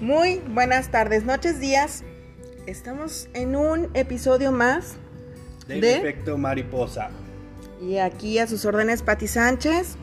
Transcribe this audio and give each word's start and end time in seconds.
Muy 0.00 0.40
buenas 0.50 0.92
tardes, 0.92 1.24
noches, 1.24 1.58
días. 1.58 2.04
Estamos 2.66 3.28
en 3.34 3.56
un 3.56 3.88
episodio 3.94 4.52
más 4.52 4.94
Del 5.66 5.80
de... 5.80 5.96
efecto 5.96 6.38
mariposa. 6.38 7.10
Y 7.82 7.96
aquí 7.98 8.38
a 8.38 8.46
sus 8.46 8.64
órdenes 8.64 9.02
Pati 9.02 9.26
Sánchez. 9.26 9.96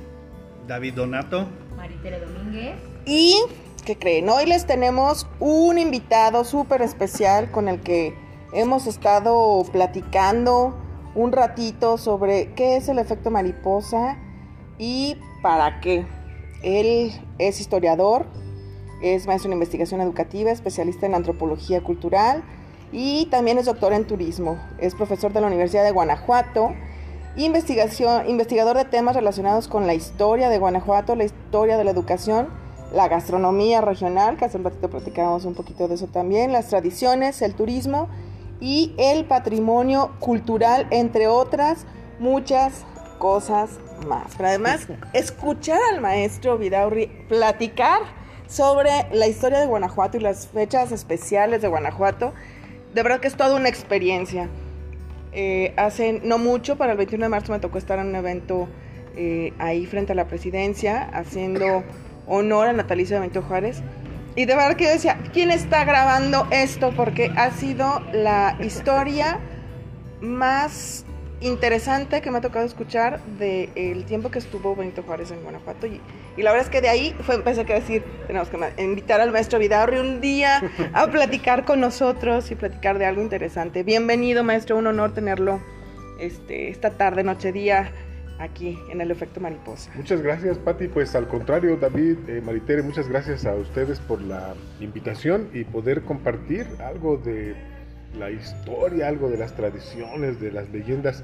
David 0.67 0.95
Donato. 0.95 1.47
Maritere 1.77 2.19
Domínguez. 2.19 2.75
Y, 3.05 3.37
¿qué 3.85 3.97
creen? 3.97 4.27
Hoy 4.27 4.45
les 4.47 4.65
tenemos 4.65 5.27
un 5.39 5.77
invitado 5.77 6.43
súper 6.43 6.81
especial 6.81 7.49
con 7.51 7.69
el 7.69 7.79
que 7.79 8.13
hemos 8.51 8.87
estado 8.87 9.63
platicando 9.71 10.77
un 11.15 11.31
ratito 11.31 11.97
sobre 11.97 12.51
qué 12.51 12.75
es 12.75 12.89
el 12.89 12.99
efecto 12.99 13.31
mariposa 13.31 14.17
y 14.77 15.17
para 15.41 15.79
qué. 15.79 16.05
Él 16.63 17.13
es 17.37 17.61
historiador, 17.61 18.25
es 19.13 19.27
maestro 19.27 19.49
en 19.49 19.53
investigación 19.53 20.01
educativa, 20.01 20.49
especialista 20.51 21.05
en 21.05 21.13
antropología 21.13 21.81
cultural 21.81 22.43
y 22.91 23.27
también 23.27 23.57
es 23.57 23.65
doctor 23.65 23.93
en 23.93 24.05
turismo. 24.05 24.57
Es 24.79 24.95
profesor 24.95 25.31
de 25.31 25.41
la 25.41 25.47
Universidad 25.47 25.83
de 25.83 25.91
Guanajuato, 25.91 26.73
investigación, 27.35 28.27
investigador 28.29 28.77
de 28.77 28.85
temas 28.85 29.15
relacionados 29.15 29.67
con 29.67 29.85
la 29.85 29.93
historia 29.93 30.49
de 30.49 30.57
Guanajuato, 30.57 31.15
la 31.15 31.25
historia 31.25 31.77
de 31.77 31.83
la 31.83 31.91
educación, 31.91 32.47
la 32.93 33.07
gastronomía 33.07 33.81
regional, 33.81 34.37
que 34.37 34.45
hace 34.45 34.57
un 34.57 34.63
ratito 34.63 34.89
platicábamos 34.89 35.45
un 35.45 35.53
poquito 35.53 35.87
de 35.87 35.95
eso 35.95 36.07
también, 36.07 36.51
las 36.51 36.69
tradiciones, 36.69 37.41
el 37.41 37.53
turismo 37.53 38.07
y 38.61 38.93
el 38.97 39.25
patrimonio 39.25 40.11
cultural, 40.19 40.87
entre 40.91 41.27
otras 41.27 41.85
muchas 42.19 42.85
cosas 43.19 43.71
más. 44.07 44.33
Pero 44.37 44.49
además, 44.49 44.87
escuchar 45.13 45.79
al 45.93 46.01
maestro 46.01 46.57
Vidaurri 46.57 47.07
platicar 47.27 47.99
sobre 48.47 48.89
la 49.11 49.27
historia 49.27 49.59
de 49.59 49.65
Guanajuato 49.65 50.17
y 50.17 50.19
las 50.19 50.47
fechas 50.47 50.91
especiales 50.91 51.61
de 51.61 51.67
Guanajuato, 51.67 52.33
de 52.93 53.03
verdad 53.03 53.19
que 53.19 53.27
es 53.27 53.35
toda 53.35 53.55
una 53.55 53.69
experiencia. 53.69 54.49
Eh, 55.33 55.73
hace 55.75 56.21
no 56.23 56.37
mucho, 56.37 56.77
para 56.77 56.93
el 56.93 56.97
21 56.97 57.25
de 57.25 57.29
marzo 57.29 57.51
me 57.51 57.59
tocó 57.59 57.77
estar 57.77 57.99
en 57.99 58.07
un 58.07 58.15
evento 58.15 58.69
eh, 59.17 59.53
ahí 59.59 59.85
frente 59.85 60.13
a 60.13 60.15
la 60.15 60.27
presidencia, 60.27 61.09
haciendo 61.13 61.83
honor 62.27 62.67
al 62.67 62.77
natalicio 62.77 63.15
de 63.15 63.21
Benito 63.21 63.41
Juárez. 63.41 63.81
Y 64.35 64.45
de 64.45 64.55
verdad 64.55 64.75
que 64.75 64.85
yo 64.85 64.89
decía, 64.89 65.17
¿quién 65.31 65.51
está 65.51 65.85
grabando 65.85 66.47
esto? 66.51 66.91
Porque 66.95 67.31
ha 67.37 67.51
sido 67.51 68.01
la 68.11 68.57
historia 68.59 69.39
más 70.19 71.04
interesante 71.41 72.21
que 72.21 72.31
me 72.31 72.37
ha 72.37 72.41
tocado 72.41 72.65
escuchar 72.65 73.19
del 73.39 74.05
tiempo 74.05 74.31
que 74.31 74.39
estuvo 74.39 74.75
Benito 74.75 75.03
Juárez 75.03 75.31
en 75.31 75.41
Guanajuato. 75.43 75.87
Y, 75.87 76.01
y, 76.37 76.41
la 76.41 76.51
verdad 76.51 76.67
es 76.67 76.71
que 76.71 76.81
de 76.81 76.89
ahí 76.89 77.15
fue, 77.21 77.35
empecé 77.35 77.61
a 77.61 77.65
decir, 77.65 78.03
tenemos 78.27 78.49
que 78.49 78.57
invitar 78.83 79.21
al 79.21 79.31
maestro 79.31 79.59
Vidaurri 79.59 79.97
un 79.97 80.21
día 80.21 80.61
a 80.93 81.07
platicar 81.11 81.65
con 81.65 81.79
nosotros 81.79 82.49
y 82.51 82.55
platicar 82.55 82.97
de 82.99 83.05
algo 83.05 83.21
interesante. 83.21 83.83
Bienvenido, 83.83 84.43
maestro, 84.43 84.77
un 84.77 84.87
honor 84.87 85.13
tenerlo 85.13 85.61
este, 86.19 86.69
esta 86.69 86.91
tarde, 86.91 87.23
noche, 87.23 87.51
día 87.51 87.91
aquí 88.39 88.77
en 88.89 89.01
el 89.01 89.11
efecto 89.11 89.39
mariposa. 89.39 89.91
Muchas 89.95 90.21
gracias, 90.21 90.57
Patti. 90.57 90.87
Pues 90.87 91.15
al 91.15 91.27
contrario, 91.27 91.77
David, 91.77 92.17
eh, 92.27 92.41
Maritere, 92.43 92.81
muchas 92.81 93.07
gracias 93.07 93.45
a 93.45 93.53
ustedes 93.55 93.99
por 93.99 94.21
la 94.21 94.53
invitación 94.79 95.49
y 95.53 95.63
poder 95.63 96.01
compartir 96.03 96.67
algo 96.79 97.17
de 97.17 97.55
la 98.17 98.31
historia, 98.31 99.07
algo 99.07 99.29
de 99.29 99.37
las 99.37 99.55
tradiciones, 99.55 100.39
de 100.39 100.51
las 100.51 100.69
leyendas, 100.69 101.23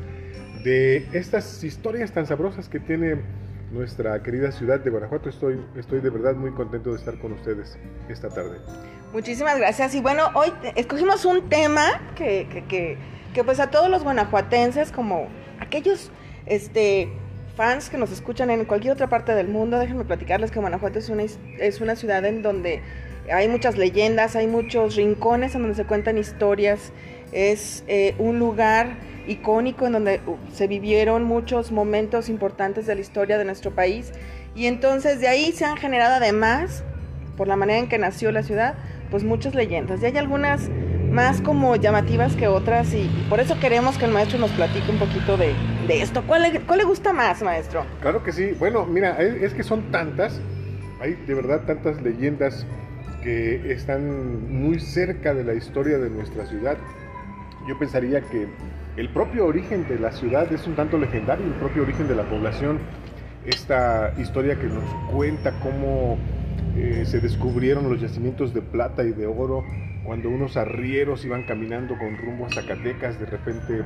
de 0.63 1.07
estas 1.13 1.63
historias 1.63 2.11
tan 2.11 2.25
sabrosas 2.25 2.69
que 2.69 2.79
tiene 2.79 3.21
nuestra 3.71 4.21
querida 4.21 4.51
ciudad 4.51 4.79
de 4.79 4.89
Guanajuato. 4.89 5.29
Estoy, 5.29 5.59
estoy 5.75 6.01
de 6.01 6.09
verdad 6.09 6.35
muy 6.35 6.51
contento 6.51 6.91
de 6.91 6.97
estar 6.97 7.17
con 7.19 7.33
ustedes 7.33 7.77
esta 8.09 8.29
tarde. 8.29 8.59
Muchísimas 9.13 9.57
gracias. 9.57 9.95
Y 9.95 10.01
bueno, 10.01 10.29
hoy 10.35 10.51
escogimos 10.75 11.25
un 11.25 11.49
tema 11.49 11.85
que, 12.15 12.47
que, 12.67 12.97
que, 13.33 13.43
pues 13.43 13.59
a 13.59 13.69
todos 13.69 13.89
los 13.89 14.03
guanajuatenses, 14.03 14.91
como 14.91 15.27
aquellos 15.59 16.11
este, 16.45 17.09
fans 17.55 17.89
que 17.89 17.97
nos 17.97 18.11
escuchan 18.11 18.49
en 18.49 18.65
cualquier 18.65 18.93
otra 18.93 19.07
parte 19.07 19.33
del 19.33 19.47
mundo, 19.47 19.79
déjenme 19.79 20.05
platicarles 20.05 20.51
que 20.51 20.59
Guanajuato 20.59 20.99
es 20.99 21.09
una, 21.09 21.23
es 21.23 21.81
una 21.81 21.95
ciudad 21.95 22.23
en 22.25 22.41
donde 22.41 22.81
hay 23.31 23.47
muchas 23.47 23.77
leyendas, 23.77 24.35
hay 24.35 24.47
muchos 24.47 24.95
rincones 24.95 25.55
en 25.55 25.61
donde 25.61 25.75
se 25.75 25.85
cuentan 25.85 26.17
historias, 26.17 26.91
es 27.31 27.83
eh, 27.87 28.15
un 28.17 28.39
lugar 28.39 28.97
icónico 29.27 29.85
en 29.85 29.93
donde 29.93 30.19
uh, 30.25 30.35
se 30.53 30.67
vivieron 30.67 31.23
muchos 31.23 31.71
momentos 31.71 32.29
importantes 32.29 32.85
de 32.85 32.95
la 32.95 33.01
historia 33.01 33.37
de 33.37 33.45
nuestro 33.45 33.71
país 33.71 34.11
y 34.55 34.65
entonces 34.65 35.19
de 35.21 35.27
ahí 35.27 35.51
se 35.51 35.65
han 35.65 35.77
generado 35.77 36.15
además, 36.15 36.83
por 37.37 37.47
la 37.47 37.55
manera 37.55 37.79
en 37.79 37.87
que 37.87 37.97
nació 37.97 38.31
la 38.31 38.43
ciudad, 38.43 38.75
pues 39.09 39.23
muchas 39.23 39.55
leyendas 39.55 40.01
y 40.01 40.05
hay 40.05 40.17
algunas 40.17 40.69
más 41.11 41.41
como 41.41 41.75
llamativas 41.75 42.35
que 42.35 42.47
otras 42.47 42.93
y, 42.93 43.09
por 43.29 43.39
eso 43.39 43.59
queremos 43.59 43.97
que 43.97 44.05
el 44.05 44.11
maestro 44.11 44.39
nos 44.39 44.51
platique 44.51 44.89
un 44.89 44.97
poquito 44.97 45.37
de, 45.37 45.53
de 45.87 46.01
esto. 46.01 46.23
¿Cuál 46.25 46.43
le, 46.43 46.61
¿Cuál 46.61 46.79
le 46.79 46.85
gusta 46.85 47.11
más, 47.11 47.41
maestro? 47.41 47.85
Claro 48.01 48.23
que 48.23 48.31
sí. 48.31 48.55
Bueno, 48.57 48.85
mira, 48.85 49.19
es 49.19 49.53
que 49.53 49.63
son 49.63 49.91
tantas, 49.91 50.39
hay 51.01 51.13
de 51.27 51.33
verdad 51.33 51.61
tantas 51.65 52.01
leyendas 52.01 52.65
que 53.21 53.71
están 53.71 54.51
muy 54.51 54.79
cerca 54.79 55.33
de 55.33 55.43
la 55.43 55.53
historia 55.53 55.97
de 55.97 56.09
nuestra 56.09 56.45
ciudad. 56.45 56.77
Yo 57.67 57.77
pensaría 57.77 58.21
que 58.21 58.47
el 58.97 59.09
propio 59.09 59.45
origen 59.45 59.87
de 59.87 59.99
la 59.99 60.11
ciudad 60.11 60.51
es 60.51 60.67
un 60.67 60.75
tanto 60.75 60.97
legendario, 60.97 61.45
el 61.45 61.53
propio 61.53 61.83
origen 61.83 62.07
de 62.07 62.15
la 62.15 62.23
población, 62.23 62.79
esta 63.45 64.13
historia 64.19 64.55
que 64.55 64.67
nos 64.67 64.83
cuenta 65.11 65.51
cómo 65.61 66.17
eh, 66.75 67.03
se 67.05 67.19
descubrieron 67.19 67.89
los 67.89 68.01
yacimientos 68.01 68.53
de 68.53 68.61
plata 68.61 69.03
y 69.03 69.11
de 69.11 69.27
oro 69.27 69.63
cuando 70.03 70.29
unos 70.29 70.57
arrieros 70.57 71.23
iban 71.25 71.43
caminando 71.43 71.97
con 71.97 72.17
rumbo 72.17 72.47
a 72.47 72.49
Zacatecas, 72.49 73.19
de 73.19 73.27
repente 73.27 73.83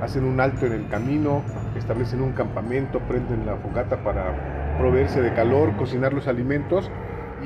hacen 0.00 0.24
un 0.24 0.40
alto 0.40 0.66
en 0.66 0.72
el 0.72 0.88
camino, 0.88 1.42
establecen 1.76 2.22
un 2.22 2.32
campamento, 2.32 3.00
prenden 3.00 3.44
la 3.44 3.56
fogata 3.56 4.02
para 4.02 4.76
proveerse 4.78 5.20
de 5.20 5.34
calor, 5.34 5.76
cocinar 5.76 6.14
los 6.14 6.26
alimentos 6.26 6.90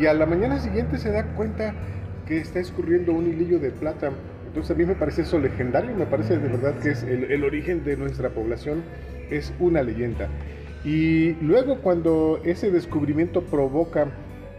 y 0.02 0.06
a 0.06 0.14
la 0.14 0.26
mañana 0.26 0.58
siguiente 0.58 0.98
se 0.98 1.12
da 1.12 1.24
cuenta 1.36 1.74
que 2.26 2.38
está 2.38 2.58
escurriendo 2.58 3.12
un 3.12 3.28
hilillo 3.28 3.60
de 3.60 3.70
plata. 3.70 4.10
Entonces 4.48 4.74
a 4.74 4.74
mí 4.74 4.84
me 4.84 4.96
parece 4.96 5.22
eso 5.22 5.38
legendario, 5.38 5.94
me 5.94 6.06
parece 6.06 6.38
de 6.38 6.48
verdad 6.48 6.74
que 6.80 6.90
es 6.90 7.04
el, 7.04 7.44
origen 7.44 7.84
de 7.84 7.96
nuestra 7.96 8.30
población, 8.30 8.82
es 9.30 9.54
una 9.60 9.80
leyenda. 9.80 10.26
Y 10.84 11.34
luego 11.34 11.78
cuando 11.82 12.40
ese 12.42 12.72
descubrimiento 12.72 13.42
provoca 13.42 14.08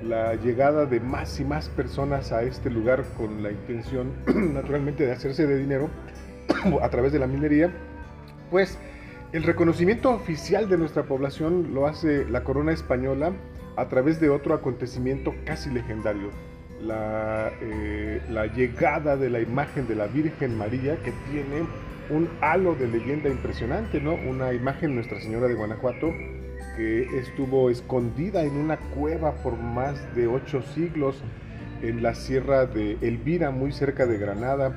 la 0.02 0.36
llegada 0.36 0.86
de 0.86 1.02
más 1.02 1.38
y 1.42 1.44
más 1.44 1.68
personas 1.68 2.32
a 2.32 2.44
este 2.44 2.70
lugar 2.70 3.04
con 3.18 3.44
la 3.44 3.52
intención 3.52 4.14
naturalmente 4.54 5.06
de 5.06 5.12
hacerse 5.12 5.46
de 5.46 5.58
dinero 5.58 5.90
a 6.82 6.90
través 6.90 7.12
de 7.12 7.20
la 7.20 7.28
minería, 7.28 7.70
pues 8.50 8.78
el 9.34 9.44
reconocimiento 9.44 10.10
oficial 10.12 10.70
de 10.70 10.78
nuestra 10.78 11.04
población 11.04 11.74
lo 11.74 11.86
hace 11.86 12.24
la 12.30 12.46
corona 12.46 12.72
española 12.72 13.34
a 13.76 13.88
través 13.90 14.20
de 14.20 14.30
otro 14.30 14.54
acontecimiento 14.54 15.34
casi 15.46 15.70
legendario, 15.70 16.30
la, 16.82 17.52
eh, 17.62 18.22
la, 18.30 18.48
llegada 18.48 19.16
de 19.16 19.30
la 19.30 19.40
imagen 19.40 19.88
de 19.88 19.96
la 19.96 20.08
Virgen 20.08 20.58
María 20.58 20.98
que 20.98 21.14
tiene 21.32 21.66
un 22.10 22.30
halo 22.42 22.76
de 22.76 22.88
leyenda 22.88 23.30
impresionante, 23.30 24.02
¿no? 24.02 24.14
Una 24.14 24.54
imagen 24.54 24.96
Nuestra 24.96 25.20
Señora 25.22 25.48
de 25.48 25.54
Guanajuato 25.54 26.12
que 26.76 27.04
estuvo 27.20 27.70
escondida 27.70 28.44
en 28.44 28.54
una 28.54 28.78
cueva 28.78 29.32
por 29.44 29.58
más 29.58 30.16
de 30.16 30.28
ocho 30.28 30.62
siglos 30.62 31.24
en 31.82 32.02
la 32.02 32.16
sierra 32.16 32.66
de 32.66 32.98
Elvira, 33.02 33.52
muy 33.52 33.72
cerca 33.72 34.06
de 34.06 34.18
Granada, 34.18 34.74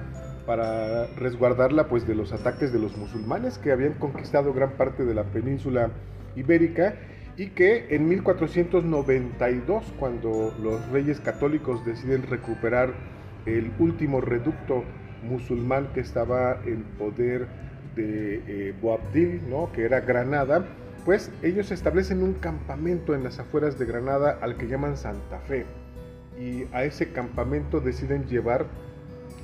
para 0.46 1.06
resguardarla 1.16 1.88
pues 1.88 2.06
de 2.06 2.14
los 2.14 2.32
ataques 2.32 2.72
de 2.72 2.78
los 2.78 2.96
musulmanes 2.96 3.58
que 3.58 3.72
habían 3.72 3.94
conquistado 3.94 4.52
gran 4.52 4.72
parte 4.72 5.04
de 5.04 5.14
la 5.14 5.24
península 5.24 5.90
ibérica 6.36 6.94
y 7.36 7.48
que 7.48 7.94
en 7.94 8.08
1492, 8.08 9.84
cuando 9.98 10.54
los 10.62 10.88
reyes 10.88 11.20
católicos 11.20 11.84
deciden 11.84 12.22
recuperar 12.22 12.94
el 13.44 13.72
último 13.78 14.20
reducto 14.20 14.84
musulmán 15.22 15.88
que 15.92 16.00
estaba 16.00 16.60
en 16.64 16.82
poder 16.98 17.46
de 17.94 18.42
eh, 18.46 18.74
Boabdil, 18.80 19.42
¿no? 19.48 19.70
que 19.72 19.84
era 19.84 20.00
Granada, 20.00 20.64
pues 21.04 21.30
ellos 21.42 21.70
establecen 21.70 22.22
un 22.22 22.34
campamento 22.34 23.14
en 23.14 23.22
las 23.22 23.38
afueras 23.38 23.78
de 23.78 23.86
Granada 23.86 24.38
al 24.40 24.56
que 24.56 24.66
llaman 24.66 24.96
Santa 24.96 25.38
Fe. 25.40 25.66
Y 26.40 26.64
a 26.72 26.84
ese 26.84 27.12
campamento 27.12 27.80
deciden 27.80 28.26
llevar 28.26 28.66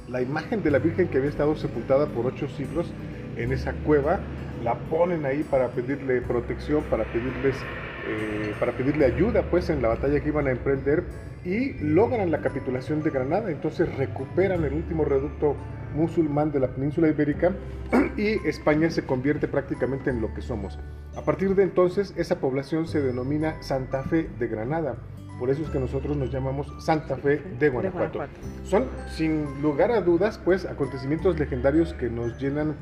la 0.08 0.20
imagen 0.20 0.62
de 0.62 0.70
la 0.70 0.78
Virgen 0.78 1.08
que 1.08 1.18
había 1.18 1.30
estado 1.30 1.56
sepultada 1.56 2.06
por 2.06 2.26
ocho 2.26 2.48
siglos 2.48 2.92
en 3.36 3.52
esa 3.52 3.72
cueva, 3.72 4.20
la 4.62 4.74
ponen 4.74 5.26
ahí 5.26 5.42
para 5.42 5.68
pedirle 5.68 6.20
protección, 6.22 6.82
para 6.84 7.04
pedirles 7.04 7.56
eh, 8.04 8.52
para 8.58 8.72
pedirle 8.72 9.04
ayuda 9.04 9.42
pues 9.48 9.70
en 9.70 9.80
la 9.80 9.88
batalla 9.88 10.20
que 10.20 10.28
iban 10.28 10.48
a 10.48 10.50
emprender 10.50 11.04
y 11.44 11.74
logran 11.74 12.32
la 12.32 12.40
capitulación 12.40 13.00
de 13.00 13.10
Granada, 13.10 13.48
entonces 13.50 13.96
recuperan 13.96 14.64
el 14.64 14.72
último 14.72 15.04
reducto 15.04 15.54
musulmán 15.94 16.50
de 16.50 16.58
la 16.58 16.68
península 16.68 17.08
ibérica 17.08 17.52
y 18.16 18.44
España 18.48 18.90
se 18.90 19.04
convierte 19.04 19.46
prácticamente 19.46 20.10
en 20.10 20.20
lo 20.20 20.34
que 20.34 20.42
somos. 20.42 20.80
A 21.16 21.22
partir 21.22 21.54
de 21.54 21.62
entonces 21.62 22.12
esa 22.16 22.40
población 22.40 22.88
se 22.88 23.00
denomina 23.00 23.62
Santa 23.62 24.02
Fe 24.02 24.28
de 24.36 24.48
Granada 24.48 24.96
Por 25.38 25.50
eso 25.50 25.62
es 25.62 25.70
que 25.70 25.78
nosotros 25.78 26.16
nos 26.16 26.32
llamamos 26.32 26.72
Santa 26.84 27.16
Fe 27.16 27.40
de 27.58 27.68
Guanajuato. 27.68 28.18
Guanajuato. 28.18 28.48
Son, 28.64 28.86
sin 29.08 29.62
lugar 29.62 29.92
a 29.92 30.00
dudas, 30.00 30.40
pues, 30.44 30.64
acontecimientos 30.66 31.38
legendarios 31.38 31.94
que 31.94 32.10
nos 32.10 32.36
llenan 32.40 32.74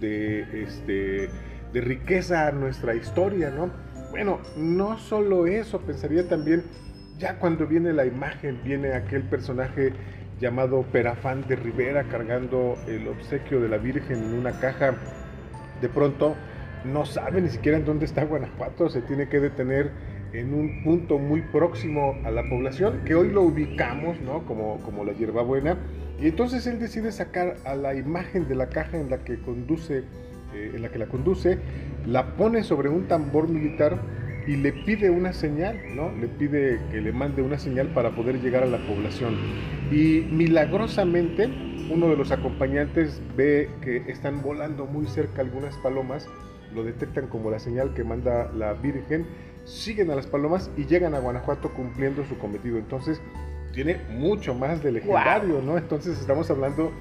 de, 0.00 0.62
este, 0.62 1.28
de 1.72 1.80
riqueza 1.80 2.50
nuestra 2.52 2.94
historia, 2.94 3.50
¿no? 3.50 3.70
Bueno, 4.10 4.40
no 4.56 4.98
solo 4.98 5.46
eso, 5.46 5.80
pensaría 5.80 6.28
también, 6.28 6.64
ya 7.18 7.38
cuando 7.38 7.66
viene 7.66 7.92
la 7.92 8.06
imagen, 8.06 8.60
viene 8.64 8.94
aquel 8.94 9.22
personaje 9.22 9.92
llamado 10.40 10.82
Perafán 10.82 11.46
de 11.48 11.56
Rivera 11.56 12.04
cargando 12.04 12.76
el 12.86 13.08
obsequio 13.08 13.60
de 13.60 13.68
la 13.68 13.78
Virgen 13.78 14.18
en 14.18 14.34
una 14.34 14.58
caja, 14.60 14.94
de 15.80 15.88
pronto 15.88 16.36
no 16.84 17.04
sabe 17.04 17.40
ni 17.40 17.48
siquiera 17.48 17.78
en 17.78 17.84
dónde 17.84 18.04
está 18.04 18.24
Guanajuato, 18.24 18.88
se 18.88 19.02
tiene 19.02 19.28
que 19.28 19.40
detener 19.40 19.90
en 20.32 20.54
un 20.54 20.82
punto 20.84 21.18
muy 21.18 21.42
próximo 21.42 22.16
a 22.24 22.30
la 22.30 22.42
población, 22.48 23.02
que 23.04 23.14
hoy 23.14 23.30
lo 23.30 23.42
ubicamos, 23.42 24.20
¿no? 24.20 24.44
Como, 24.46 24.78
como 24.82 25.04
la 25.04 25.12
hierbabuena, 25.12 25.78
y 26.20 26.26
entonces 26.28 26.66
él 26.66 26.80
decide 26.80 27.12
sacar 27.12 27.56
a 27.64 27.74
la 27.74 27.94
imagen 27.94 28.48
de 28.48 28.56
la 28.56 28.68
caja 28.68 28.98
en 28.98 29.08
la 29.10 29.18
que 29.18 29.40
conduce, 29.40 30.04
eh, 30.54 30.72
en 30.74 30.82
la 30.82 30.90
que 30.90 30.98
la 30.98 31.06
conduce, 31.06 31.58
la 32.06 32.34
pone 32.36 32.64
sobre 32.64 32.88
un 32.88 33.06
tambor 33.06 33.48
militar 33.48 33.98
y 34.46 34.56
le 34.56 34.72
pide 34.72 35.10
una 35.10 35.32
señal, 35.32 35.78
¿no? 35.94 36.10
Le 36.10 36.26
pide 36.26 36.80
que 36.90 37.00
le 37.00 37.12
mande 37.12 37.42
una 37.42 37.58
señal 37.58 37.88
para 37.88 38.16
poder 38.16 38.40
llegar 38.40 38.62
a 38.62 38.66
la 38.66 38.78
población. 38.78 39.36
Y 39.92 40.26
milagrosamente 40.30 41.50
uno 41.90 42.08
de 42.08 42.16
los 42.16 42.32
acompañantes 42.32 43.20
ve 43.36 43.70
que 43.82 43.98
están 44.10 44.42
volando 44.42 44.86
muy 44.86 45.06
cerca 45.06 45.42
algunas 45.42 45.76
palomas, 45.76 46.28
lo 46.74 46.82
detectan 46.82 47.28
como 47.28 47.50
la 47.50 47.58
señal 47.58 47.94
que 47.94 48.04
manda 48.04 48.50
la 48.52 48.72
Virgen, 48.74 49.26
siguen 49.64 50.10
a 50.10 50.14
las 50.14 50.26
palomas 50.26 50.70
y 50.76 50.86
llegan 50.86 51.14
a 51.14 51.18
Guanajuato 51.18 51.70
cumpliendo 51.70 52.24
su 52.24 52.38
cometido. 52.38 52.78
Entonces 52.78 53.20
tiene 53.72 54.00
mucho 54.10 54.54
más 54.54 54.82
de 54.82 54.92
legendario, 54.92 55.60
¿no? 55.62 55.78
Entonces 55.78 56.18
estamos 56.18 56.50
hablando 56.50 56.92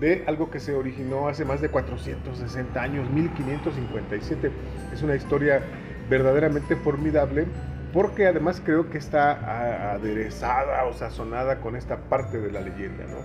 de 0.00 0.24
algo 0.26 0.50
que 0.50 0.60
se 0.60 0.74
originó 0.74 1.28
hace 1.28 1.44
más 1.44 1.60
de 1.60 1.68
460 1.68 2.82
años, 2.82 3.08
1557. 3.10 4.50
Es 4.92 5.02
una 5.02 5.14
historia 5.14 5.62
verdaderamente 6.08 6.76
formidable 6.76 7.46
porque 7.92 8.26
además 8.26 8.60
creo 8.64 8.90
que 8.90 8.98
está 8.98 9.92
aderezada 9.92 10.84
o 10.86 10.92
sazonada 10.92 11.60
con 11.60 11.76
esta 11.76 12.08
parte 12.08 12.40
de 12.40 12.50
la 12.50 12.60
leyenda, 12.60 13.04
¿no? 13.04 13.18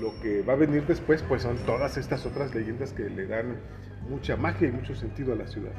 Lo 0.00 0.20
que 0.20 0.42
va 0.42 0.52
a 0.54 0.56
venir 0.56 0.84
después 0.86 1.22
pues 1.22 1.42
son 1.42 1.56
todas 1.58 1.96
estas 1.96 2.26
otras 2.26 2.54
leyendas 2.54 2.92
que 2.92 3.08
le 3.08 3.26
dan 3.26 3.56
mucha 4.08 4.36
magia 4.36 4.68
y 4.68 4.72
mucho 4.72 4.94
sentido 4.94 5.32
a 5.32 5.36
la 5.36 5.46
ciudad. 5.46 5.72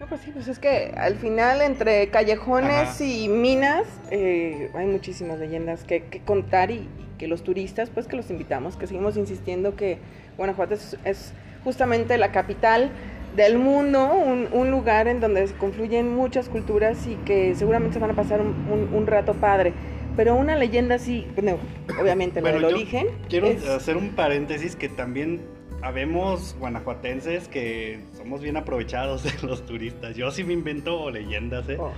No, 0.00 0.06
pues 0.06 0.20
sí, 0.20 0.30
pues 0.32 0.46
es 0.46 0.58
que 0.60 0.92
al 0.96 1.16
final 1.16 1.60
entre 1.60 2.08
callejones 2.08 2.70
Ajá. 2.88 3.04
y 3.04 3.28
minas 3.28 3.82
eh, 4.12 4.70
hay 4.74 4.86
muchísimas 4.86 5.38
leyendas 5.40 5.82
que, 5.82 6.04
que 6.04 6.20
contar 6.20 6.70
y, 6.70 6.74
y 6.74 6.88
que 7.18 7.26
los 7.26 7.42
turistas, 7.42 7.90
pues 7.90 8.06
que 8.06 8.14
los 8.16 8.30
invitamos, 8.30 8.76
que 8.76 8.86
seguimos 8.86 9.16
insistiendo 9.16 9.74
que 9.74 9.98
Guanajuato 10.36 10.74
es, 10.74 10.96
es 11.04 11.32
justamente 11.64 12.16
la 12.16 12.30
capital 12.30 12.90
del 13.34 13.58
mundo, 13.58 14.12
un, 14.14 14.48
un 14.52 14.70
lugar 14.70 15.08
en 15.08 15.18
donde 15.20 15.44
se 15.48 15.54
confluyen 15.54 16.14
muchas 16.14 16.48
culturas 16.48 17.04
y 17.08 17.16
que 17.24 17.54
seguramente 17.56 17.94
se 17.94 18.00
van 18.00 18.10
a 18.12 18.14
pasar 18.14 18.40
un, 18.40 18.54
un- 18.70 18.94
un 18.94 19.06
rato 19.08 19.34
padre. 19.34 19.72
Pero 20.16 20.34
una 20.36 20.56
leyenda 20.56 20.94
así, 20.96 21.26
bueno, 21.34 21.58
obviamente 22.00 22.40
Bueno, 22.40 22.56
del 22.60 22.64
origen. 22.74 23.08
Quiero 23.28 23.48
es- 23.48 23.68
hacer 23.68 23.96
un 23.96 24.10
paréntesis 24.10 24.76
que 24.76 24.88
también 24.88 25.40
habemos 25.82 26.56
guanajuatenses 26.58 27.48
que 27.48 28.00
somos 28.16 28.40
bien 28.42 28.56
aprovechados 28.56 29.24
de 29.24 29.46
los 29.46 29.64
turistas. 29.64 30.16
Yo 30.16 30.30
sí 30.30 30.44
me 30.44 30.52
invento 30.52 31.10
leyendas, 31.10 31.68
¿eh? 31.68 31.76
Oh. 31.78 31.92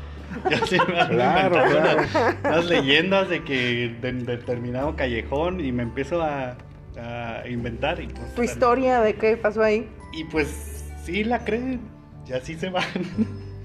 Yo 0.50 0.67
sí 0.67 0.77
me 0.79 1.06
Claro, 1.09 1.55
claro. 1.55 2.03
Unas, 2.03 2.37
unas 2.44 2.67
leyendas 2.67 3.29
de 3.29 3.43
que 3.43 3.97
de, 4.00 4.09
en 4.09 4.27
determinado 4.27 4.94
callejón 4.97 5.61
y 5.61 5.73
me 5.73 5.82
empiezo 5.82 6.23
a, 6.23 6.56
a 6.97 7.49
inventar. 7.49 8.00
Y 8.00 8.06
pues, 8.09 8.35
tu 8.35 8.43
historia 8.43 9.00
de 9.00 9.15
qué 9.15 9.37
pasó 9.37 9.62
ahí. 9.62 9.88
Y 10.12 10.25
pues 10.25 10.85
sí 11.05 11.25
la 11.25 11.44
creen. 11.44 11.81
Y 12.29 12.32
así 12.32 12.55
se 12.55 12.71
van. 12.71 12.85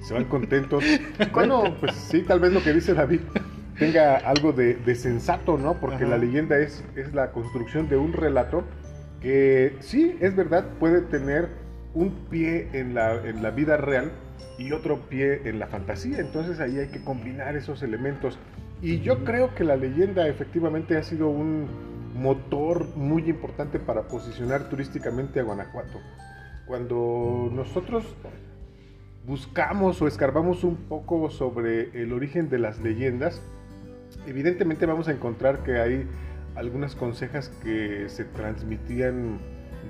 Se 0.02 0.14
van 0.14 0.26
contentos. 0.26 0.84
Bueno, 1.34 1.76
pues 1.80 1.94
sí, 1.96 2.22
tal 2.22 2.40
vez 2.40 2.54
lo 2.54 2.64
que 2.64 2.74
dice 2.74 2.94
David 2.94 3.22
tenga 3.78 4.18
algo 4.18 4.54
de, 4.54 4.76
de 4.76 4.96
sensato, 4.96 5.58
¿no? 5.58 5.76
Porque 5.80 6.04
Ajá. 6.04 6.08
la 6.08 6.18
leyenda 6.18 6.58
es, 6.58 6.84
es 6.96 7.14
la 7.14 7.32
construcción 7.32 7.90
de 7.90 7.98
un 7.98 8.14
relato 8.14 8.64
que 9.26 9.76
sí, 9.80 10.16
es 10.22 10.36
verdad, 10.36 10.66
puede 10.80 11.02
tener 11.02 11.50
un 11.96 12.12
pie 12.30 12.70
en 12.74 12.94
la, 12.94 13.16
en 13.28 13.42
la 13.42 13.50
vida 13.50 13.76
real 13.76 14.12
y 14.60 14.72
otro 14.72 15.10
pie 15.10 15.42
en 15.46 15.58
la 15.58 15.66
fantasía. 15.66 16.20
Entonces 16.20 16.60
ahí 16.60 16.78
hay 16.78 16.90
que 16.90 17.04
combinar 17.04 17.56
esos 17.56 17.82
elementos. 17.82 18.38
Y 18.84 19.00
yo 19.00 19.24
creo 19.24 19.56
que 19.56 19.64
la 19.64 19.78
leyenda 19.78 20.28
efectivamente 20.28 20.96
ha 20.96 21.02
sido 21.02 21.30
un 21.30 21.66
motor 22.14 22.96
muy 22.96 23.28
importante 23.28 23.80
para 23.80 24.04
posicionar 24.04 24.70
turísticamente 24.70 25.40
a 25.40 25.44
Guanajuato. 25.44 26.00
Cuando 26.68 27.50
nosotros 27.52 28.06
buscamos 29.26 30.04
o 30.04 30.08
escarbamos 30.08 30.64
un 30.64 30.76
poco 30.76 31.32
sobre 31.32 32.00
el 32.00 32.14
origen 32.14 32.48
de 32.48 32.60
las 32.60 32.80
leyendas, 32.80 33.42
evidentemente 34.28 34.86
vamos 34.86 35.08
a 35.08 35.14
encontrar 35.14 35.64
que 35.64 35.80
hay 35.80 36.08
algunas 36.56 36.96
consejas 36.96 37.50
que 37.64 38.06
se 38.10 38.26
transmitían 38.26 39.40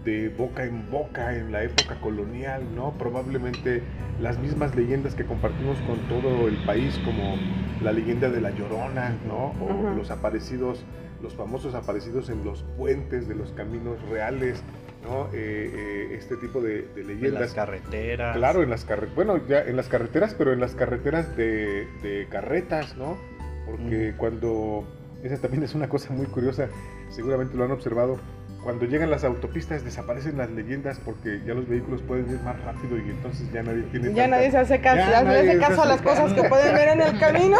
de 0.03 0.29
boca 0.29 0.65
en 0.65 0.89
boca 0.91 1.35
en 1.37 1.51
la 1.51 1.63
época 1.63 1.95
colonial, 2.01 2.63
¿no? 2.75 2.91
Probablemente 2.97 3.81
las 4.19 4.37
mismas 4.39 4.75
leyendas 4.75 5.15
que 5.15 5.25
compartimos 5.25 5.79
con 5.81 6.07
todo 6.07 6.47
el 6.47 6.57
país, 6.57 6.99
como 7.03 7.37
la 7.81 7.91
leyenda 7.91 8.29
de 8.29 8.41
la 8.41 8.51
Llorona, 8.51 9.15
¿no? 9.27 9.53
O 9.61 9.65
Ujú. 9.73 9.95
los 9.95 10.11
aparecidos, 10.11 10.83
los 11.21 11.33
famosos 11.33 11.75
aparecidos 11.75 12.29
en 12.29 12.43
los 12.43 12.63
puentes 12.77 13.27
de 13.27 13.35
los 13.35 13.51
caminos 13.51 14.01
reales, 14.09 14.63
¿no? 15.03 15.27
Eh, 15.33 15.71
eh, 15.73 16.15
este 16.17 16.35
tipo 16.37 16.61
de, 16.61 16.83
de 16.95 17.03
leyendas. 17.03 17.41
las 17.41 17.53
carreteras. 17.53 18.35
Claro, 18.37 18.63
en 18.63 18.69
las 18.69 18.85
carreteras, 18.85 19.15
bueno, 19.15 19.47
ya 19.47 19.61
en 19.61 19.75
las 19.75 19.87
carreteras, 19.87 20.33
pero 20.37 20.51
en 20.51 20.59
las 20.59 20.75
carreteras 20.75 21.35
de, 21.37 21.87
de 22.01 22.27
carretas, 22.29 22.95
¿no? 22.97 23.17
Porque 23.65 24.13
cuando, 24.17 24.85
esa 25.25 25.37
también 25.37 25.63
es 25.63 25.75
una 25.75 25.89
cosa 25.89 26.13
muy 26.13 26.25
curiosa, 26.27 26.67
seguramente 27.09 27.55
lo 27.57 27.63
han 27.65 27.71
observado, 27.71 28.19
cuando 28.63 28.85
llegan 28.85 29.11
las 29.11 29.23
autopistas 29.23 29.83
desaparecen 29.85 30.37
las 30.37 30.49
leyendas 30.49 30.99
porque 30.99 31.39
ya 31.45 31.53
los 31.53 31.67
vehículos 31.67 32.01
pueden 32.01 32.27
ir 32.31 32.39
más 32.41 32.59
rápido 32.63 32.97
y 32.97 33.11
entonces 33.11 33.51
ya 33.51 33.61
nadie 33.61 33.83
tiene... 33.91 34.07
Ya 34.07 34.23
tanta- 34.23 34.37
nadie 34.37 34.51
se 34.51 34.57
hace 34.57 34.81
caso, 34.81 34.97
Ya 34.97 35.23
nadie 35.23 35.49
hace 35.51 35.59
caso 35.59 35.83
a 35.83 35.85
las 35.85 36.01
cosas 36.01 36.33
que 36.33 36.43
pueden 36.43 36.73
ver 36.73 36.87
en 36.89 37.01
el 37.01 37.19
camino. 37.19 37.57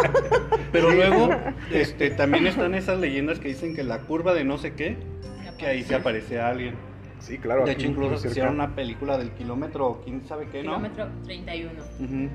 Pero 0.72 0.90
luego, 0.90 1.30
este, 1.72 2.10
también 2.10 2.48
están 2.48 2.74
esas 2.74 2.98
leyendas 2.98 3.38
que 3.38 3.48
dicen 3.48 3.76
que 3.76 3.84
la 3.84 4.00
curva 4.00 4.34
de 4.34 4.42
no 4.42 4.58
sé 4.58 4.72
qué, 4.72 4.96
que 5.58 5.66
ahí 5.66 5.84
se 5.84 5.94
aparece 5.94 6.40
alguien. 6.40 6.74
Sí, 7.20 7.38
claro. 7.38 7.64
de 7.64 7.72
hecho, 7.72 7.86
incluso 7.86 8.18
se 8.18 8.28
hicieron 8.28 8.54
una 8.54 8.74
película 8.74 9.16
del 9.16 9.30
kilómetro, 9.30 10.02
quién 10.04 10.26
sabe 10.26 10.46
qué, 10.48 10.58
¿no? 10.64 10.76
Kilómetro 10.76 11.08
31. 11.24 11.72
Ujú. 12.00 12.28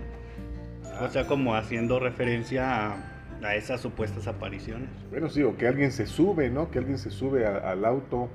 O 1.06 1.10
sea, 1.10 1.28
como 1.28 1.56
haciendo 1.56 2.00
referencia 2.00 2.94
a, 2.94 3.11
a 3.44 3.56
esas 3.56 3.82
supuestas 3.82 4.28
apariciones. 4.28 4.90
Bueno, 5.10 5.30
sí, 5.30 5.44
o 5.44 5.58
que 5.58 5.68
alguien 5.68 5.92
se 5.92 6.06
sube, 6.06 6.50
¿no? 6.50 6.70
Que 6.72 6.80
alguien 6.80 6.98
se 6.98 7.10
sube 7.12 7.46
a- 7.46 7.58
al 7.72 7.86
auto 7.86 8.30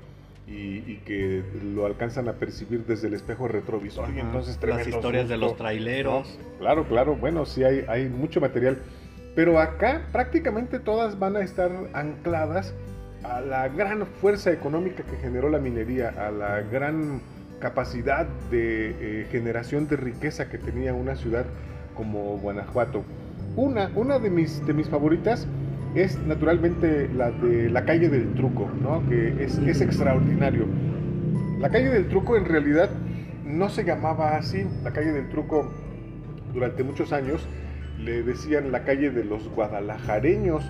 y, 0.47 0.77
y 0.89 1.01
que 1.05 1.43
lo 1.75 1.85
alcanzan 1.85 2.27
a 2.29 2.33
percibir 2.33 2.85
desde 2.85 3.07
el 3.07 3.13
espejo 3.13 3.47
retrovisor 3.47 4.09
y 4.09 4.13
Ajá. 4.19 4.21
entonces 4.21 4.57
Las 4.63 4.87
historias 4.87 5.27
de 5.29 5.37
los 5.37 5.55
traileros. 5.57 6.39
Claro, 6.59 6.85
claro, 6.87 7.15
bueno, 7.15 7.45
sí 7.45 7.63
hay, 7.63 7.83
hay 7.87 8.07
mucho 8.09 8.39
material. 8.41 8.77
Pero 9.35 9.59
acá 9.59 10.07
prácticamente 10.11 10.79
todas 10.79 11.19
van 11.19 11.35
a 11.35 11.41
estar 11.41 11.69
ancladas 11.93 12.73
a 13.23 13.41
la 13.41 13.67
gran 13.67 14.05
fuerza 14.07 14.51
económica 14.51 15.03
que 15.03 15.17
generó 15.17 15.49
la 15.49 15.59
minería, 15.59 16.09
a 16.09 16.31
la 16.31 16.61
gran 16.61 17.21
capacidad 17.59 18.25
de 18.49 18.95
eh, 18.99 19.27
generación 19.31 19.87
de 19.87 19.97
riqueza 19.97 20.49
que 20.49 20.57
tenía 20.57 20.93
una 20.93 21.15
ciudad 21.15 21.45
como 21.95 22.37
Guanajuato. 22.37 23.03
Una, 23.57 23.89
una 23.95 24.19
de, 24.19 24.29
mis, 24.29 24.63
de 24.67 24.73
mis 24.73 24.87
favoritas 24.87 25.47
es 25.95 26.15
naturalmente 26.27 27.09
la 27.09 27.31
de 27.31 27.71
la 27.71 27.85
calle 27.85 28.07
del 28.07 28.35
truco, 28.35 28.69
¿no? 28.83 29.03
que 29.09 29.43
es, 29.43 29.57
es 29.57 29.81
extraordinario. 29.81 30.67
La 31.59 31.69
calle 31.71 31.89
del 31.89 32.07
truco 32.07 32.37
en 32.37 32.45
realidad 32.45 32.91
no 33.43 33.69
se 33.69 33.83
llamaba 33.83 34.37
así, 34.37 34.63
la 34.83 34.93
calle 34.93 35.11
del 35.11 35.29
truco 35.29 35.71
durante 36.53 36.83
muchos 36.83 37.11
años 37.11 37.47
le 37.97 38.21
decían 38.21 38.71
la 38.71 38.83
calle 38.83 39.09
de 39.09 39.23
los 39.23 39.49
guadalajareños, 39.49 40.63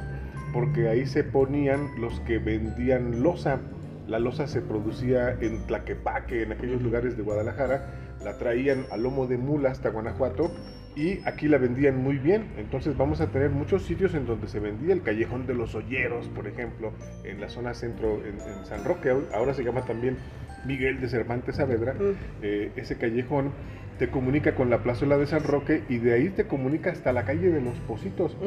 porque 0.53 0.87
ahí 0.87 1.05
se 1.05 1.25
ponían 1.25 1.89
los 1.99 2.21
que 2.21 2.39
vendían 2.39 3.21
loza. 3.21 3.59
La 4.07 4.17
loza 4.17 4.47
se 4.47 4.61
producía 4.61 5.31
en 5.41 5.67
Tlaquepaque, 5.67 6.43
en 6.43 6.53
aquellos 6.53 6.81
lugares 6.81 7.17
de 7.17 7.23
Guadalajara, 7.23 8.15
la 8.23 8.37
traían 8.37 8.85
a 8.91 8.95
lomo 8.95 9.27
de 9.27 9.37
mula 9.37 9.71
hasta 9.71 9.89
Guanajuato 9.89 10.51
y 10.97 11.21
aquí 11.25 11.47
la 11.47 11.59
vendían 11.59 11.95
muy 12.01 12.17
bien. 12.17 12.45
Entonces 12.57 12.97
vamos 12.97 13.21
a 13.21 13.27
tener 13.31 13.51
muchos 13.51 13.83
sitios 13.83 14.15
en 14.15 14.25
donde 14.25 14.47
se 14.47 14.59
vendía 14.59 14.93
el 14.93 15.03
callejón 15.03 15.45
de 15.45 15.53
los 15.53 15.75
Olleros, 15.75 16.27
por 16.29 16.47
ejemplo, 16.47 16.91
en 17.23 17.39
la 17.39 17.49
zona 17.49 17.75
centro, 17.75 18.19
en, 18.25 18.41
en 18.41 18.65
San 18.65 18.83
Roque, 18.83 19.13
ahora 19.33 19.53
se 19.53 19.63
llama 19.63 19.85
también 19.85 20.17
Miguel 20.65 20.99
de 20.99 21.07
Cervantes 21.07 21.57
Saavedra, 21.57 21.93
Mm. 21.93 22.13
eh, 22.41 22.71
ese 22.75 22.97
callejón 22.97 23.51
te 23.97 24.09
comunica 24.09 24.55
con 24.55 24.69
la 24.69 24.83
plazuela 24.83 25.17
de 25.17 25.25
San 25.25 25.43
Roque 25.43 25.83
y 25.89 25.97
de 25.97 26.13
ahí 26.13 26.29
te 26.29 26.45
comunica 26.45 26.91
hasta 26.91 27.11
la 27.13 27.25
calle 27.25 27.49
de 27.49 27.61
los 27.61 27.77
Positos. 27.79 28.37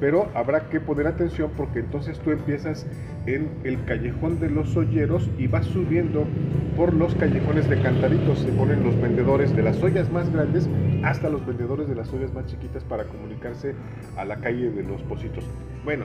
Pero 0.00 0.28
habrá 0.34 0.68
que 0.68 0.80
poner 0.80 1.06
atención 1.06 1.50
porque 1.56 1.80
entonces 1.80 2.18
tú 2.18 2.30
empiezas 2.30 2.86
en 3.26 3.48
el 3.64 3.84
callejón 3.84 4.40
de 4.40 4.50
los 4.50 4.76
Olleros 4.76 5.30
y 5.38 5.46
vas 5.46 5.66
subiendo 5.66 6.26
por 6.76 6.92
los 6.92 7.14
callejones 7.14 7.68
de 7.68 7.80
Cantaritos. 7.80 8.40
Se 8.40 8.52
ponen 8.52 8.84
los 8.84 9.00
vendedores 9.00 9.54
de 9.54 9.62
las 9.62 9.82
ollas 9.82 10.10
más 10.10 10.30
grandes 10.32 10.68
hasta 11.02 11.28
los 11.28 11.46
vendedores 11.46 11.88
de 11.88 11.94
las 11.94 12.12
ollas 12.12 12.32
más 12.34 12.46
chiquitas 12.46 12.84
para 12.84 13.04
comunicarse 13.04 13.74
a 14.16 14.24
la 14.24 14.36
calle 14.36 14.70
de 14.70 14.82
los 14.82 15.02
Positos. 15.02 15.44
Bueno, 15.84 16.04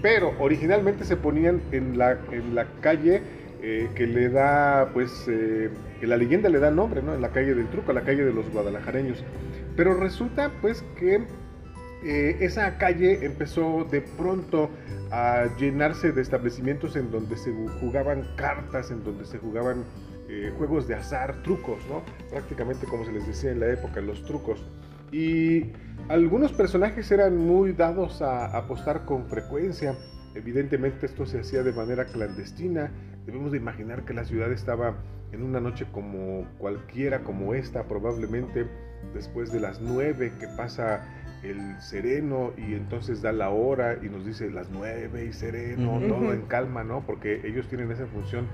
pero 0.00 0.32
originalmente 0.38 1.04
se 1.04 1.16
ponían 1.16 1.60
en 1.72 1.98
la, 1.98 2.18
en 2.30 2.54
la 2.54 2.66
calle 2.80 3.20
eh, 3.60 3.88
que 3.94 4.06
le 4.06 4.28
da, 4.28 4.90
pues, 4.92 5.26
eh, 5.28 5.70
que 6.00 6.06
la 6.06 6.16
leyenda 6.16 6.48
le 6.48 6.60
da 6.60 6.70
nombre, 6.70 7.02
¿no? 7.02 7.14
En 7.14 7.20
la 7.20 7.30
calle 7.30 7.54
del 7.54 7.68
truco, 7.68 7.92
la 7.92 8.02
calle 8.02 8.24
de 8.24 8.32
los 8.32 8.48
guadalajareños. 8.50 9.24
Pero 9.76 9.94
resulta, 9.94 10.52
pues, 10.60 10.84
que 10.96 11.24
eh, 12.04 12.36
esa 12.40 12.78
calle 12.78 13.24
empezó 13.24 13.84
de 13.90 14.00
pronto 14.00 14.70
a 15.10 15.46
llenarse 15.58 16.12
de 16.12 16.22
establecimientos 16.22 16.94
en 16.94 17.10
donde 17.10 17.36
se 17.36 17.52
jugaban 17.80 18.28
cartas, 18.36 18.90
en 18.90 19.02
donde 19.02 19.24
se 19.24 19.38
jugaban 19.38 19.84
juegos 20.58 20.86
de 20.86 20.94
azar, 20.94 21.42
trucos, 21.42 21.78
¿no? 21.88 22.02
Prácticamente 22.28 22.86
como 22.86 23.02
se 23.06 23.12
les 23.12 23.26
decía 23.26 23.50
en 23.50 23.60
la 23.60 23.72
época, 23.72 24.02
los 24.02 24.22
trucos. 24.26 24.62
Y 25.10 25.72
algunos 26.08 26.52
personajes 26.52 27.10
eran 27.10 27.36
muy 27.36 27.72
dados 27.72 28.20
a 28.20 28.44
apostar 28.56 29.06
con 29.06 29.26
frecuencia. 29.26 29.96
Evidentemente 30.38 31.06
esto 31.06 31.26
se 31.26 31.40
hacía 31.40 31.64
de 31.64 31.72
manera 31.72 32.04
clandestina. 32.04 32.92
Debemos 33.26 33.50
de 33.50 33.58
imaginar 33.58 34.04
que 34.04 34.14
la 34.14 34.24
ciudad 34.24 34.52
estaba 34.52 34.94
en 35.32 35.42
una 35.42 35.60
noche 35.60 35.84
como 35.90 36.46
cualquiera, 36.58 37.24
como 37.24 37.54
esta, 37.54 37.82
probablemente 37.88 38.66
después 39.14 39.50
de 39.52 39.58
las 39.58 39.80
nueve 39.80 40.32
que 40.38 40.46
pasa 40.56 41.04
el 41.42 41.80
sereno 41.80 42.52
y 42.56 42.74
entonces 42.74 43.20
da 43.20 43.32
la 43.32 43.50
hora 43.50 43.98
y 44.00 44.08
nos 44.08 44.24
dice 44.24 44.48
las 44.50 44.70
nueve 44.70 45.24
y 45.24 45.32
sereno, 45.32 46.00
todo 46.06 46.32
en 46.32 46.42
calma, 46.42 46.84
¿no? 46.84 47.04
Porque 47.04 47.40
ellos 47.44 47.66
tienen 47.68 47.90
esa 47.90 48.06
función. 48.06 48.46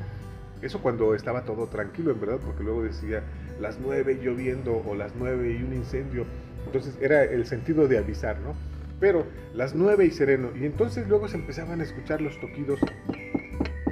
Eso 0.63 0.81
cuando 0.81 1.15
estaba 1.15 1.45
todo 1.45 1.67
tranquilo, 1.67 2.13
en 2.13 2.21
verdad, 2.21 2.39
porque 2.45 2.65
luego 2.65 2.83
decía 2.83 3.23
las 3.61 3.79
nueve 3.79 4.19
lloviendo 4.23 4.83
o 4.87 4.95
las 4.95 5.15
nueve 5.17 5.53
y 5.53 5.63
un 5.63 5.75
incendio. 5.75 6.25
Entonces 6.65 6.97
era 7.03 7.25
el 7.25 7.45
sentido 7.45 7.89
de 7.89 7.99
avisar, 7.99 8.39
¿no? 8.41 8.55
Pero 9.01 9.27
las 9.55 9.75
nueve 9.75 10.07
y 10.07 10.11
sereno. 10.11 10.51
Y 10.55 10.65
entonces 10.67 11.09
luego 11.09 11.29
se 11.29 11.37
empezaban 11.37 11.81
a 11.81 11.85
escuchar 11.85 12.21
los 12.21 12.39
toquidos 12.41 12.81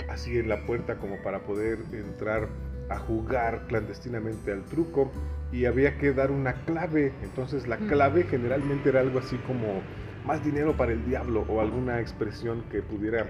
así 0.08 0.38
en 0.38 0.48
la 0.48 0.64
puerta 0.66 0.96
como 0.96 1.20
para 1.22 1.40
poder 1.40 1.78
entrar 1.92 2.48
a 2.88 2.98
jugar 2.98 3.66
clandestinamente 3.68 4.52
al 4.52 4.62
truco 4.64 5.10
y 5.50 5.64
había 5.64 5.98
que 5.98 6.12
dar 6.12 6.30
una 6.30 6.54
clave. 6.64 7.12
Entonces 7.22 7.66
la 7.66 7.78
clave 7.78 8.24
generalmente 8.24 8.90
era 8.90 9.00
algo 9.00 9.18
así 9.18 9.36
como 9.38 9.82
más 10.24 10.44
dinero 10.44 10.76
para 10.76 10.92
el 10.92 11.04
diablo 11.04 11.44
o 11.48 11.60
alguna 11.60 12.00
expresión 12.00 12.62
que 12.70 12.82
pudiera 12.82 13.22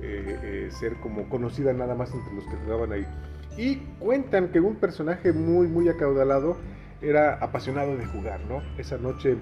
eh, 0.00 0.38
eh, 0.42 0.68
ser 0.70 0.94
como 0.96 1.28
conocida 1.28 1.72
nada 1.72 1.94
más 1.94 2.12
entre 2.14 2.34
los 2.34 2.44
que 2.44 2.56
jugaban 2.64 2.92
ahí. 2.92 3.06
Y 3.56 3.76
cuentan 3.98 4.48
que 4.48 4.60
un 4.60 4.76
personaje 4.76 5.32
muy 5.32 5.66
muy 5.66 5.88
acaudalado 5.88 6.56
era 7.02 7.34
apasionado 7.34 7.96
de 7.96 8.06
jugar, 8.06 8.40
¿no? 8.48 8.62
Esa 8.78 8.98
noche 8.98 9.36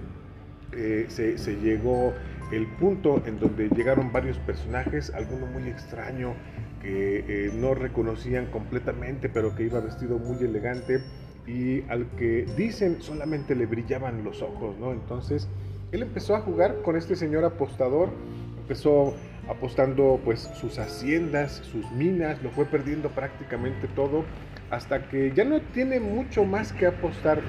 eh, 0.76 1.07
se, 1.09 1.57
llegó 1.57 2.12
el 2.52 2.66
punto 2.78 3.23
en 3.26 3.38
donde 3.38 3.69
llegaron 3.69 4.12
varios 4.12 4.38
personajes, 4.38 5.12
alguno 5.14 5.47
muy 5.47 5.69
extraño 5.69 6.35
que 6.83 7.25
eh, 7.26 7.52
no 7.54 7.75
reconocían 7.75 8.47
completamente, 8.47 9.28
pero 9.28 9.54
que 9.54 9.64
iba 9.64 9.81
vestido 9.81 10.19
muy 10.19 10.45
elegante 10.45 11.00
y 11.47 11.83
al 11.90 12.07
que 12.16 12.47
dicen 12.57 13.00
solamente 13.00 13.54
le 13.54 13.66
brillaban 13.66 14.25
los 14.25 14.43
ojos, 14.43 14.76
¿no? 14.78 14.93
Entonces 14.93 15.49
él 15.93 16.02
empezó 16.02 16.35
a 16.35 16.40
jugar 16.40 16.83
con 16.83 16.97
este 16.97 17.16
señor 17.16 17.45
apostador, 17.45 18.11
empezó 18.59 19.14
apostando 19.49 20.21
pues 20.25 20.50
sus 20.61 20.78
haciendas, 20.78 21.62
sus 21.71 21.90
minas, 21.93 22.43
lo 22.43 22.50
fue 22.50 22.64
perdiendo 22.64 23.11
prácticamente 23.11 23.88
todo 23.95 24.25
hasta 24.75 25.09
que 25.09 25.33
ya 25.35 25.45
no 25.45 25.61
tiene 25.61 26.00
mucho 26.00 26.45
más 26.45 26.73
que 26.73 26.87
apostar 26.87 27.40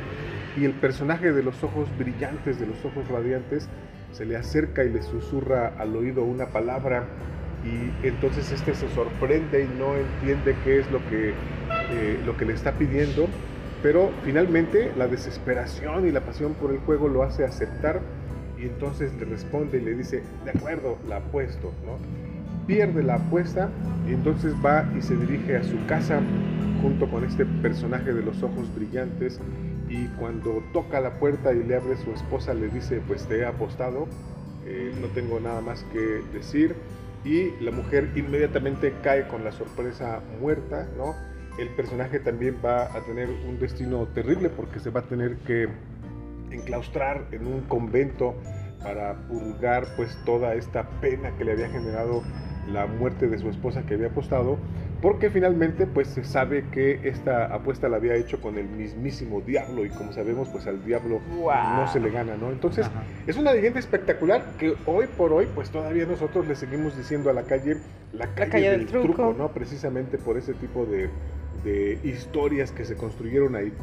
y 0.58 0.64
el 0.64 0.74
personaje 0.74 1.32
de 1.32 1.44
los 1.44 1.64
ojos 1.64 1.88
brillantes, 1.98 2.60
de 2.60 2.68
los 2.68 2.78
ojos 2.86 3.08
radiantes, 3.10 3.68
se 4.12 4.26
le 4.26 4.38
acerca 4.38 4.84
y 4.84 4.90
le 4.90 5.02
susurra 5.02 5.74
al 5.78 5.96
oído 5.96 6.24
una 6.24 6.46
palabra 6.48 7.04
y 7.64 8.08
entonces 8.08 8.52
este 8.52 8.74
se 8.76 8.88
sorprende 8.90 9.64
y 9.64 9.80
no 9.80 9.96
entiende 9.96 10.56
qué 10.64 10.80
es 10.80 10.92
lo 10.92 11.00
que, 11.10 11.30
eh, 11.30 12.20
lo 12.26 12.38
que 12.38 12.46
le 12.46 12.54
está 12.54 12.74
pidiendo, 12.74 13.28
pero 13.82 14.12
finalmente 14.24 14.92
la 14.96 15.08
desesperación 15.08 16.08
y 16.08 16.12
la 16.12 16.22
pasión 16.22 16.54
por 16.54 16.72
el 16.72 16.78
juego 16.80 17.08
lo 17.08 17.24
hace 17.24 17.44
aceptar 17.44 18.02
y 18.58 18.68
entonces 18.68 19.12
le 19.16 19.26
responde 19.26 19.80
y 19.80 19.82
le 19.82 19.96
dice, 19.96 20.22
de 20.46 20.52
acuerdo, 20.52 20.98
la 21.10 21.18
apuesto, 21.18 21.74
¿no? 21.86 22.25
Pierde 22.68 23.04
la 23.04 23.16
apuesta 23.16 23.70
y 24.08 24.14
entonces 24.14 24.54
va 24.64 24.90
y 24.98 25.02
se 25.02 25.16
dirige 25.16 25.58
a 25.58 25.64
su 25.64 25.78
casa 25.86 26.22
junto 26.82 27.08
con 27.10 27.24
este 27.24 27.46
personaje 27.46 28.14
de 28.14 28.24
los 28.24 28.42
ojos 28.44 28.74
brillantes 28.76 29.40
y 29.90 30.08
cuando 30.20 30.64
toca 30.74 31.00
la 31.00 31.20
puerta 31.20 31.54
y 31.54 31.64
le 31.64 31.76
abre 31.76 31.96
su 31.98 32.12
esposa 32.12 32.54
le 32.54 32.70
dice 32.70 33.02
pues 33.08 33.28
te 33.28 33.40
he 33.40 33.46
apostado, 33.46 34.08
eh, 34.66 34.94
no 35.00 35.08
tengo 35.08 35.40
nada 35.40 35.62
más 35.62 35.84
que 35.94 36.22
decir 36.34 36.76
y 37.24 37.52
la 37.64 37.72
mujer 37.72 38.10
inmediatamente 38.16 38.94
cae 39.02 39.28
con 39.28 39.44
la 39.44 39.52
sorpresa 39.52 40.22
muerta, 40.40 40.88
¿no? 40.98 41.16
El 41.58 41.70
personaje 41.70 42.20
también 42.20 42.58
va 42.64 42.86
a 42.96 43.02
tener 43.02 43.30
un 43.30 43.60
destino 43.60 44.08
terrible 44.08 44.50
porque 44.50 44.80
se 44.80 44.90
va 44.90 45.00
a 45.02 45.04
tener 45.04 45.38
que 45.38 45.68
enclaustrar 46.52 47.26
en 47.32 47.48
un 47.48 47.62
convento 47.62 48.36
para 48.84 49.16
purgar 49.28 49.88
pues 49.96 50.16
toda 50.26 50.54
esta 50.54 50.88
pena 51.02 51.32
que 51.38 51.44
le 51.44 51.54
había 51.54 51.70
generado 51.70 52.22
la 52.72 52.88
muerte 52.88 53.28
de 53.28 53.38
su 53.38 53.50
esposa 53.50 53.84
que 53.86 53.94
había 53.94 54.08
apostado 54.08 54.58
porque 55.02 55.30
finalmente 55.30 55.86
pues 55.86 56.08
se 56.08 56.24
sabe 56.24 56.66
que 56.72 57.08
esta 57.08 57.54
apuesta 57.54 57.88
la 57.90 57.98
había 57.98 58.16
hecho 58.16 58.42
con 58.42 58.58
el 58.58 58.68
mismísimo 58.68 59.42
diablo 59.42 59.86
y 59.86 59.90
como 59.90 60.12
sabemos 60.14 60.50
pues 60.50 60.66
al 60.66 60.84
diablo 60.84 61.20
no 61.30 61.88
se 61.92 62.00
le 62.00 62.10
gana, 62.10 62.36
¿no? 62.38 62.52
Entonces 62.52 62.90
es 63.28 63.38
una 63.38 63.54
leyenda 63.54 63.80
espectacular 63.80 64.44
que 64.58 64.74
hoy 64.86 65.06
por 65.16 65.32
hoy 65.32 65.48
pues 65.54 65.70
todavía 65.70 66.06
nosotros 66.06 66.48
le 66.48 66.56
seguimos 66.56 66.98
diciendo 66.98 67.30
a 67.30 67.34
la 67.34 67.44
calle 67.44 67.78
la 68.14 68.34
calle, 68.34 68.70
del, 68.70 68.88
truco. 68.88 69.36
¿no? 69.38 69.50
Precisamente 69.50 70.18
por 70.18 70.38
ese 70.38 70.54
tipo 70.54 70.86
de, 70.86 71.10
de 71.64 72.00
historias 72.04 72.72
que 72.72 72.86
se 72.86 72.96
construyeron 72.96 73.56
ahí. 73.56 73.74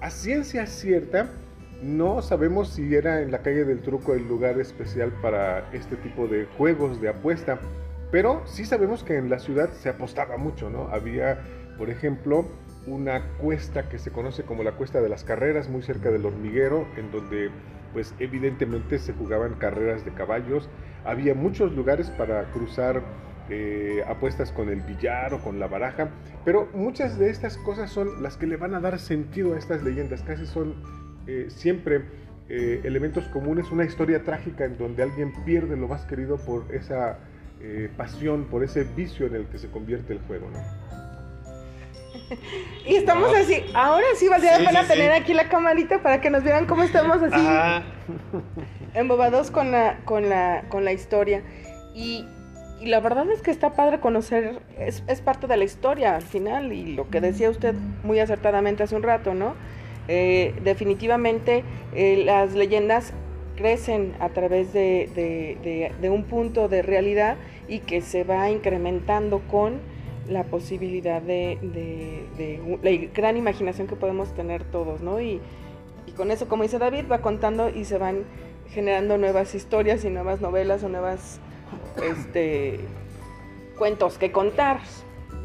A 0.00 0.10
ciencia 0.10 0.66
cierta, 0.66 1.28
no 1.82 2.22
sabemos 2.22 2.70
si 2.70 2.94
era 2.94 3.20
en 3.22 3.30
la 3.30 3.38
calle 3.38 3.64
del 3.64 3.80
truco 3.80 4.14
el 4.14 4.26
lugar 4.28 4.58
especial 4.60 5.12
para 5.20 5.68
este 5.72 5.96
tipo 5.96 6.26
de 6.28 6.46
juegos 6.56 7.00
de 7.00 7.08
apuesta. 7.08 7.58
Pero 8.10 8.42
sí 8.46 8.64
sabemos 8.64 9.02
que 9.02 9.16
en 9.16 9.30
la 9.30 9.38
ciudad 9.38 9.70
se 9.72 9.88
apostaba 9.88 10.36
mucho, 10.36 10.70
¿no? 10.70 10.88
Había, 10.88 11.40
por 11.76 11.90
ejemplo, 11.90 12.46
una 12.86 13.28
cuesta 13.38 13.88
que 13.88 13.98
se 13.98 14.10
conoce 14.10 14.44
como 14.44 14.62
la 14.62 14.72
Cuesta 14.72 15.00
de 15.00 15.08
las 15.08 15.24
Carreras, 15.24 15.68
muy 15.68 15.82
cerca 15.82 16.10
del 16.10 16.24
hormiguero, 16.24 16.86
en 16.96 17.10
donde 17.10 17.50
pues 17.92 18.14
evidentemente 18.18 18.98
se 18.98 19.12
jugaban 19.12 19.54
carreras 19.54 20.04
de 20.04 20.12
caballos. 20.12 20.68
Había 21.04 21.34
muchos 21.34 21.72
lugares 21.72 22.10
para 22.10 22.44
cruzar 22.52 23.02
eh, 23.48 24.04
apuestas 24.06 24.52
con 24.52 24.68
el 24.68 24.80
billar 24.82 25.32
o 25.32 25.40
con 25.40 25.58
la 25.58 25.66
baraja, 25.66 26.10
pero 26.44 26.68
muchas 26.74 27.18
de 27.18 27.30
estas 27.30 27.56
cosas 27.58 27.90
son 27.90 28.22
las 28.22 28.36
que 28.36 28.46
le 28.46 28.56
van 28.56 28.74
a 28.74 28.80
dar 28.80 28.98
sentido 28.98 29.54
a 29.54 29.58
estas 29.58 29.82
leyendas, 29.82 30.22
casi 30.22 30.46
son 30.46 30.74
eh, 31.26 31.46
siempre 31.48 32.02
eh, 32.48 32.80
elementos 32.84 33.24
comunes, 33.28 33.70
una 33.70 33.84
historia 33.84 34.24
trágica 34.24 34.64
en 34.64 34.76
donde 34.76 35.04
alguien 35.04 35.32
pierde 35.44 35.76
lo 35.76 35.88
más 35.88 36.04
querido 36.06 36.38
por 36.38 36.74
esa 36.74 37.18
eh, 37.60 37.90
pasión, 37.96 38.44
por 38.44 38.62
ese 38.62 38.84
vicio 38.84 39.26
en 39.26 39.34
el 39.34 39.46
que 39.46 39.58
se 39.58 39.70
convierte 39.70 40.12
el 40.12 40.20
juego, 40.20 40.48
¿no? 40.50 40.58
Y 42.86 42.96
estamos 42.96 43.34
así, 43.34 43.64
ahora 43.74 44.06
sí 44.16 44.28
valdría 44.28 44.58
la 44.58 44.68
pena 44.68 44.86
tener 44.86 45.12
aquí 45.12 45.34
la 45.34 45.48
camarita 45.48 46.02
para 46.02 46.20
que 46.20 46.30
nos 46.30 46.44
vean 46.44 46.66
cómo 46.66 46.82
estamos 46.82 47.22
así 47.22 47.82
embobados 48.94 49.50
con 49.50 49.70
la, 49.70 49.98
con 50.04 50.28
la, 50.28 50.64
con 50.68 50.84
la 50.84 50.92
historia. 50.92 51.42
Y, 51.94 52.26
la 52.82 53.00
verdad 53.00 53.28
es 53.30 53.40
que 53.40 53.50
está 53.50 53.72
padre 53.72 54.00
conocer, 54.00 54.60
es, 54.78 55.02
parte 55.22 55.46
de 55.46 55.56
la 55.56 55.64
historia 55.64 56.14
al 56.14 56.22
final, 56.22 56.74
y 56.74 56.94
lo 56.94 57.08
que 57.08 57.22
decía 57.22 57.48
usted 57.48 57.74
muy 58.04 58.20
acertadamente 58.20 58.82
hace 58.82 58.94
un 58.94 59.02
rato, 59.02 59.34
¿no? 59.34 59.54
Eh, 60.08 60.54
definitivamente 60.62 61.64
eh, 61.94 62.22
las 62.24 62.54
leyendas 62.54 63.14
crecen 63.56 64.14
a 64.20 64.28
través 64.28 64.72
de, 64.72 65.92
un 66.10 66.24
punto 66.24 66.68
de 66.68 66.82
realidad 66.82 67.36
y 67.68 67.80
que 67.80 68.00
se 68.00 68.24
va 68.24 68.50
incrementando 68.50 69.40
con 69.50 69.80
la 70.28 70.44
posibilidad 70.44 71.22
de, 71.22 71.58
la 72.82 72.90
gran 73.12 73.36
imaginación 73.36 73.86
que 73.86 73.96
podemos 73.96 74.34
tener 74.34 74.64
todos, 74.64 75.00
¿no? 75.00 75.20
Y, 75.20 75.40
con 76.16 76.30
eso, 76.30 76.48
como 76.48 76.62
dice 76.62 76.78
David, 76.78 77.04
va 77.10 77.18
contando 77.18 77.68
y 77.68 77.84
se 77.84 77.98
van 77.98 78.24
generando 78.70 79.18
nuevas 79.18 79.54
historias 79.54 80.02
y 80.04 80.08
nuevas 80.08 80.40
novelas 80.40 80.82
o 80.82 80.88
nuevas 80.88 81.40
este, 82.02 82.80
cuentos 83.76 84.16
que 84.16 84.32
contar, 84.32 84.80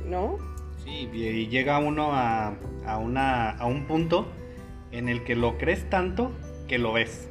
¿no? 0.08 0.38
Sí, 0.84 1.10
y 1.12 1.48
llega 1.48 1.80
uno 1.80 2.12
a, 2.14 2.54
una, 3.00 3.52
a 3.52 3.66
un 3.66 3.86
punto 3.86 4.28
en 4.92 5.10
el 5.10 5.24
que 5.24 5.36
lo 5.36 5.58
crees 5.58 5.90
tanto 5.90 6.32
que 6.68 6.78
lo 6.78 6.94
ves. 6.94 7.31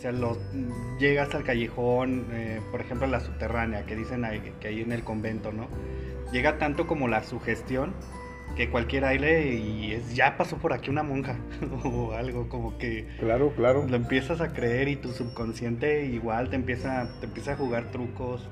O 0.00 0.02
sea, 0.02 0.12
lo, 0.12 0.38
llegas 0.98 1.34
al 1.34 1.44
callejón, 1.44 2.24
eh, 2.32 2.58
por 2.70 2.80
ejemplo, 2.80 3.06
la 3.06 3.20
subterránea, 3.20 3.84
que 3.84 3.96
dicen 3.96 4.24
ahí, 4.24 4.40
que 4.58 4.68
hay 4.68 4.80
en 4.80 4.92
el 4.92 5.04
convento, 5.04 5.52
¿no? 5.52 5.68
Llega 6.32 6.56
tanto 6.56 6.86
como 6.86 7.06
la 7.06 7.22
sugestión 7.22 7.92
que 8.56 8.70
cualquier 8.70 9.04
aire 9.04 9.56
y 9.56 9.92
es, 9.92 10.14
ya 10.14 10.38
pasó 10.38 10.56
por 10.56 10.72
aquí 10.72 10.88
una 10.88 11.02
monja 11.02 11.36
o 11.84 12.12
algo 12.12 12.48
como 12.48 12.78
que 12.78 13.08
claro 13.18 13.52
claro 13.54 13.86
lo 13.86 13.94
empiezas 13.94 14.40
a 14.40 14.54
creer 14.54 14.88
y 14.88 14.96
tu 14.96 15.12
subconsciente 15.12 16.06
igual 16.06 16.48
te 16.48 16.56
empieza 16.56 17.08
te 17.20 17.26
empieza 17.26 17.52
a 17.52 17.56
jugar 17.56 17.92
trucos 17.92 18.48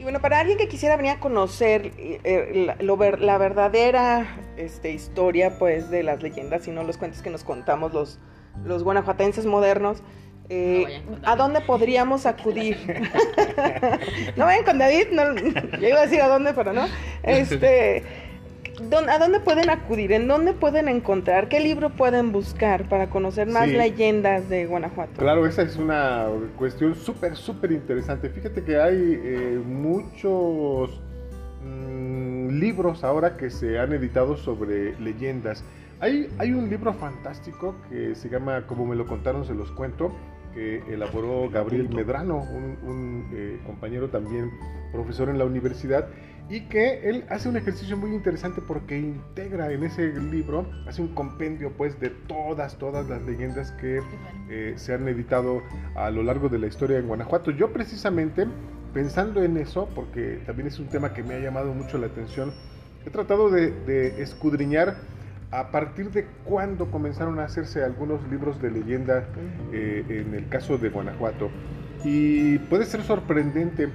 y 0.00 0.02
bueno 0.02 0.20
para 0.20 0.40
alguien 0.40 0.58
que 0.58 0.66
quisiera 0.66 0.96
venir 0.96 1.12
a 1.12 1.20
conocer 1.20 1.92
eh, 1.96 2.64
la, 2.66 2.76
lo 2.80 2.96
la, 2.96 3.38
verdadera 3.38 4.26
este, 4.56 4.90
historia 4.92 5.58
pues 5.60 5.90
de 5.90 6.02
las 6.02 6.20
leyendas 6.20 6.66
y 6.66 6.72
no 6.72 6.82
los 6.82 6.96
cuentos 6.96 7.22
que 7.22 7.30
nos 7.30 7.44
contamos 7.44 7.94
los 7.94 8.18
los 8.64 8.82
guanajuatenses 8.82 9.46
modernos 9.46 10.02
eh, 10.48 11.02
¿A 11.24 11.36
dónde 11.36 11.60
podríamos 11.60 12.26
acudir? 12.26 12.76
no 14.36 14.44
vayan 14.44 14.64
con 14.64 14.78
David, 14.78 15.06
no, 15.12 15.34
yo 15.78 15.88
iba 15.88 16.00
a 16.00 16.02
decir 16.02 16.20
a 16.20 16.28
dónde, 16.28 16.52
pero 16.52 16.72
no. 16.72 16.86
Este, 17.22 18.02
¿A 19.08 19.18
dónde 19.18 19.40
pueden 19.40 19.70
acudir? 19.70 20.12
¿En 20.12 20.26
dónde 20.26 20.52
pueden 20.52 20.88
encontrar? 20.88 21.48
¿Qué 21.48 21.60
libro 21.60 21.90
pueden 21.90 22.32
buscar 22.32 22.88
para 22.88 23.08
conocer 23.08 23.48
más 23.48 23.68
leyendas 23.68 24.48
de 24.48 24.66
Guanajuato? 24.66 25.20
Claro, 25.20 25.46
esa 25.46 25.62
es 25.62 25.76
una 25.76 26.26
cuestión 26.58 26.94
súper, 26.94 27.36
súper 27.36 27.72
interesante. 27.72 28.28
Fíjate 28.28 28.62
que 28.64 28.80
hay 28.80 29.20
eh, 29.22 29.62
muchos 29.64 31.00
mm, 31.64 32.48
libros 32.58 33.04
ahora 33.04 33.36
que 33.36 33.48
se 33.48 33.78
han 33.78 33.92
editado 33.92 34.36
sobre 34.36 34.98
leyendas. 34.98 35.64
Hay, 36.00 36.28
hay 36.38 36.52
un 36.52 36.68
libro 36.68 36.92
fantástico 36.92 37.76
que 37.88 38.14
se 38.14 38.28
llama 38.28 38.66
Como 38.66 38.84
me 38.86 38.96
lo 38.96 39.06
contaron, 39.06 39.46
se 39.46 39.54
los 39.54 39.70
cuento, 39.70 40.12
que 40.54 40.82
elaboró 40.92 41.50
Gabriel 41.50 41.88
Medrano, 41.88 42.38
un, 42.38 43.28
eh, 43.32 43.60
compañero 43.66 44.08
también 44.08 44.50
profesor 44.92 45.28
en 45.28 45.38
la 45.38 45.44
universidad 45.44 46.08
y 46.48 46.60
que 46.68 47.08
él 47.08 47.24
hace 47.30 47.48
un 47.48 47.56
ejercicio 47.56 47.96
muy 47.96 48.10
interesante 48.10 48.60
porque 48.60 48.98
integra 48.98 49.72
en 49.72 49.82
ese 49.82 50.12
libro, 50.20 50.66
hace 50.86 51.00
un 51.00 51.08
compendio 51.14 51.72
pues 51.72 51.98
de 52.00 52.10
todas, 52.10 52.78
todas 52.78 53.08
las 53.08 53.22
leyendas 53.22 53.72
que 53.72 54.00
eh, 54.50 54.74
se 54.76 54.92
han 54.92 55.08
editado 55.08 55.62
a 55.96 56.10
lo 56.10 56.22
largo 56.22 56.48
de 56.48 56.58
la 56.58 56.66
historia 56.66 56.98
en 56.98 57.08
Guanajuato. 57.08 57.50
Yo 57.50 57.72
precisamente, 57.72 58.46
pensando 58.92 59.42
en 59.42 59.56
eso, 59.56 59.88
porque 59.94 60.42
también 60.44 60.68
es 60.68 60.78
un 60.78 60.88
tema 60.88 61.14
que 61.14 61.22
me 61.22 61.34
ha 61.34 61.40
llamado 61.40 61.72
mucho 61.72 61.96
la 61.96 62.06
atención, 62.06 62.52
he 63.06 63.10
tratado 63.10 63.50
de, 63.50 64.22
escudriñar 64.22 64.96
a 65.50 65.70
partir 65.70 66.10
de 66.10 66.26
cuándo 66.44 66.90
comenzaron 66.90 67.38
a 67.38 67.44
hacerse 67.44 67.84
algunos 67.84 68.26
libros 68.28 68.60
de 68.60 68.70
leyenda 68.70 69.28
eh, 69.72 70.04
en 70.08 70.34
el 70.34 70.48
caso 70.48 70.78
de 70.78 70.88
Guanajuato. 70.88 71.50
Y 72.04 72.58
puede 72.58 72.84
ser 72.84 73.02
sorprendente 73.02 73.88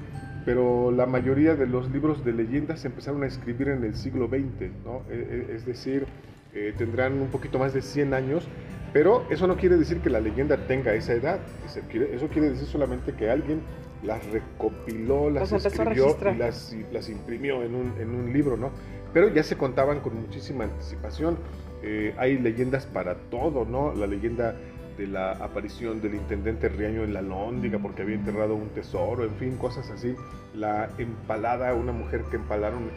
pero 0.46 0.90
la 0.90 1.06
mayoría 1.06 1.56
de 1.56 1.68
los 1.68 1.92
libros 1.92 2.24
de 2.24 2.34
leyendas 2.34 2.80
se 2.80 2.88
empezaron 2.88 3.22
a 3.24 3.28
escribir 3.28 3.68
en 3.70 3.84
el 3.84 3.96
siglo 3.96 4.28
XX, 4.28 4.72
¿no? 4.84 5.04
E, 5.10 5.46
e, 5.52 5.56
es 5.56 5.66
decir, 5.66 6.08
eh, 6.54 6.74
tendrán 6.78 7.14
un 7.22 7.28
poquito 7.28 7.60
más 7.60 7.74
de 7.74 7.82
100 7.82 8.14
años, 8.14 8.48
pero 8.92 9.26
eso 9.30 9.46
no 9.46 9.58
quiere 9.58 9.78
decir 9.78 10.00
que 10.00 10.10
la 10.10 10.20
leyenda 10.20 10.58
tenga 10.66 10.94
esa 10.96 11.14
edad, 11.14 11.40
eso 11.68 12.28
quiere 12.30 12.50
decir 12.50 12.68
solamente 12.68 13.14
que 13.14 13.30
alguien 13.30 13.62
las 14.02 14.26
recopiló, 14.32 15.30
las 15.30 15.52
escribió 15.52 16.18
y 16.34 16.38
las, 16.38 16.76
las 16.92 17.10
imprimió 17.10 17.62
en 17.62 17.76
un, 17.76 17.94
en 18.00 18.10
un, 18.10 18.34
libro, 18.34 18.58
¿no? 18.58 18.72
Pero 19.14 19.30
ya 19.30 19.44
se 19.44 19.58
contaban 19.58 20.00
con 20.02 20.16
muchísima 20.16 20.66
anticipación. 20.66 21.38
Eh, 21.82 22.14
hay 22.18 22.38
leyendas 22.38 22.86
para 22.86 23.16
todo, 23.16 23.66
¿no? 23.66 23.94
La 23.94 24.08
leyenda 24.08 24.56
de 24.98 25.08
la 25.08 25.32
aparición 25.32 26.02
del 26.02 26.16
intendente 26.16 26.68
Riaño 26.68 27.04
en 27.04 27.14
la 27.14 27.22
Lóndiga 27.22 27.80
porque 27.80 28.02
había 28.02 28.16
enterrado 28.16 28.54
un 28.54 28.70
tesoro, 28.70 29.24
en 29.24 29.34
fin, 29.36 29.58
cosas 29.58 29.90
así. 29.90 30.16
La 30.54 30.90
empalada, 30.98 31.74
una 31.74 31.94
mujer 31.94 32.24
que 32.30 32.36
empalaron, 32.36 32.92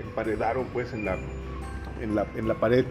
emparedaron 0.00 0.66
pues 0.72 0.92
en 0.92 1.06
la, 1.06 1.16
en 2.02 2.14
la, 2.14 2.26
en 2.36 2.46
la 2.46 2.54
pared 2.54 2.84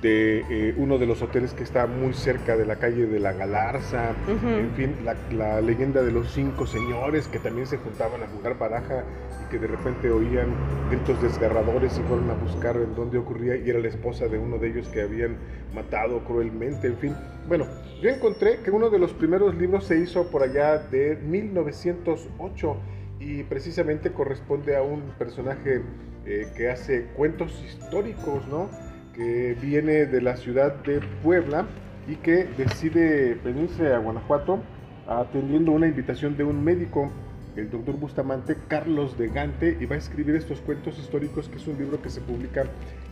de 0.00 0.44
eh, 0.50 0.74
uno 0.76 0.98
de 0.98 1.06
los 1.06 1.22
hoteles 1.22 1.52
que 1.52 1.62
está 1.62 1.86
muy 1.86 2.12
cerca 2.12 2.56
de 2.56 2.66
la 2.66 2.76
calle 2.76 3.06
de 3.06 3.20
la 3.20 3.32
Galarza, 3.32 4.14
en 4.28 4.70
fin, 4.74 4.96
la, 5.32 5.60
leyenda 5.60 6.02
de 6.02 6.12
los 6.12 6.32
cinco 6.32 6.66
señores 6.66 7.28
que 7.28 7.38
también 7.38 7.66
se 7.66 7.78
juntaban 7.78 8.22
a 8.22 8.26
jugar 8.26 8.58
baraja 8.58 9.04
que 9.50 9.58
de 9.58 9.66
repente 9.66 10.10
oían 10.10 10.48
gritos 10.90 11.20
desgarradores 11.22 11.98
y 11.98 12.02
fueron 12.02 12.30
a 12.30 12.34
buscar 12.34 12.76
en 12.76 12.94
dónde 12.94 13.18
ocurría 13.18 13.56
y 13.56 13.68
era 13.68 13.78
la 13.78 13.88
esposa 13.88 14.26
de 14.28 14.38
uno 14.38 14.58
de 14.58 14.68
ellos 14.68 14.88
que 14.88 15.02
habían 15.02 15.36
matado 15.74 16.24
cruelmente, 16.24 16.86
en 16.86 16.96
fin. 16.96 17.14
Bueno, 17.48 17.66
yo 18.00 18.10
encontré 18.10 18.58
que 18.60 18.70
uno 18.70 18.90
de 18.90 18.98
los 18.98 19.12
primeros 19.12 19.54
libros 19.54 19.84
se 19.84 19.98
hizo 19.98 20.30
por 20.30 20.42
allá 20.42 20.78
de 20.78 21.16
1908 21.16 22.76
y 23.20 23.42
precisamente 23.44 24.12
corresponde 24.12 24.76
a 24.76 24.82
un 24.82 25.02
personaje 25.18 25.82
eh, 26.26 26.48
que 26.56 26.68
hace 26.70 27.06
cuentos 27.16 27.62
históricos, 27.64 28.46
¿no? 28.48 28.68
que 29.14 29.56
viene 29.60 30.06
de 30.06 30.20
la 30.20 30.36
ciudad 30.36 30.74
de 30.84 31.00
Puebla 31.22 31.66
y 32.06 32.16
que 32.16 32.44
decide 32.56 33.34
venirse 33.42 33.92
a 33.92 33.98
Guanajuato 33.98 34.60
atendiendo 35.08 35.72
una 35.72 35.86
invitación 35.86 36.36
de 36.36 36.44
un 36.44 36.62
médico, 36.62 37.10
el 37.56 37.70
doctor 37.70 37.96
Bustamante, 37.96 38.56
Carlos 38.68 39.16
de 39.18 39.28
Gante, 39.28 39.76
y 39.80 39.86
va 39.86 39.96
a 39.96 39.98
escribir 39.98 40.36
estos 40.36 40.60
cuentos 40.60 40.98
históricos, 40.98 41.48
que 41.48 41.56
es 41.56 41.66
un 41.66 41.78
libro 41.78 42.00
que 42.00 42.10
se 42.10 42.20
publica 42.20 42.64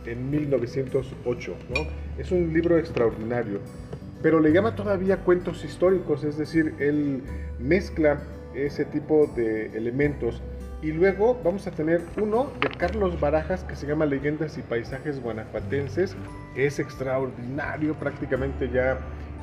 en 0.05 0.29
1908. 0.29 1.55
¿no? 1.69 1.81
Es 2.17 2.31
un 2.31 2.53
libro 2.53 2.77
extraordinario, 2.77 3.59
pero 4.21 4.39
le 4.39 4.51
llama 4.51 4.75
todavía 4.75 5.17
cuentos 5.17 5.63
históricos, 5.63 6.23
es 6.23 6.37
decir, 6.37 6.73
él 6.79 7.21
mezcla 7.59 8.21
ese 8.53 8.85
tipo 8.85 9.27
de 9.35 9.67
elementos 9.77 10.41
y 10.81 10.91
luego 10.91 11.39
vamos 11.43 11.65
a 11.65 11.71
tener 11.71 12.01
uno 12.21 12.51
de 12.61 12.69
Carlos 12.69 13.19
Barajas 13.19 13.63
que 13.63 13.75
se 13.75 13.87
llama 13.87 14.05
Leyendas 14.05 14.57
y 14.57 14.61
Paisajes 14.61 15.19
Guanajuatenses. 15.19 16.15
Es 16.55 16.77
extraordinario, 16.77 17.95
prácticamente 17.95 18.69
ya 18.69 18.99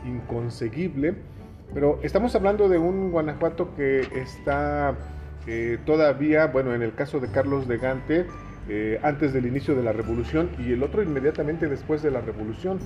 inconseguible. 0.06 1.14
Pero 1.74 1.98
estamos 2.02 2.34
hablando 2.34 2.68
de 2.68 2.78
un 2.78 3.10
Guanajuato 3.10 3.74
que 3.74 4.00
está 4.14 4.94
eh, 5.46 5.78
todavía, 5.86 6.46
bueno, 6.46 6.74
en 6.74 6.82
el 6.82 6.94
caso 6.94 7.18
de 7.18 7.28
Carlos 7.28 7.66
de 7.66 7.78
Gante, 7.78 8.26
eh, 8.68 9.00
antes 9.02 9.32
del 9.32 9.46
inicio 9.46 9.74
de 9.74 9.82
la 9.82 9.92
revolución 9.92 10.50
y 10.58 10.72
el 10.72 10.82
otro 10.82 11.02
inmediatamente 11.02 11.68
después 11.68 12.02
de 12.02 12.10
la 12.10 12.20
revolución. 12.20 12.78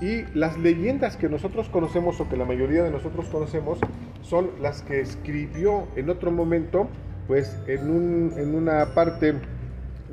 Y 0.00 0.24
las 0.34 0.58
leyendas 0.58 1.16
que 1.16 1.28
nosotros 1.28 1.68
conocemos 1.70 2.20
o 2.20 2.28
que 2.28 2.36
la 2.36 2.44
mayoría 2.44 2.82
de 2.82 2.90
nosotros 2.90 3.26
conocemos 3.26 3.78
son 4.22 4.50
las 4.60 4.82
que 4.82 5.00
escribió 5.00 5.88
en 5.96 6.10
otro 6.10 6.30
momento 6.30 6.88
pues 7.26 7.58
en, 7.66 7.90
un, 7.90 8.34
en 8.36 8.54
una 8.54 8.94
parte 8.94 9.34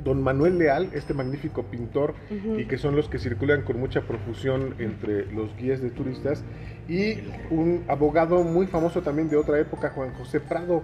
don 0.04 0.22
Manuel 0.22 0.58
Leal, 0.58 0.90
este 0.92 1.14
magnífico 1.14 1.64
pintor, 1.64 2.14
y 2.30 2.66
que 2.66 2.78
son 2.78 2.94
los 2.94 3.08
que 3.08 3.18
circulan 3.18 3.62
con 3.62 3.80
mucha 3.80 4.02
profusión 4.02 4.74
entre 4.78 5.26
los 5.32 5.56
guías 5.56 5.80
de 5.80 5.90
turistas, 5.90 6.44
y 6.88 7.14
un 7.50 7.84
abogado 7.88 8.44
muy 8.44 8.66
famoso 8.66 9.02
también 9.02 9.28
de 9.28 9.36
otra 9.36 9.58
época, 9.58 9.90
Juan 9.90 10.12
José 10.14 10.40
Prado, 10.40 10.82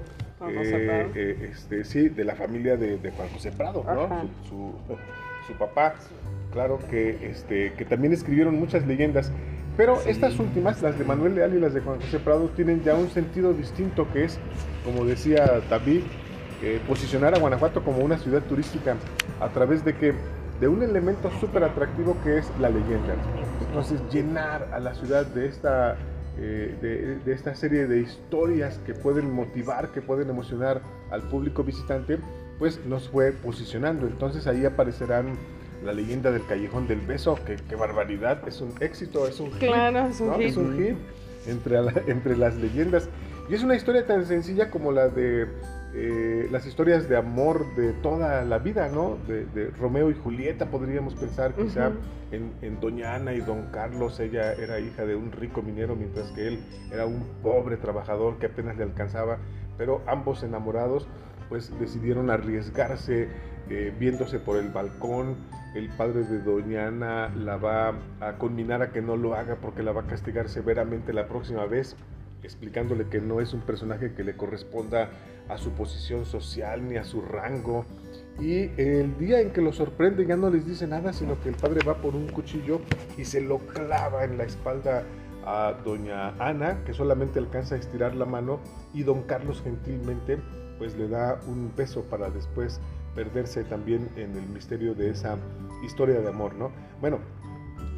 eh, 0.48 1.10
eh, 1.14 1.50
este, 1.52 1.84
sí, 1.84 2.08
de 2.08 2.24
la 2.24 2.34
familia 2.34 2.76
de, 2.76 2.98
Juan 3.14 3.28
José 3.28 3.52
Prado, 3.52 3.84
¿no? 3.84 4.08
Su, 4.48 4.74
su, 5.46 5.52
papá, 5.58 5.94
claro, 6.52 6.78
que, 6.90 7.30
este, 7.30 7.74
que 7.74 7.84
también 7.84 8.12
escribieron 8.12 8.58
muchas 8.58 8.86
leyendas. 8.86 9.30
Pero 9.76 10.00
estas 10.06 10.38
últimas, 10.38 10.82
las 10.82 10.98
de 10.98 11.04
Manuel 11.04 11.36
Leal 11.36 11.54
y 11.54 11.60
las 11.60 11.72
de 11.74 11.80
Juan 11.80 12.00
José 12.00 12.18
Prado, 12.18 12.48
tienen 12.50 12.82
ya 12.82 12.94
un 12.94 13.08
sentido 13.08 13.52
distinto 13.52 14.06
que 14.12 14.24
es, 14.24 14.38
como 14.84 15.04
decía 15.04 15.60
David, 15.70 16.02
eh, 16.62 16.80
posicionar 16.86 17.34
a 17.34 17.38
Guanajuato 17.38 17.82
como 17.82 18.04
una 18.04 18.18
ciudad 18.18 18.42
turística 18.42 18.96
a 19.40 19.48
través 19.48 19.84
de 19.84 19.96
que 19.96 20.14
de 20.60 20.68
un 20.68 20.82
elemento 20.82 21.30
súper 21.40 21.64
atractivo 21.64 22.16
que 22.22 22.38
es 22.38 22.46
la 22.60 22.68
leyenda. 22.68 23.14
Entonces 23.66 24.00
llenar 24.12 24.68
a 24.72 24.78
la 24.78 24.94
ciudad 24.94 25.24
de 25.24 25.46
esta, 25.46 25.96
eh, 26.38 27.18
de, 27.24 27.32
esta 27.32 27.54
serie 27.54 27.86
de 27.86 28.00
historias 28.00 28.78
que 28.84 28.92
pueden 28.92 29.32
motivar, 29.32 29.88
que 29.88 30.02
pueden 30.02 30.28
emocionar 30.28 30.82
al 31.10 31.22
público 31.22 31.64
visitante, 31.64 32.18
pues 32.58 32.84
nos 32.84 33.08
fue 33.08 33.32
posicionando. 33.32 34.06
Entonces 34.06 34.46
ahí 34.46 34.66
aparecerán 34.66 35.38
la 35.82 35.94
leyenda 35.94 36.30
del 36.30 36.44
Callejón 36.44 36.86
del 36.86 37.00
Beso, 37.00 37.38
que, 37.46 37.74
barbaridad, 37.74 38.46
es 38.46 38.60
un 38.60 38.74
éxito, 38.80 39.26
es 39.26 39.40
un 39.40 39.50
hit. 39.52 39.62
es 39.62 40.20
un 40.20 40.34
hit. 40.34 40.46
Es 40.46 40.56
un 40.58 40.76
hit 40.76 40.96
entre, 41.46 41.78
entre 42.06 42.36
las 42.36 42.56
leyendas. 42.56 43.08
Y 43.48 43.54
es 43.54 43.62
una 43.62 43.76
historia 43.76 44.06
tan 44.06 44.26
sencilla 44.26 44.70
como 44.70 44.92
la 44.92 45.08
de 45.08 45.48
eh, 45.92 46.48
las 46.52 46.66
historias 46.66 47.08
de 47.08 47.16
amor 47.16 47.74
de 47.74 47.92
toda 47.94 48.44
la 48.44 48.58
vida, 48.58 48.88
¿no? 48.88 49.18
De, 49.26 49.70
Romeo 49.78 50.10
y 50.10 50.14
Julieta, 50.14 50.66
podríamos 50.66 51.14
pensar 51.14 51.54
quizá 51.54 51.90
en, 52.30 52.80
Doña 52.80 53.16
Ana 53.16 53.32
y 53.32 53.40
Don 53.40 53.66
Carlos. 53.72 54.20
Ella 54.20 54.52
era 54.52 54.78
hija 54.78 55.04
de 55.04 55.16
un 55.16 55.32
rico 55.32 55.62
minero, 55.62 55.96
mientras 55.96 56.30
que 56.30 56.46
él 56.46 56.60
era 56.92 57.06
un 57.06 57.24
pobre 57.42 57.76
trabajador 57.76 58.38
que 58.38 58.46
apenas 58.46 58.76
le 58.76 58.84
alcanzaba, 58.84 59.38
pero 59.76 60.02
ambos 60.06 60.42
enamorados. 60.42 61.08
pues 61.48 61.76
decidieron 61.80 62.30
arriesgarse 62.30 63.26
eh, 63.68 63.92
viéndose 63.98 64.38
por 64.38 64.56
el 64.58 64.68
balcón. 64.68 65.36
El 65.74 65.88
padre 65.88 66.22
de 66.22 66.40
Doña 66.40 66.86
Ana 66.86 67.28
la 67.34 67.56
va 67.56 67.94
a 68.20 68.38
conminar 68.38 68.82
a 68.82 68.92
que 68.92 69.02
no 69.02 69.16
lo 69.16 69.34
haga 69.34 69.56
porque 69.56 69.82
la 69.82 69.90
va 69.90 70.02
a 70.02 70.06
castigar 70.06 70.48
severamente 70.48 71.12
la 71.12 71.26
próxima 71.26 71.66
vez, 71.66 71.96
explicándole 72.44 73.08
que 73.08 73.20
no 73.20 73.40
es 73.40 73.52
un 73.52 73.60
personaje 73.60 74.14
que 74.14 74.22
le 74.22 74.36
corresponda 74.36 75.10
a 75.48 75.58
su 75.58 75.70
posición 75.70 76.24
social 76.24 76.86
ni 76.88 76.96
a 76.96 77.04
su 77.04 77.20
rango. 77.22 77.84
Y 78.38 78.70
el 78.80 79.18
día 79.18 79.40
en 79.40 79.52
que 79.52 79.60
lo 79.60 79.72
sorprende 79.72 80.26
ya 80.26 80.36
no 80.36 80.50
les 80.50 80.66
dice 80.66 80.86
nada, 80.86 81.12
sino 81.12 81.40
que 81.40 81.50
el 81.50 81.56
padre 81.56 81.80
va 81.86 81.94
por 81.94 82.14
un 82.14 82.28
cuchillo 82.28 82.80
y 83.18 83.24
se 83.24 83.40
lo 83.40 83.58
clava 83.58 84.24
en 84.24 84.38
la 84.38 84.44
espalda 84.44 85.04
a 85.44 85.74
doña 85.84 86.34
Ana, 86.38 86.82
que 86.84 86.92
solamente 86.92 87.38
alcanza 87.38 87.74
a 87.74 87.78
estirar 87.78 88.14
la 88.14 88.26
mano, 88.26 88.60
y 88.94 89.02
don 89.02 89.22
Carlos 89.22 89.62
gentilmente 89.62 90.38
pues 90.78 90.96
le 90.96 91.08
da 91.08 91.40
un 91.46 91.72
beso 91.76 92.02
para 92.04 92.30
después 92.30 92.80
perderse 93.14 93.64
también 93.64 94.08
en 94.16 94.34
el 94.36 94.46
misterio 94.48 94.94
de 94.94 95.10
esa 95.10 95.36
historia 95.84 96.20
de 96.20 96.28
amor, 96.28 96.54
¿no? 96.54 96.70
Bueno, 97.00 97.18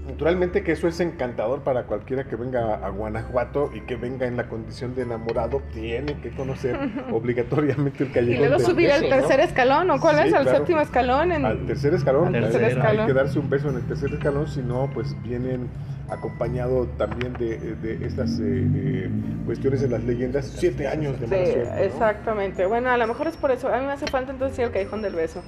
Naturalmente 0.07 0.65
que 0.65 0.73
eso 0.73 0.89
es 0.89 0.99
encantador 0.99 1.63
para 1.63 1.85
cualquiera 1.85 2.25
que 2.25 2.35
venga 2.35 2.75
a 2.75 2.89
Guanajuato 2.89 3.71
y 3.73 3.83
que 3.83 3.95
venga 3.95 4.27
en 4.27 4.37
la 4.37 4.49
condición 4.49 4.97
de 4.97 5.03
enamorado, 5.03 5.63
tiene 5.73 6.19
que 6.21 6.31
conocer 6.31 6.77
obligatoriamente 7.13 8.05
el 8.05 8.13
callejón. 8.13 8.45
Y 8.45 8.49
luego 8.49 8.59
subir 8.59 8.91
al 8.91 9.03
tercer 9.03 9.41
escalón, 9.41 9.91
¿o 9.91 10.01
cuál 10.01 10.27
es? 10.27 10.35
¿Al 10.35 10.49
séptimo 10.49 10.81
escalón? 10.81 11.31
Al 11.33 11.67
tercer 11.67 11.95
escalón. 11.95 12.35
Hay 12.35 13.07
que 13.07 13.13
darse 13.13 13.39
un 13.39 13.49
beso 13.49 13.69
en 13.71 13.77
el 13.77 13.83
tercer 13.83 14.13
escalón, 14.13 14.49
si 14.49 14.61
no, 14.61 14.91
pues 14.93 15.15
vienen 15.23 15.69
acompañado 16.09 16.87
también 16.99 17.33
de, 17.35 17.99
estas 18.05 18.39
eh, 18.41 18.67
eh, 18.75 19.11
cuestiones 19.47 19.81
de 19.81 19.89
las 19.89 20.05
leyendas, 20.05 20.47
siete 20.47 20.87
años 20.89 21.19
de 21.21 21.27
sí, 21.29 21.59
exactamente. 21.79 22.67
Bueno, 22.67 22.91
a 22.91 22.97
lo 22.97 23.07
mejor 23.07 23.29
es 23.29 23.37
por 23.37 23.51
eso. 23.51 23.73
A 23.73 23.79
mí 23.79 23.87
me 23.87 23.93
hace 23.93 24.07
falta 24.07 24.33
entonces 24.33 24.59
el 24.59 24.71
callejón 24.71 25.03
del 25.03 25.15
beso. 25.15 25.43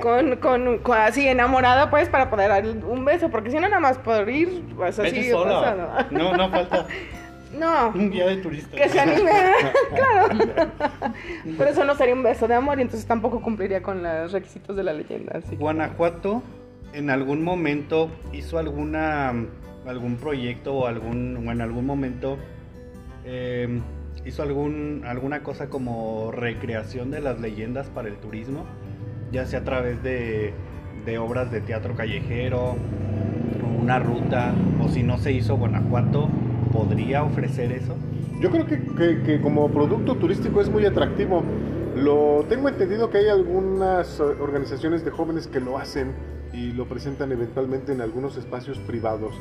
con, 0.00 0.36
con, 0.36 0.80
así 0.96 1.26
enamorada, 1.26 1.90
pues, 1.90 2.08
para 2.08 2.30
poder 2.30 2.48
dar 2.48 2.66
un 2.66 3.04
beso, 3.04 3.30
porque 3.30 3.50
si 3.50 3.56
no, 3.56 3.62
nada 3.62 3.80
más 3.80 3.98
por 3.98 4.28
ir, 4.28 4.62
pues 4.76 4.98
así. 4.98 5.30
Sola. 5.30 6.06
No, 6.10 6.36
no 6.36 6.50
falta. 6.50 6.86
No. 7.58 7.90
Un 7.90 8.10
guía 8.10 8.26
de 8.26 8.36
turista. 8.38 8.76
Que 8.76 8.88
se 8.88 8.98
anime. 8.98 9.30
claro. 9.94 10.38
Por 11.56 11.68
eso 11.68 11.84
no 11.84 11.94
sería 11.94 12.14
un 12.14 12.22
beso 12.22 12.48
de 12.48 12.54
amor 12.54 12.78
y 12.78 12.82
entonces 12.82 13.06
tampoco 13.06 13.40
cumpliría 13.40 13.82
con 13.82 14.02
los 14.02 14.32
requisitos 14.32 14.76
de 14.76 14.82
la 14.82 14.92
leyenda. 14.92 15.40
Guanajuato 15.58 16.42
en 16.92 17.10
algún 17.10 17.42
momento 17.42 18.10
hizo 18.32 18.58
alguna 18.58 19.34
algún 19.86 20.16
proyecto 20.16 20.74
o 20.74 20.86
algún 20.86 21.48
en 21.48 21.60
algún 21.60 21.86
momento 21.86 22.38
em, 23.24 23.82
hizo 24.24 24.42
algún 24.42 25.02
alguna 25.06 25.42
cosa 25.42 25.68
como 25.68 26.30
recreación 26.32 27.10
de 27.10 27.20
las 27.20 27.40
leyendas 27.40 27.88
para 27.88 28.08
el 28.08 28.16
turismo, 28.16 28.64
ya 29.32 29.46
sea 29.46 29.60
a 29.60 29.64
través 29.64 30.02
de, 30.02 30.52
de 31.04 31.18
obras 31.18 31.50
de 31.50 31.60
teatro 31.60 31.94
callejero 31.94 32.76
una 33.84 33.98
ruta 33.98 34.54
o 34.82 34.88
si 34.88 35.02
no 35.02 35.18
se 35.18 35.32
hizo 35.32 35.56
Guanajuato, 35.56 36.30
¿podría 36.72 37.22
ofrecer 37.22 37.70
eso? 37.70 37.94
Yo 38.40 38.50
creo 38.50 38.66
que, 38.66 39.22
que, 39.22 39.40
como 39.42 39.68
producto 39.68 40.16
turístico 40.16 40.62
es 40.62 40.70
muy 40.70 40.86
atractivo. 40.86 41.42
Lo 41.94 42.44
tengo 42.48 42.68
entendido 42.68 43.10
que 43.10 43.18
hay 43.18 43.28
algunas 43.28 44.20
organizaciones 44.20 45.04
de 45.04 45.10
jóvenes 45.10 45.46
que 45.46 45.60
lo 45.60 45.78
hacen 45.78 46.12
y 46.52 46.72
lo 46.72 46.86
presentan 46.86 47.30
eventualmente 47.30 47.92
en 47.92 48.00
algunos 48.00 48.36
espacios 48.38 48.78
privados. 48.78 49.34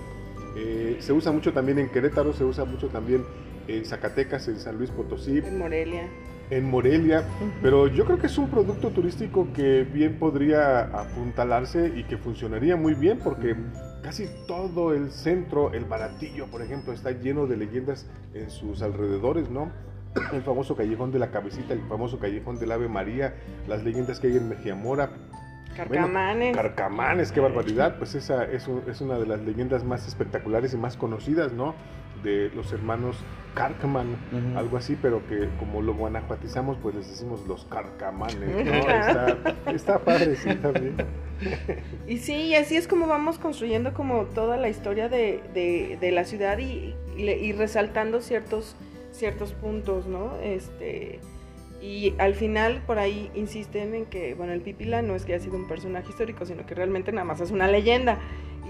Eh, 0.56 0.98
se 1.00 1.14
usa 1.14 1.32
mucho 1.32 1.54
también 1.54 1.80
en 1.80 1.90
Querétaro, 1.90 2.34
se 2.34 2.44
usa 2.44 2.66
mucho 2.66 2.88
también 2.88 3.24
en 3.68 3.86
Zacatecas, 3.86 4.48
en 4.48 4.60
San 4.60 4.78
Luis 4.78 4.92
Potosí. 4.92 5.40
En 5.40 5.58
Morelia. 5.58 6.08
En 6.50 6.70
Morelia, 6.70 7.24
pero 7.62 7.88
yo 7.88 8.06
creo 8.06 8.20
que 8.20 8.28
es 8.28 8.38
un 8.38 8.50
producto 8.50 8.90
turístico 8.90 9.48
que 9.56 9.84
bien 9.84 10.20
podría 10.20 10.82
apuntalarse 10.82 11.92
y 11.96 12.04
que 12.04 12.18
funcionaría 12.18 12.76
muy 12.76 12.94
bien 12.94 13.18
porque 13.24 13.56
casi 14.04 14.28
todo 14.46 14.94
el 14.94 15.10
centro, 15.10 15.74
el 15.74 15.86
baratillo, 15.86 16.48
por 16.48 16.62
ejemplo, 16.62 16.94
está 16.94 17.12
lleno 17.12 17.48
de 17.48 17.58
leyendas 17.58 18.08
en 18.34 18.52
sus 18.52 18.82
alrededores, 18.82 19.50
¿no? 19.50 19.72
El 20.32 20.44
famoso 20.44 20.76
callejón 20.76 21.12
de 21.12 21.20
la 21.20 21.32
cabecita, 21.32 21.74
el 21.74 21.82
famoso 21.88 22.20
callejón 22.20 22.60
del 22.60 22.72
Ave 22.74 22.88
María, 22.88 23.36
las 23.68 23.84
leyendas 23.84 24.20
que 24.20 24.28
hay 24.28 24.38
en 24.38 24.50
Mejiamora, 24.50 25.12
Carcamanes. 25.76 26.56
Carcamanes, 26.56 27.32
qué 27.32 27.40
barbaridad. 27.40 27.98
Pues 27.98 28.16
esa 28.16 28.44
es, 28.46 28.68
es, 28.88 29.02
una 29.02 29.18
de 29.18 29.26
las 29.26 29.42
leyendas 29.42 29.84
más 29.84 30.08
espectaculares 30.08 30.74
y 30.74 30.78
más 30.78 30.98
conocidas, 30.98 31.52
¿no? 31.54 31.76
De 32.24 32.50
los 32.56 32.72
hermanos 32.72 33.18
Carcaman, 33.54 34.16
algo 34.56 34.78
así, 34.78 34.98
pero 35.02 35.26
que 35.28 35.50
como 35.60 35.82
lo 35.82 35.94
guanajuatizamos, 35.94 36.78
pues 36.82 36.96
les 36.96 37.10
decimos 37.10 37.46
los 37.48 37.66
Carcamanes, 37.66 38.66
¿no? 38.66 39.72
está, 39.72 40.00
padre, 40.00 40.36
sí, 40.36 40.56
también. 40.56 40.96
y 42.08 42.18
sí, 42.18 42.34
y 42.34 42.56
así 42.56 42.78
es 42.78 42.88
como 42.88 43.08
vamos 43.08 43.40
construyendo 43.40 43.94
como 43.94 44.24
toda 44.26 44.58
la 44.58 44.70
historia 44.70 45.10
de, 45.10 45.44
de, 46.00 46.12
la 46.12 46.24
ciudad 46.24 46.58
y, 46.60 46.96
y, 47.18 47.30
y, 47.30 47.52
resaltando 47.52 48.22
ciertos, 48.22 48.76
ciertos 49.12 49.52
puntos, 49.54 50.08
¿no? 50.08 50.38
Este 50.38 51.20
y 51.84 52.16
al 52.18 52.34
final 52.34 52.82
por 52.88 52.98
ahí 52.98 53.30
insisten 53.36 53.94
en 53.94 54.06
que, 54.06 54.36
bueno, 54.36 54.54
el 54.54 54.62
Pipila 54.62 55.02
no 55.02 55.16
es 55.16 55.26
que 55.26 55.34
haya 55.34 55.44
sido 55.44 55.58
un 55.58 55.68
personaje 55.68 56.12
histórico, 56.12 56.46
sino 56.46 56.66
que 56.66 56.74
realmente 56.76 57.12
nada 57.12 57.26
más 57.26 57.42
es 57.42 57.52
una 57.52 57.68
leyenda. 57.68 58.20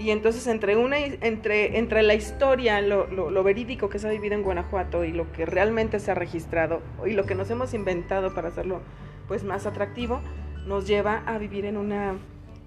Y 0.00 0.10
entonces 0.10 0.44
entre, 0.48 0.76
una, 0.76 0.98
entre, 0.98 1.78
entre 1.78 2.02
la 2.02 2.14
historia, 2.14 2.80
lo, 2.80 3.06
lo, 3.06 3.44
verídico 3.44 3.88
que 3.88 4.00
se 4.00 4.08
ha 4.08 4.10
vivido 4.10 4.34
en 4.34 4.42
Guanajuato 4.42 5.04
y 5.04 5.12
lo 5.12 5.30
que 5.30 5.46
realmente 5.46 6.00
se 6.00 6.10
ha 6.10 6.16
registrado 6.16 6.82
y 7.06 7.12
lo 7.12 7.24
que 7.24 7.36
nos 7.36 7.48
hemos 7.50 7.72
inventado 7.72 8.34
para 8.34 8.48
hacerlo 8.48 8.80
pues 9.28 9.44
más 9.44 9.64
atractivo, 9.64 10.20
nos 10.66 10.88
lleva 10.88 11.22
a 11.24 11.38
vivir 11.38 11.66
en 11.66 11.76
una, 11.76 12.14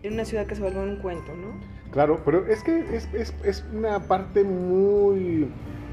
en 0.01 0.13
una 0.13 0.23
ciudad 0.23 0.45
que 0.45 0.55
se 0.55 0.61
vuelve 0.61 0.79
un 0.79 0.95
cuento, 0.95 1.33
¿no? 1.35 1.59
Claro, 1.91 2.21
pero 2.23 2.47
es 2.47 2.63
que 2.63 2.95
es, 2.95 3.13
es, 3.13 3.35
es 3.43 3.65
una 3.73 3.99
parte 3.99 4.45
muy 4.45 5.49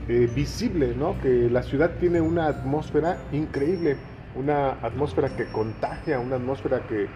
eh, 0.09 0.29
visible, 0.33 0.95
¿no? 0.97 1.21
Que 1.21 1.51
la 1.51 1.65
ciudad 1.65 1.97
tiene 1.99 2.21
una 2.21 2.47
atmósfera 2.47 3.19
increíble 3.33 3.97
una 4.35 4.73
atmósfera 4.83 5.31
que 5.37 5.47
contagia, 5.47 6.19
una 6.19 6.37
atmósfera 6.37 6.83
que, 6.89 7.09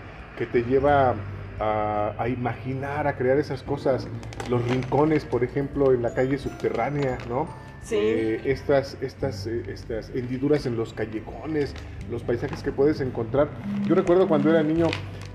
te 0.46 0.62
lleva 0.62 1.14
a, 1.58 2.28
imaginar, 2.28 3.06
a 3.08 3.16
crear 3.16 3.38
esas 3.38 3.62
cosas. 3.62 4.06
Los 4.48 4.66
rincones, 4.68 5.24
por 5.24 5.42
ejemplo, 5.42 5.92
en 5.92 6.02
la 6.02 6.14
calle 6.14 6.38
subterránea, 6.38 7.18
¿no? 7.28 7.48
Eh, 7.90 8.40
estas, 8.44 8.96
estas, 9.00 9.46
eh, 9.46 9.62
estas 9.68 10.10
hendiduras 10.10 10.66
en 10.66 10.76
los 10.76 10.92
callejones, 10.92 11.74
los 12.10 12.22
paisajes 12.22 12.62
que 12.62 12.72
puedes 12.72 13.00
encontrar. 13.00 13.48
Yo 13.86 13.94
recuerdo 13.94 14.28
cuando 14.28 14.50
era 14.50 14.62
niño, 14.62 14.86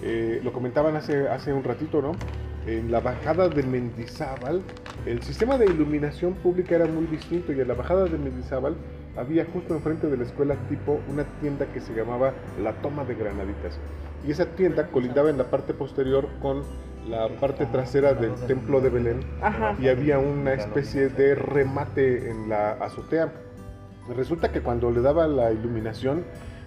eh, 0.01 0.39
lo 0.43 0.53
comentaban 0.53 0.95
hace, 0.95 1.27
hace 1.27 1.53
un 1.53 1.63
ratito, 1.63 2.01
¿no? 2.01 2.11
En 2.67 2.91
la 2.91 2.99
bajada 2.99 3.49
de 3.49 3.63
Mendizábal, 3.63 4.61
el 5.05 5.21
sistema 5.21 5.57
de 5.57 5.65
iluminación 5.65 6.33
pública 6.35 6.75
era 6.75 6.85
muy 6.85 7.05
distinto 7.07 7.51
y 7.51 7.59
en 7.59 7.67
la 7.67 7.73
bajada 7.73 8.05
de 8.05 8.17
Mendizábal 8.17 8.75
había 9.17 9.45
justo 9.45 9.75
enfrente 9.75 10.07
de 10.07 10.17
la 10.17 10.23
escuela 10.23 10.55
tipo 10.69 10.99
una 11.09 11.23
tienda 11.41 11.65
que 11.73 11.81
se 11.81 11.93
llamaba 11.93 12.33
La 12.61 12.73
Toma 12.81 13.03
de 13.03 13.15
Granaditas. 13.15 13.79
Y 14.25 14.31
esa 14.31 14.45
tienda 14.45 14.87
colindaba 14.87 15.29
en 15.29 15.37
la 15.37 15.45
parte 15.45 15.73
posterior 15.73 16.27
con 16.41 16.63
la 17.09 17.27
parte 17.27 17.65
trasera 17.65 18.13
del 18.13 18.33
templo 18.47 18.79
de 18.79 18.89
Belén 18.89 19.19
y 19.79 19.89
había 19.89 20.19
una 20.19 20.53
especie 20.53 21.09
de 21.09 21.35
remate 21.35 22.29
en 22.29 22.49
la 22.49 22.71
azotea. 22.73 23.31
Resulta 24.15 24.51
que 24.51 24.61
cuando 24.61 24.91
le 24.91 25.01
daba 25.01 25.27
la 25.27 25.51
iluminación, 25.51 26.23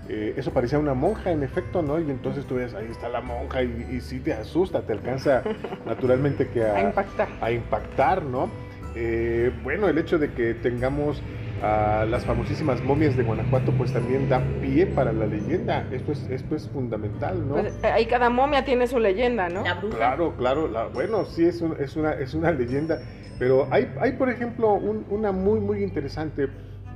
eh, 0.09 0.35
eso 0.37 0.53
parecía 0.53 0.79
una 0.79 0.95
monja 0.95 1.33
en 1.33 1.43
efecto, 1.43 1.83
¿no? 1.83 1.99
Y 1.99 2.11
entonces 2.11 2.47
tú 2.47 2.57
ves, 2.57 2.75
ahí 2.75 2.87
está 2.91 3.09
la 3.09 3.21
monja 3.21 3.63
y, 3.63 3.89
y 3.91 4.01
sí 4.01 4.21
te 4.21 4.33
asusta, 4.33 4.83
te 4.83 4.93
alcanza 4.93 5.43
naturalmente 5.87 6.49
que 6.49 6.65
a, 6.65 6.81
impactar. 6.83 7.29
a 7.41 7.51
impactar, 7.51 8.23
¿no? 8.23 8.49
Eh, 8.95 9.53
bueno, 9.63 9.89
el 9.89 9.99
hecho 9.99 10.19
de 10.19 10.33
que 10.33 10.55
tengamos 10.55 11.21
a 11.63 12.05
las 12.05 12.25
famosísimas 12.25 12.83
momias 12.83 13.17
de 13.17 13.23
Guanajuato, 13.23 13.73
pues 13.73 13.93
también 13.93 14.29
da 14.29 14.43
pie 14.61 14.87
para 14.87 15.13
la 15.13 15.27
leyenda. 15.27 15.87
Esto 15.91 16.13
es, 16.13 16.27
esto 16.31 16.57
es 16.57 16.69
fundamental, 16.69 17.49
¿no? 17.49 17.55
Pues, 17.55 17.75
eh, 17.83 17.89
ahí 17.89 18.07
cada 18.07 18.31
momia 18.31 18.65
tiene 18.65 18.87
su 18.87 18.99
leyenda, 18.99 19.49
¿no? 19.49 19.63
Claro, 19.91 20.35
claro. 20.37 20.69
bueno, 20.93 21.25
sí, 21.25 21.47
es, 21.47 21.63
es, 21.79 21.97
una, 21.97 22.13
es 22.13 22.35
una 22.35 22.53
leyenda. 22.53 23.01
Pero 23.39 23.69
hay, 23.71 23.93
hay 24.01 24.13
por 24.13 24.31
ejemplo, 24.31 24.75
una 24.75 25.33
muy, 25.33 25.61
muy 25.61 25.83
interesante 25.83 26.49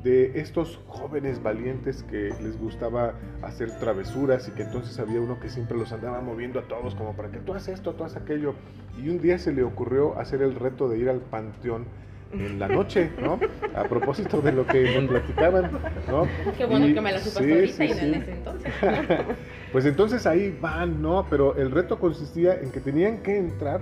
de 0.02 0.40
estos 0.40 0.80
jóvenes 0.86 1.42
valientes 1.42 2.02
que 2.04 2.30
les 2.42 2.58
gustaba 2.58 3.14
hacer 3.42 3.70
travesuras 3.78 4.48
y 4.48 4.52
que 4.52 4.62
entonces 4.62 4.98
había 4.98 5.20
uno 5.20 5.38
que 5.38 5.50
siempre 5.50 5.76
los 5.76 5.92
andaba 5.92 6.22
moviendo 6.22 6.58
a 6.58 6.62
todos 6.62 6.94
como 6.94 7.14
para 7.14 7.30
que 7.30 7.38
tú 7.38 7.52
haces 7.52 7.74
esto, 7.74 7.92
tú 7.92 8.04
haces 8.04 8.22
aquello. 8.22 8.54
Y 8.98 9.10
un 9.10 9.20
día 9.20 9.38
se 9.38 9.52
le 9.52 9.62
ocurrió 9.62 10.18
hacer 10.18 10.40
el 10.42 10.54
reto 10.54 10.88
de 10.88 10.98
ir 10.98 11.10
al 11.10 11.20
panteón 11.20 11.84
en 12.32 12.58
la 12.58 12.68
noche, 12.68 13.10
¿no? 13.20 13.38
A 13.74 13.84
propósito 13.84 14.40
de 14.40 14.52
lo 14.52 14.66
que 14.66 15.00
nos 15.00 15.10
platicaban, 15.10 15.70
¿no? 16.08 16.26
Qué 16.56 16.64
bueno 16.64 16.94
que 16.94 17.00
me 17.00 17.12
la 17.12 17.18
supas 17.18 17.42
ahorita 17.42 17.84
y 17.84 17.90
en 17.90 18.14
ese 18.14 18.32
entonces. 18.32 18.72
pues 19.72 19.84
entonces 19.84 20.26
ahí 20.26 20.56
van, 20.60 21.02
¿no? 21.02 21.26
Pero 21.28 21.56
el 21.56 21.70
reto 21.70 21.98
consistía 21.98 22.54
en 22.54 22.70
que 22.70 22.80
tenían 22.80 23.18
que 23.18 23.36
entrar 23.36 23.80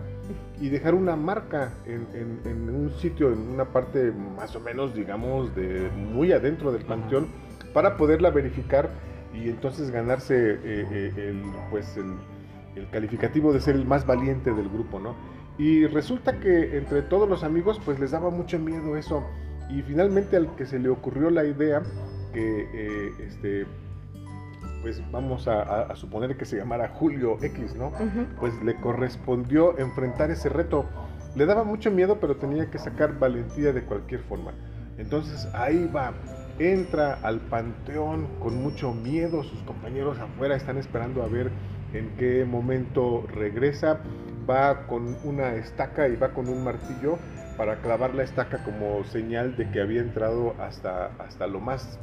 y 0.61 0.69
dejar 0.71 0.95
una 0.95 1.15
marca 1.17 1.73
en, 1.87 2.07
en, 2.45 2.75
un 2.75 2.91
sitio, 2.99 3.33
en 3.33 3.39
una 3.39 3.67
parte 3.67 4.13
más 4.13 4.57
o 4.57 4.61
menos, 4.61 4.95
digamos, 4.95 5.55
de 5.55 5.91
muy 5.91 6.33
adentro 6.33 6.73
del 6.73 6.85
panteón, 6.85 7.29
para 7.73 7.97
poderla 7.97 8.31
verificar 8.31 8.91
y 9.35 9.49
entonces 9.49 9.91
ganarse 9.91 10.35
eh, 10.35 10.59
eh, 10.65 11.13
el, 11.17 11.43
pues 11.71 11.97
el, 11.97 12.15
el, 12.75 12.91
calificativo 12.91 13.53
de 13.53 13.61
ser 13.61 13.77
el 13.77 13.85
más 13.85 14.07
valiente 14.07 14.53
del 14.53 14.69
grupo, 14.69 14.99
¿no? 14.99 15.15
Y 15.59 15.87
resulta 15.87 16.38
que 16.38 16.79
entre 16.79 17.03
todos 17.03 17.29
los 17.29 17.42
amigos 17.42 17.81
pues 17.85 17.99
les 17.99 18.12
daba 18.12 18.31
mucho 18.31 18.59
miedo 18.59 18.97
eso 18.97 19.25
y 19.68 19.83
finalmente 19.83 20.37
al 20.37 20.55
que 20.57 20.64
se 20.64 20.79
le 20.79 20.88
ocurrió 20.88 21.31
la 21.31 21.44
idea 21.44 21.83
que 22.33 22.68
eh, 22.73 23.11
este 23.27 23.66
pues 24.83 25.03
vamos 25.11 25.49
a, 25.49 25.94
suponer 25.97 26.37
que 26.37 26.44
se 26.44 26.57
llamara 26.57 26.88
Julio 26.88 27.37
X, 27.42 27.75
¿no? 27.75 27.92
Pues 28.38 28.55
le 28.62 28.77
correspondió 28.77 29.77
enfrentar 29.77 30.31
ese 30.31 30.49
reto. 30.49 30.87
Le 31.35 31.47
daba 31.47 31.64
mucho 31.64 31.90
miedo, 31.90 32.18
pero 32.21 32.37
tenía 32.37 32.71
que 32.71 32.79
sacar 32.79 33.18
valentía 33.18 33.73
de 33.73 33.83
cualquier 33.83 34.21
forma. 34.23 34.53
Entonces 34.97 35.49
ahí 35.55 35.90
va, 35.94 36.12
entra 36.59 37.14
al 37.23 37.40
panteón 37.40 38.27
con 38.40 38.62
mucho 38.62 38.92
miedo, 38.92 39.42
sus 39.42 39.61
compañeros 39.62 40.18
afuera 40.18 40.57
están 40.57 40.79
esperando 40.79 41.23
a 41.23 41.29
ver 41.29 41.51
en 41.92 42.11
qué 42.16 42.44
momento 42.44 43.27
regresa, 43.33 44.01
va 44.49 44.87
con 44.87 45.17
una 45.25 45.55
estaca 45.55 46.09
y 46.09 46.17
va 46.17 46.31
con 46.31 46.49
un 46.49 46.65
martillo 46.65 47.19
para 47.57 47.81
clavar 47.81 48.15
la 48.15 48.23
estaca 48.23 48.63
como 48.65 49.05
señal 49.05 49.57
de 49.57 49.71
que 49.71 49.81
había 49.81 50.01
entrado 50.01 50.55
hasta, 50.61 51.11
hasta 51.19 51.47
lo 51.47 51.61
más 51.61 51.99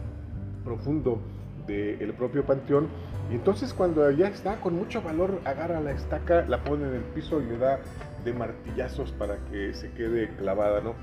profundo 0.64 1.22
del 1.66 2.14
propio 2.14 2.46
panteón. 2.46 2.90
Y 3.32 3.36
entonces 3.36 3.74
cuando 3.74 4.10
ya 4.12 4.28
está 4.28 4.60
con 4.60 4.76
mucho 4.76 5.02
valor, 5.02 5.40
agarra 5.46 5.80
la 5.80 5.92
estaca, 5.92 6.46
la 6.48 6.64
pone 6.64 6.88
en 6.88 6.96
el 6.96 7.02
piso 7.02 7.42
y 7.42 7.46
le 7.46 7.58
da 7.58 7.80
de 8.24 8.34
martillazos 8.34 9.12
para 9.14 9.38
que 9.50 9.74
se 9.74 9.92
quede 9.92 10.30
clavada, 10.36 10.82
¿no? 10.82 10.94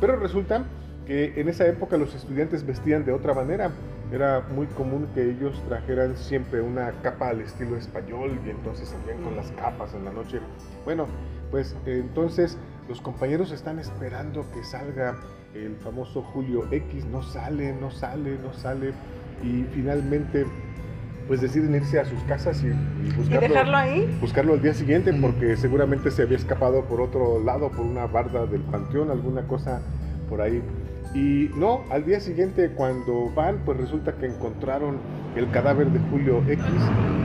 Pero 0.00 0.16
resulta 0.16 0.64
que 1.06 1.40
en 1.40 1.48
esa 1.48 1.66
época 1.66 1.96
los 1.96 2.14
estudiantes 2.14 2.66
vestían 2.66 3.04
de 3.04 3.12
otra 3.12 3.34
manera. 3.34 3.70
Era 4.12 4.40
muy 4.54 4.66
común 4.68 5.06
que 5.14 5.22
ellos 5.22 5.62
trajeran 5.68 6.16
siempre 6.16 6.62
una 6.62 6.92
capa 7.02 7.28
al 7.28 7.40
estilo 7.42 7.76
español 7.76 8.38
y 8.46 8.50
entonces 8.50 8.88
salían 8.88 9.22
con 9.22 9.36
las 9.36 9.50
capas 9.52 9.92
en 9.94 10.04
la 10.04 10.12
noche. 10.12 10.40
Bueno, 10.84 11.06
pues 11.50 11.76
entonces 11.84 12.56
los 12.88 13.00
compañeros 13.02 13.52
están 13.52 13.78
esperando 13.78 14.46
que 14.52 14.64
salga 14.64 15.16
el 15.54 15.76
famoso 15.76 16.22
Julio 16.22 16.66
X, 16.70 17.04
no 17.06 17.22
sale, 17.22 17.74
no 17.74 17.90
sale, 17.90 18.38
no 18.38 18.52
sale 18.54 18.92
y 19.42 19.64
finalmente 19.74 20.46
pues 21.26 21.42
deciden 21.42 21.74
irse 21.74 22.00
a 22.00 22.06
sus 22.06 22.20
casas 22.22 22.64
y, 22.64 22.70
buscarlo, 23.12 23.48
dejarlo 23.48 23.76
ahí? 23.76 24.18
buscarlo 24.18 24.54
al 24.54 24.62
día 24.62 24.72
siguiente 24.72 25.12
porque 25.12 25.56
seguramente 25.58 26.10
se 26.10 26.22
había 26.22 26.38
escapado 26.38 26.84
por 26.84 27.02
otro 27.02 27.44
lado, 27.44 27.70
por 27.70 27.84
una 27.84 28.06
barda 28.06 28.46
del 28.46 28.62
panteón, 28.62 29.10
alguna 29.10 29.42
cosa 29.46 29.82
por 30.30 30.40
ahí. 30.40 30.62
Y 31.14 31.50
no, 31.54 31.84
al 31.90 32.04
día 32.04 32.20
siguiente 32.20 32.70
cuando 32.70 33.30
van, 33.34 33.62
pues 33.64 33.78
resulta 33.78 34.12
que 34.12 34.26
encontraron 34.26 34.98
el 35.36 35.50
cadáver 35.50 35.88
de 35.90 35.98
Julio 36.10 36.42
X 36.46 36.64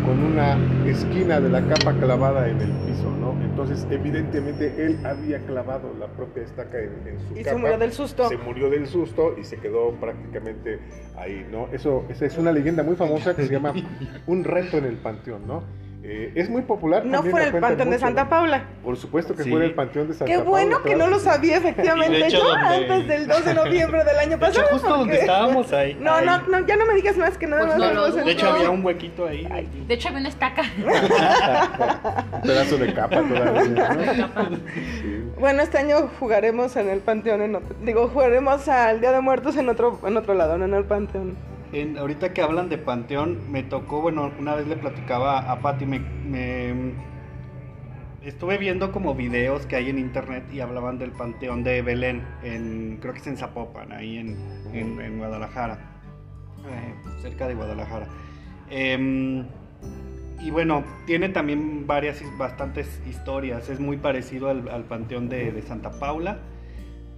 con 0.06 0.24
una 0.24 0.58
esquina 0.86 1.40
de 1.40 1.50
la 1.50 1.62
capa 1.68 1.94
clavada 1.94 2.48
en 2.48 2.62
el 2.62 2.72
piso, 2.86 3.10
¿no? 3.20 3.34
Entonces, 3.44 3.86
evidentemente, 3.90 4.86
él 4.86 5.00
había 5.06 5.40
clavado 5.46 5.94
la 6.00 6.08
propia 6.08 6.44
estaca 6.44 6.80
en, 6.80 7.20
su 7.28 7.40
y 7.40 7.44
capa. 7.44 7.56
se 7.56 7.62
murió 7.62 7.78
del 7.78 7.92
susto. 7.92 8.30
Se 8.30 8.38
murió 8.38 8.70
del 8.70 8.88
susto 8.88 9.36
y 9.40 9.44
se 9.44 9.58
quedó 9.58 9.92
prácticamente 9.92 10.80
ahí, 11.18 11.46
¿no? 11.52 11.68
Eso, 11.74 12.06
esa 12.10 12.26
es 12.26 12.38
una 12.38 12.52
leyenda 12.52 12.84
muy 12.84 12.96
famosa 12.96 13.36
que 13.36 13.46
se 13.46 13.52
llama 13.52 13.74
Un 14.28 14.44
reto 14.44 14.78
en 14.78 14.86
el 14.86 14.96
panteón, 14.96 15.46
¿no? 15.48 15.64
Eh, 16.06 16.34
es 16.36 16.50
muy 16.50 16.64
popular. 16.64 17.06
No 17.06 17.24
fue 17.24 17.46
el 17.46 17.60
Panteón 17.60 17.90
de 17.90 17.98
Santa 17.98 18.28
Paula. 18.28 18.66
Por 18.84 18.98
supuesto 18.98 19.34
que 19.36 19.46
fue 19.46 19.64
el 19.64 19.74
Panteón 19.74 20.10
de 20.10 20.14
Santa 20.14 20.26
Qué 20.26 20.38
Paula. 20.38 20.44
Qué 20.44 20.50
bueno 20.50 20.84
que 20.84 20.96
no 20.98 21.08
lo 21.08 21.18
sabía 21.18 21.58
efectivamente 21.58 22.30
yo 22.30 22.52
antes 22.52 23.08
del 23.08 23.26
2 23.26 23.46
de 23.46 23.54
noviembre 23.56 24.04
del 24.04 24.18
año 24.18 24.38
pasado. 24.38 24.60
De 24.60 24.66
hecho, 24.66 24.74
justo 24.74 24.98
donde 24.98 25.16
estábamos 25.16 25.72
ahí. 25.72 25.98
No, 26.02 26.20
no, 26.20 26.42
no, 26.48 26.68
ya 26.68 26.76
no 26.76 26.86
me 26.86 26.96
digas 26.96 27.16
más 27.16 27.38
que 27.38 27.48
nada 27.48 27.78
pues 27.78 27.78
no, 27.78 28.12
De 28.12 28.32
hecho, 28.34 28.50
había 28.50 28.70
un 28.70 28.84
huequito 28.86 29.26
ahí. 29.28 29.48
de 29.88 29.94
hecho, 29.94 30.10
había 30.10 30.20
una 30.20 30.30
estaca. 30.30 30.64
un 32.34 32.42
pedazo 32.42 32.78
de 32.78 32.94
capa 32.94 33.22
todavía. 33.22 33.90
Bueno, 35.40 35.62
este 35.62 35.78
año 35.78 36.10
jugaremos 36.20 36.76
en 36.78 36.90
el 36.90 37.00
Panteón. 37.00 37.42
En 37.42 37.56
otro, 37.56 37.76
digo, 37.82 38.08
jugaremos 38.08 38.68
al 38.68 39.02
Día 39.02 39.12
de 39.12 39.20
Muertos 39.20 39.58
en 39.58 39.68
otro, 39.68 40.00
en 40.06 40.16
otro 40.16 40.34
lado, 40.36 40.58
no 40.58 40.66
en 40.66 40.74
el 40.74 40.86
Panteón 40.86 41.36
ahorita 41.98 42.34
que 42.34 42.42
hablan 42.42 42.70
de 42.70 42.78
Panteón, 42.78 43.52
me 43.52 43.64
tocó, 43.64 44.02
bueno, 44.02 44.32
una 44.40 44.56
vez 44.56 44.68
le 44.68 44.78
platicaba 44.78 45.52
a 45.52 45.60
Patti, 45.60 45.86
me, 45.86 46.94
estuve 48.22 48.58
viendo 48.58 48.92
como 48.92 49.16
videos 49.16 49.66
que 49.66 49.76
hay 49.76 49.90
en 49.90 49.98
internet 49.98 50.46
y 50.54 50.60
hablaban 50.60 51.00
del 51.00 51.12
Panteón 51.12 51.64
de 51.64 51.82
Belén, 51.82 52.24
en, 52.44 52.98
creo 53.02 53.14
que 53.14 53.20
es 53.20 53.28
en 53.28 53.38
Zapopan, 53.38 53.92
ahí 53.92 54.18
en, 54.18 55.18
Guadalajara, 55.18 55.80
eh, 56.68 56.94
cerca 57.22 57.48
de 57.48 57.56
Guadalajara. 57.56 58.08
Em, 58.70 59.46
y 60.42 60.52
bueno, 60.52 60.84
tiene 61.06 61.30
también 61.30 61.88
varias, 61.88 62.22
bastantes 62.38 63.02
historias, 63.08 63.70
es 63.70 63.80
muy 63.80 63.98
parecido 63.98 64.50
al, 64.50 64.84
Panteón 64.84 65.28
de 65.28 65.62
Santa 65.64 65.92
Paula 66.00 66.40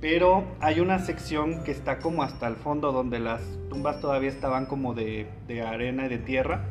pero 0.07 0.43
hay 0.59 0.81
una 0.81 0.99
sección 0.99 1.63
que 1.63 1.71
está 1.71 1.97
como 1.97 2.21
hasta 2.21 2.47
el 2.47 2.57
fondo 2.57 2.91
donde 2.91 3.19
las 3.19 3.41
tumbas 3.71 4.01
todavía 4.01 4.29
estaban 4.29 4.67
como 4.67 4.93
de, 4.93 5.27
arena 5.67 6.05
y 6.05 6.09
de 6.09 6.19
tierra. 6.19 6.65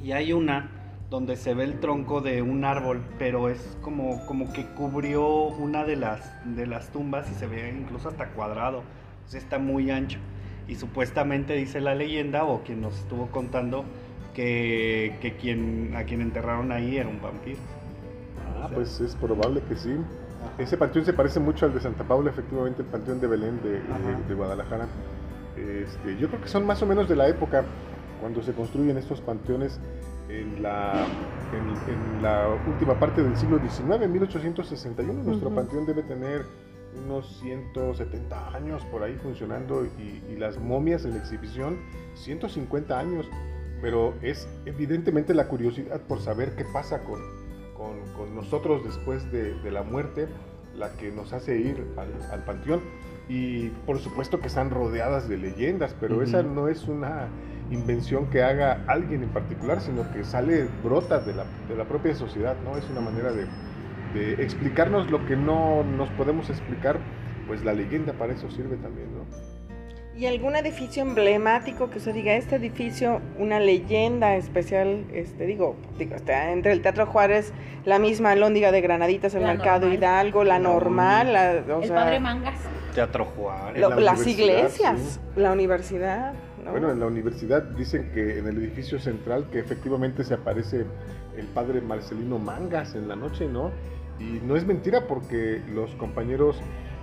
Y 0.00 0.12
hay 0.12 0.32
una 0.32 0.70
donde 1.10 1.34
se 1.34 1.54
ve 1.54 1.64
el 1.64 1.80
tronco 1.80 2.20
de 2.20 2.42
un 2.42 2.64
árbol, 2.64 3.02
pero 3.18 3.48
es 3.48 3.76
como, 3.82 4.24
como 4.26 4.52
que 4.52 4.64
cubrió 4.64 5.26
una 5.26 5.82
de 5.82 5.96
las, 5.96 6.20
de 6.44 6.68
las 6.68 6.90
tumbas 6.90 7.28
y 7.32 7.34
se 7.34 7.48
ve 7.48 7.74
incluso 7.76 8.10
hasta 8.10 8.28
cuadrado. 8.28 8.84
Entonces 9.16 9.42
está 9.42 9.58
muy 9.58 9.90
ancho. 9.90 10.20
Y 10.68 10.76
supuestamente 10.76 11.54
dice 11.54 11.80
la 11.80 11.96
leyenda, 11.96 12.44
o 12.44 12.62
quien 12.62 12.80
nos 12.80 12.96
estuvo 12.96 13.26
contando, 13.26 13.84
que, 14.34 15.16
que 15.20 15.34
quien, 15.34 15.96
a 15.96 16.04
quien 16.04 16.20
enterraron 16.20 16.70
ahí 16.70 16.96
era 16.96 17.08
un 17.08 17.20
vampiro. 17.20 17.58
Ah, 18.62 18.70
pues 18.72 19.00
es 19.00 19.16
probable 19.16 19.62
que 19.68 19.74
sí. 19.74 19.96
Ese 20.58 20.76
panteón 20.76 21.04
se 21.04 21.12
parece 21.12 21.40
mucho 21.40 21.66
al 21.66 21.74
de 21.74 21.80
Santa 21.80 22.04
Paula, 22.04 22.30
efectivamente, 22.30 22.82
el 22.82 22.88
panteón 22.88 23.20
de 23.20 23.26
Belén 23.26 23.60
de, 23.62 24.34
Guadalajara. 24.34 24.86
Este, 25.56 26.16
yo 26.16 26.28
creo 26.28 26.40
que 26.40 26.48
son 26.48 26.66
más 26.66 26.82
o 26.82 26.86
menos 26.86 27.08
de 27.08 27.16
la 27.16 27.28
época 27.28 27.64
cuando 28.20 28.42
se 28.42 28.52
construyen 28.52 28.96
estos 28.96 29.20
panteones 29.20 29.80
en 30.28 30.62
la, 30.62 31.06
en, 31.52 32.22
la 32.22 32.48
última 32.66 32.98
parte 32.98 33.22
del 33.22 33.36
siglo 33.36 33.58
XIX, 33.58 34.08
1861. 34.08 35.22
Nuestro 35.22 35.50
panteón 35.50 35.86
debe 35.86 36.02
tener 36.02 36.44
unos 37.04 37.38
170 37.40 38.56
años 38.56 38.82
por 38.90 39.02
ahí 39.02 39.14
funcionando 39.22 39.84
y, 39.84 40.22
y, 40.32 40.36
las 40.36 40.58
momias 40.58 41.04
en 41.04 41.12
la 41.12 41.18
exhibición 41.18 41.78
150 42.14 42.98
años. 42.98 43.26
Pero 43.82 44.14
es 44.22 44.48
evidentemente 44.64 45.34
la 45.34 45.48
curiosidad 45.48 46.00
por 46.00 46.20
saber 46.20 46.56
qué 46.56 46.64
pasa 46.64 47.00
con, 47.04 47.20
con, 47.76 48.34
nosotros 48.34 48.84
después 48.84 49.30
de, 49.32 49.54
la 49.70 49.82
muerte, 49.82 50.28
la 50.74 50.92
que 50.96 51.10
nos 51.10 51.32
hace 51.32 51.58
ir 51.58 51.86
al, 51.96 52.44
panteón. 52.44 52.80
Y 53.28 53.70
por 53.86 53.98
supuesto 53.98 54.40
que 54.40 54.46
están 54.46 54.70
rodeadas 54.70 55.28
de 55.28 55.36
leyendas, 55.36 55.96
pero 56.00 56.22
esa 56.22 56.42
no 56.42 56.68
es 56.68 56.86
una 56.86 57.28
invención 57.70 58.30
que 58.30 58.42
haga 58.42 58.84
alguien 58.86 59.24
en 59.24 59.30
particular, 59.30 59.80
sino 59.80 60.10
que 60.12 60.22
sale, 60.22 60.68
brota 60.84 61.18
de 61.18 61.34
la, 61.34 61.44
de 61.68 61.76
la 61.76 61.84
propia 61.84 62.14
sociedad, 62.14 62.56
¿no? 62.64 62.76
Es 62.76 62.88
una 62.88 63.00
manera 63.00 63.32
de, 63.32 63.46
de 64.14 64.42
explicarnos 64.42 65.10
lo 65.10 65.26
que 65.26 65.36
no 65.36 65.82
nos 65.82 66.08
podemos 66.10 66.50
explicar, 66.50 67.00
pues 67.48 67.64
la 67.64 67.72
leyenda 67.72 68.12
para 68.12 68.32
eso 68.32 68.48
sirve 68.50 68.76
también, 68.76 69.08
¿no? 69.12 69.45
¿Y 70.16 70.24
algún 70.24 70.56
edificio 70.56 71.02
emblemático 71.02 71.90
que 71.90 71.98
usted 71.98 72.14
diga, 72.14 72.34
este 72.36 72.56
edificio, 72.56 73.20
una 73.38 73.60
leyenda 73.60 74.36
especial, 74.36 75.04
este 75.12 75.44
digo, 75.44 75.76
digo 75.98 76.14
está 76.14 76.52
entre 76.52 76.72
el 76.72 76.80
Teatro 76.80 77.04
Juárez, 77.04 77.52
la 77.84 77.98
misma 77.98 78.34
Lóndiga 78.34 78.72
de 78.72 78.80
Granaditas, 78.80 79.34
el 79.34 79.42
Mercado 79.42 79.92
Hidalgo, 79.92 80.42
la 80.42 80.58
normal, 80.58 81.34
la, 81.34 81.52
el 81.52 81.90
Padre 81.90 82.18
Mangas. 82.18 82.58
Teatro 82.94 83.26
Juárez. 83.26 83.82
las 83.98 84.26
iglesias, 84.26 85.20
la 85.36 85.52
universidad. 85.52 86.32
Bueno, 86.70 86.90
en 86.90 86.98
la 86.98 87.06
universidad 87.06 87.62
dicen 87.62 88.10
que 88.14 88.38
en 88.38 88.46
el 88.46 88.56
edificio 88.56 88.98
central 88.98 89.50
que 89.52 89.58
efectivamente 89.58 90.24
se 90.24 90.32
aparece 90.32 90.86
el 91.36 91.46
padre 91.48 91.82
Marcelino 91.82 92.38
Mangas 92.38 92.94
en 92.94 93.06
la 93.06 93.16
noche, 93.16 93.48
¿no? 93.48 93.70
Y 94.18 94.40
no 94.42 94.56
es 94.56 94.64
mentira 94.64 95.06
porque 95.06 95.60
los 95.74 95.94
compañeros 95.96 96.56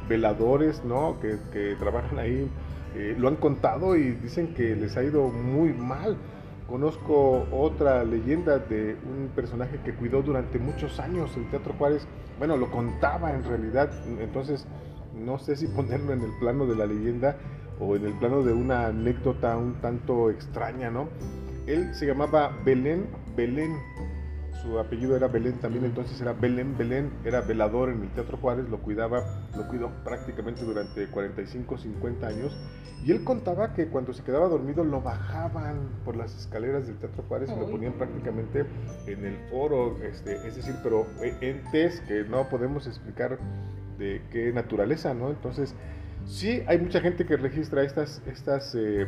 veladores, 0.09 0.83
¿no? 0.83 1.19
Que, 1.19 1.37
que 1.51 1.75
trabajan 1.75 2.17
ahí 2.17 2.49
eh, 2.95 3.15
lo 3.17 3.27
han 3.27 3.35
contado 3.37 3.95
y 3.95 4.11
dicen 4.11 4.53
que 4.53 4.75
les 4.75 4.95
ha 4.97 5.03
ido 5.03 5.27
muy 5.29 5.73
mal. 5.73 6.17
Conozco 6.67 7.45
otra 7.51 8.03
leyenda 8.03 8.57
de 8.57 8.95
un 9.05 9.29
personaje 9.35 9.79
que 9.83 9.93
cuidó 9.93 10.21
durante 10.21 10.59
muchos 10.59 10.99
años 10.99 11.35
el 11.35 11.49
Teatro 11.49 11.73
Juárez. 11.73 12.07
Bueno, 12.37 12.57
lo 12.57 12.71
contaba 12.71 13.31
en 13.33 13.43
realidad, 13.43 13.91
entonces 14.19 14.67
no 15.13 15.37
sé 15.39 15.55
si 15.55 15.67
ponerlo 15.75 16.13
en 16.13 16.21
el 16.21 16.31
plano 16.39 16.65
de 16.65 16.75
la 16.75 16.85
leyenda 16.85 17.37
o 17.79 17.95
en 17.95 18.05
el 18.05 18.13
plano 18.13 18.43
de 18.43 18.53
una 18.53 18.87
anécdota 18.87 19.57
un 19.57 19.75
tanto 19.81 20.29
extraña, 20.29 20.89
¿no? 20.89 21.09
Él 21.67 21.93
se 21.93 22.05
llamaba 22.05 22.57
Belén 22.65 23.07
Belén. 23.35 23.75
Su 24.63 24.79
apellido 24.79 25.15
era 25.15 25.27
Belén 25.27 25.59
también, 25.59 25.83
entonces 25.83 26.19
era 26.21 26.31
Belén 26.33 26.77
Belén, 26.77 27.11
era 27.25 27.41
velador 27.41 27.89
en 27.89 28.01
el 28.01 28.09
Teatro 28.13 28.37
Juárez, 28.37 28.69
lo 28.69 28.79
cuidaba, 28.79 29.23
lo 29.55 29.67
cuidó 29.67 29.91
prácticamente 30.03 30.63
durante 30.63 31.07
45, 31.07 31.77
50 31.77 32.27
años. 32.27 32.57
Y 33.05 33.11
él 33.11 33.25
contaba 33.25 33.73
que 33.73 33.87
cuando 33.87 34.13
se 34.13 34.23
quedaba 34.23 34.47
dormido 34.47 34.85
lo 34.85 35.01
bajaban 35.01 35.89
por 36.05 36.15
las 36.15 36.33
escaleras 36.33 36.87
del 36.87 36.95
Teatro 36.97 37.23
Juárez 37.27 37.51
y 37.53 37.59
lo 37.59 37.69
ponían 37.69 37.93
prácticamente 37.93 38.65
en 39.07 39.25
el 39.25 39.35
foro, 39.49 40.01
este, 40.01 40.35
es 40.47 40.55
decir, 40.55 40.75
pero 40.81 41.05
eh, 41.21 41.35
entes 41.41 41.99
que 42.07 42.23
no 42.23 42.47
podemos 42.47 42.87
explicar 42.87 43.37
de 43.97 44.21
qué 44.31 44.53
naturaleza, 44.53 45.13
¿no? 45.13 45.29
Entonces, 45.29 45.75
sí 46.25 46.63
hay 46.67 46.77
mucha 46.77 47.01
gente 47.01 47.25
que 47.25 47.35
registra 47.35 47.83
estas, 47.83 48.21
estas 48.25 48.73
eh, 48.75 49.07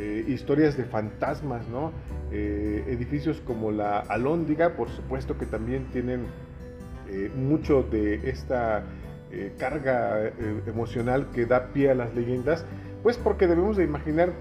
eh, 0.00 0.24
historias 0.28 0.76
de 0.76 0.84
fantasmas, 0.84 1.66
¿no? 1.66 1.90
Eh, 2.30 2.84
edificios 2.86 3.40
como 3.40 3.72
la 3.72 3.98
Alhóndiga, 3.98 4.76
por 4.76 4.88
supuesto 4.90 5.36
que 5.36 5.44
también 5.44 5.86
tienen 5.90 6.26
eh, 7.08 7.32
mucho 7.34 7.82
de 7.82 8.30
esta 8.30 8.84
carga 9.58 10.32
emocional 10.66 11.26
que 11.34 11.44
da 11.44 11.66
pie 11.74 11.90
a 11.90 11.94
las 11.94 12.14
leyendas, 12.14 12.64
pues 13.02 13.18
porque 13.18 13.46
debemos 13.46 13.76
de 13.76 13.84
imaginar 13.84 14.32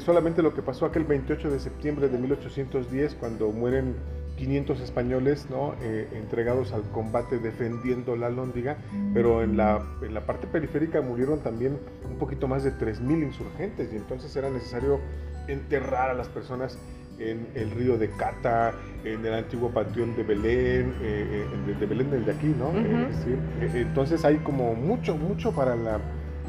solamente 0.00 0.42
lo 0.42 0.52
que 0.52 0.62
pasó 0.62 0.84
aquel 0.84 1.04
28 1.04 1.48
de 1.48 1.60
septiembre 1.60 2.08
de 2.08 2.18
1810 2.18 3.14
cuando 3.14 3.52
mueren 3.52 3.94
500 4.36 4.80
españoles 4.80 5.46
¿no? 5.50 5.74
Eh, 5.82 6.08
entregados 6.12 6.72
al 6.72 6.82
combate 6.90 7.38
defendiendo 7.38 8.16
la 8.16 8.26
Alhóndiga, 8.26 8.76
pero 9.14 9.42
en 9.42 9.56
la, 9.56 9.82
en 10.02 10.14
la 10.14 10.26
parte 10.26 10.46
periférica 10.46 11.00
murieron 11.00 11.40
también 11.40 11.78
un 12.08 12.16
poquito 12.18 12.46
más 12.48 12.62
de 12.64 12.72
3.000 12.72 13.22
insurgentes 13.22 13.92
y 13.92 13.96
entonces 13.96 14.34
era 14.36 14.50
necesario 14.50 15.00
enterrar 15.48 16.10
a 16.10 16.14
las 16.14 16.28
personas 16.28 16.78
en 17.18 17.46
el 17.54 17.70
río 17.70 17.96
de 17.96 18.10
Cata, 18.10 18.74
en 19.04 19.24
el 19.24 19.34
antiguo 19.34 19.70
panteón 19.70 20.14
de 20.16 20.22
Belén, 20.22 20.94
eh, 21.00 21.46
eh, 21.68 21.74
de, 21.78 21.86
Belén 21.86 22.10
del 22.10 22.24
de 22.24 22.32
aquí, 22.32 22.54
¿no? 22.58 22.72
Eh, 22.78 23.08
sí. 23.24 23.78
Entonces 23.78 24.24
hay 24.24 24.36
como 24.38 24.74
mucho, 24.74 25.16
mucho 25.16 25.52
para 25.52 25.76
la, 25.76 26.00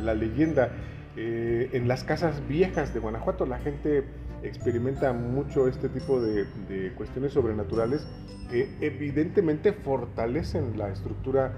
la 0.02 0.14
leyenda. 0.14 0.72
En 1.20 1.88
las 1.88 2.04
casas 2.04 2.48
viejas 2.48 2.94
de 2.94 3.00
Guanajuato 3.00 3.48
la 3.48 3.58
gente 3.58 4.04
experimenta 4.44 5.14
mucho 5.14 5.68
este 5.68 5.90
tipo 5.90 6.20
de, 6.22 6.46
cuestiones 6.96 7.34
sobrenaturales 7.34 8.08
que 8.50 8.70
evidentemente 8.82 9.74
fortalecen 9.74 10.78
la 10.78 10.90
estructura 10.90 11.54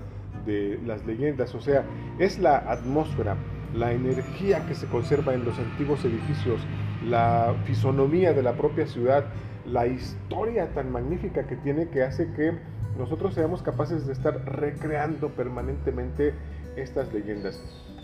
de 0.46 0.80
las 0.86 1.06
leyendas. 1.06 1.54
O 1.56 1.62
sea, 1.62 1.84
es 2.18 2.40
la 2.40 2.58
atmósfera, 2.58 3.36
la 3.76 3.92
energía 3.92 4.66
que 4.66 4.76
se 4.76 4.88
conserva 4.88 5.34
en 5.34 5.46
los 5.46 5.58
antiguos 5.60 6.04
edificios, 6.06 6.62
la 7.06 7.56
fisonomía 7.66 8.34
de 8.34 8.44
la 8.44 8.54
propia 8.54 8.88
ciudad, 8.88 9.26
la 9.66 9.88
historia 9.88 10.74
tan 10.74 10.92
magnífica 10.92 11.46
que 11.46 11.56
tiene 11.58 11.90
que 11.90 12.04
hace 12.04 12.32
que 12.34 12.54
nosotros 12.98 13.34
seamos 13.34 13.62
capaces 13.62 14.08
de 14.08 14.14
estar 14.14 14.44
recreando 14.46 15.30
permanentemente 15.30 16.34
estas 16.76 17.14
leyendas. 17.14 17.62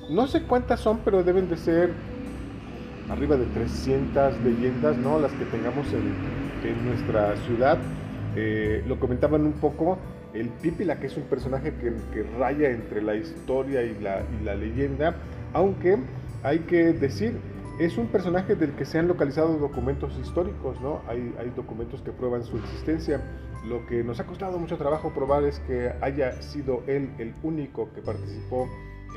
No 0.09 0.27
sé 0.27 0.43
cuántas 0.43 0.79
son, 0.79 0.99
pero 1.03 1.23
deben 1.23 1.49
de 1.49 1.57
ser 1.57 1.91
arriba 3.09 3.37
de 3.37 3.45
300 3.45 4.41
leyendas, 4.41 4.97
¿no? 4.97 5.19
Las 5.19 5.31
que 5.33 5.45
tengamos 5.45 5.87
en, 5.93 6.13
en 6.63 6.85
nuestra 6.85 7.35
ciudad. 7.37 7.77
Eh, 8.35 8.83
lo 8.87 8.99
comentaban 8.99 9.45
un 9.45 9.53
poco, 9.53 9.97
el 10.33 10.49
Pípila, 10.49 10.99
que 10.99 11.07
es 11.07 11.15
un 11.15 11.23
personaje 11.23 11.73
que, 11.75 11.93
que 12.13 12.23
raya 12.37 12.69
entre 12.69 13.01
la 13.01 13.15
historia 13.15 13.83
y 13.83 13.97
la, 14.01 14.23
y 14.39 14.43
la 14.43 14.55
leyenda, 14.55 15.15
aunque 15.53 15.97
hay 16.43 16.59
que 16.59 16.91
decir, 16.93 17.39
es 17.79 17.97
un 17.97 18.07
personaje 18.07 18.55
del 18.55 18.71
que 18.71 18.85
se 18.85 18.99
han 18.99 19.07
localizado 19.07 19.57
documentos 19.57 20.17
históricos, 20.17 20.79
¿no? 20.81 21.01
Hay, 21.07 21.33
hay 21.39 21.51
documentos 21.55 22.01
que 22.01 22.11
prueban 22.11 22.43
su 22.43 22.57
existencia. 22.57 23.21
Lo 23.65 23.85
que 23.87 24.03
nos 24.03 24.19
ha 24.19 24.25
costado 24.25 24.59
mucho 24.59 24.77
trabajo 24.77 25.13
probar 25.13 25.43
es 25.43 25.59
que 25.61 25.91
haya 26.01 26.41
sido 26.41 26.83
él 26.87 27.09
el 27.17 27.33
único 27.43 27.91
que 27.93 28.01
participó 28.01 28.69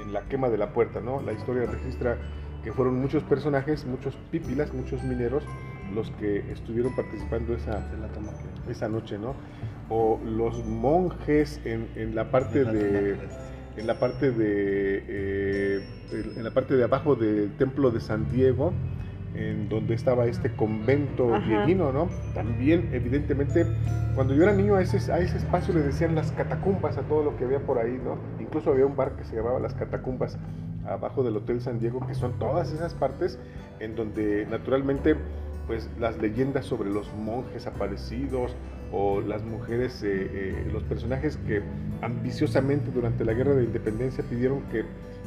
en 0.02 0.12
la 0.12 0.22
quema 0.28 0.48
de 0.48 0.58
la 0.58 0.72
puerta, 0.72 1.00
¿no? 1.00 1.20
La 1.22 1.32
historia 1.32 1.66
registra 1.66 2.18
que 2.62 2.72
fueron 2.72 3.00
muchos 3.00 3.22
personajes, 3.22 3.86
muchos 3.86 4.16
pípilas, 4.30 4.72
muchos 4.74 5.02
mineros, 5.02 5.44
los 5.94 6.10
que 6.12 6.38
estuvieron 6.50 6.94
participando 6.94 7.54
esa, 7.54 7.86
esa 8.68 8.88
noche, 8.88 9.18
¿no? 9.18 9.34
O 9.88 10.20
los 10.24 10.64
monjes 10.66 11.60
en, 11.64 11.88
en 11.96 12.14
la 12.14 12.30
parte 12.30 12.64
de 12.64 13.16
en 13.76 13.86
la 13.86 13.98
parte 14.00 14.32
de 14.32 15.04
eh, 15.06 15.80
en 16.36 16.42
la 16.42 16.50
parte 16.50 16.74
de 16.74 16.84
abajo 16.84 17.14
del 17.14 17.52
templo 17.56 17.90
de 17.90 18.00
San 18.00 18.30
Diego 18.30 18.72
en 19.34 19.68
donde 19.68 19.94
estaba 19.94 20.26
este 20.26 20.50
convento 20.50 21.34
Ajá. 21.34 21.46
dieguino, 21.46 21.92
¿no? 21.92 22.08
También, 22.34 22.88
evidentemente, 22.92 23.66
cuando 24.14 24.34
yo 24.34 24.42
era 24.42 24.52
niño 24.52 24.74
a 24.74 24.82
ese, 24.82 25.12
a 25.12 25.18
ese 25.18 25.36
espacio 25.36 25.74
le 25.74 25.80
decían 25.80 26.14
las 26.14 26.32
catacumbas 26.32 26.96
a 26.98 27.02
todo 27.02 27.22
lo 27.22 27.36
que 27.36 27.44
había 27.44 27.60
por 27.60 27.78
ahí, 27.78 28.00
¿no? 28.02 28.18
Incluso 28.40 28.70
había 28.70 28.86
un 28.86 28.96
bar 28.96 29.12
que 29.16 29.24
se 29.24 29.36
llamaba 29.36 29.60
Las 29.60 29.74
Catacumbas 29.74 30.38
abajo 30.88 31.22
del 31.22 31.36
Hotel 31.36 31.60
San 31.60 31.78
Diego, 31.78 32.06
que 32.06 32.14
son 32.14 32.38
todas 32.38 32.72
esas 32.72 32.94
partes 32.94 33.38
en 33.80 33.94
donde 33.94 34.46
naturalmente 34.50 35.16
pues 35.66 35.88
las 36.00 36.16
leyendas 36.16 36.64
sobre 36.64 36.88
los 36.88 37.12
monjes 37.14 37.66
aparecidos 37.66 38.56
o 38.90 39.20
las 39.20 39.44
mujeres, 39.44 40.02
eh, 40.02 40.30
eh, 40.32 40.70
los 40.72 40.82
personajes 40.84 41.36
que 41.46 41.62
ambiciosamente 42.00 42.90
durante 42.90 43.24
la 43.24 43.34
guerra 43.34 43.54
de 43.54 43.64
independencia 43.64 44.24
pidieron 44.24 44.62
que 44.70 44.84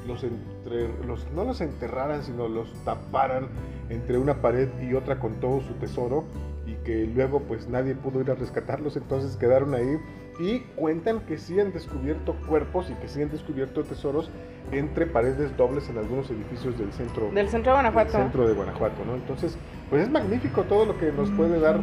los, 0.07 0.23
entre, 0.23 0.89
los 1.05 1.27
no 1.35 1.43
los 1.43 1.61
enterraran, 1.61 2.23
sino 2.23 2.47
los 2.47 2.73
taparan 2.83 3.49
entre 3.89 4.17
una 4.17 4.41
pared 4.41 4.67
y 4.81 4.95
otra 4.95 5.19
con 5.19 5.39
todo 5.39 5.61
su 5.61 5.73
tesoro 5.75 6.25
y 6.65 6.73
que 6.83 7.05
luego 7.05 7.41
pues 7.41 7.67
nadie 7.67 7.93
pudo 7.93 8.21
ir 8.21 8.31
a 8.31 8.35
rescatarlos, 8.35 8.97
entonces 8.97 9.35
quedaron 9.37 9.75
ahí 9.75 9.97
y 10.41 10.61
cuentan 10.75 11.19
que 11.21 11.37
sí 11.37 11.59
han 11.59 11.71
descubierto 11.71 12.35
cuerpos 12.47 12.89
y 12.89 12.95
que 12.95 13.07
sí 13.07 13.21
han 13.21 13.29
descubierto 13.29 13.83
tesoros 13.83 14.31
entre 14.71 15.05
paredes 15.05 15.55
dobles 15.55 15.87
en 15.89 15.99
algunos 15.99 16.31
edificios 16.31 16.79
del 16.79 16.91
centro 16.93 17.29
Del 17.31 17.47
centro 17.47 17.71
de 17.73 17.75
Guanajuato. 17.75 18.11
del 18.13 18.21
centro 18.23 18.47
de 18.47 18.53
Guanajuato, 18.55 19.05
¿no? 19.05 19.13
Entonces, 19.13 19.55
pues 19.89 20.01
es 20.01 20.09
magnífico 20.09 20.63
todo 20.63 20.85
lo 20.85 20.97
que 20.97 21.11
nos 21.11 21.29
puede 21.31 21.59
dar 21.59 21.79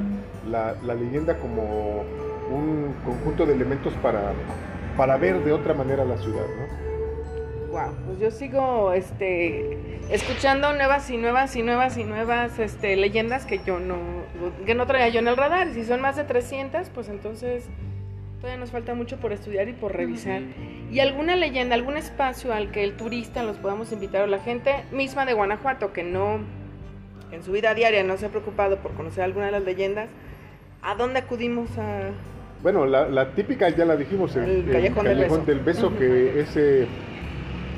la, 0.50 0.74
la 0.82 0.94
leyenda 0.94 1.36
como 1.36 2.02
un 2.50 2.94
conjunto 3.04 3.46
de 3.46 3.54
elementos 3.54 3.92
para, 4.02 4.32
para 4.96 5.16
ver 5.18 5.44
de 5.44 5.52
otra 5.52 5.74
manera 5.74 6.04
la 6.04 6.18
ciudad, 6.18 6.46
¿no? 6.58 6.88
Wow, 7.70 7.94
pues 8.06 8.18
yo 8.18 8.30
sigo 8.30 8.92
este 8.92 10.00
escuchando 10.10 10.72
nuevas 10.72 11.10
y 11.10 11.18
nuevas 11.18 11.54
y 11.54 11.62
nuevas 11.62 11.98
y 11.98 12.04
nuevas 12.04 12.58
este 12.58 12.96
leyendas 12.96 13.44
que 13.44 13.60
yo 13.64 13.78
no 13.78 13.96
que 14.64 14.74
no 14.74 14.86
traía 14.86 15.08
yo 15.10 15.20
en 15.20 15.28
el 15.28 15.36
radar. 15.36 15.74
Si 15.74 15.84
son 15.84 16.00
más 16.00 16.16
de 16.16 16.24
300, 16.24 16.88
pues 16.88 17.10
entonces 17.10 17.66
todavía 18.40 18.60
nos 18.60 18.70
falta 18.70 18.94
mucho 18.94 19.16
por 19.18 19.32
estudiar 19.32 19.68
y 19.68 19.72
por 19.72 19.94
revisar. 19.94 20.42
¿Y 20.90 21.00
alguna 21.00 21.36
leyenda, 21.36 21.74
algún 21.74 21.96
espacio 21.96 22.52
al 22.52 22.70
que 22.70 22.84
el 22.84 22.96
turista 22.96 23.42
los 23.42 23.56
podamos 23.56 23.92
invitar 23.92 24.22
o 24.22 24.26
la 24.26 24.38
gente 24.38 24.84
misma 24.92 25.26
de 25.26 25.34
Guanajuato 25.34 25.92
que 25.92 26.02
no 26.02 26.40
en 27.32 27.42
su 27.42 27.52
vida 27.52 27.74
diaria 27.74 28.02
no 28.04 28.16
se 28.16 28.26
ha 28.26 28.28
preocupado 28.30 28.78
por 28.78 28.92
conocer 28.94 29.24
alguna 29.24 29.46
de 29.46 29.52
las 29.52 29.64
leyendas? 29.64 30.08
¿A 30.82 30.94
dónde 30.94 31.18
acudimos 31.18 31.68
a 31.78 32.10
Bueno, 32.62 32.86
la, 32.86 33.08
la 33.08 33.32
típica 33.32 33.68
ya 33.68 33.84
la 33.84 33.96
dijimos, 33.96 34.36
el, 34.36 34.44
El 34.44 34.70
Callejón 34.70 35.04
del 35.04 35.18
Beso. 35.18 35.38
del 35.38 35.60
Beso, 35.60 35.96
que 35.98 36.40
ese, 36.40 36.86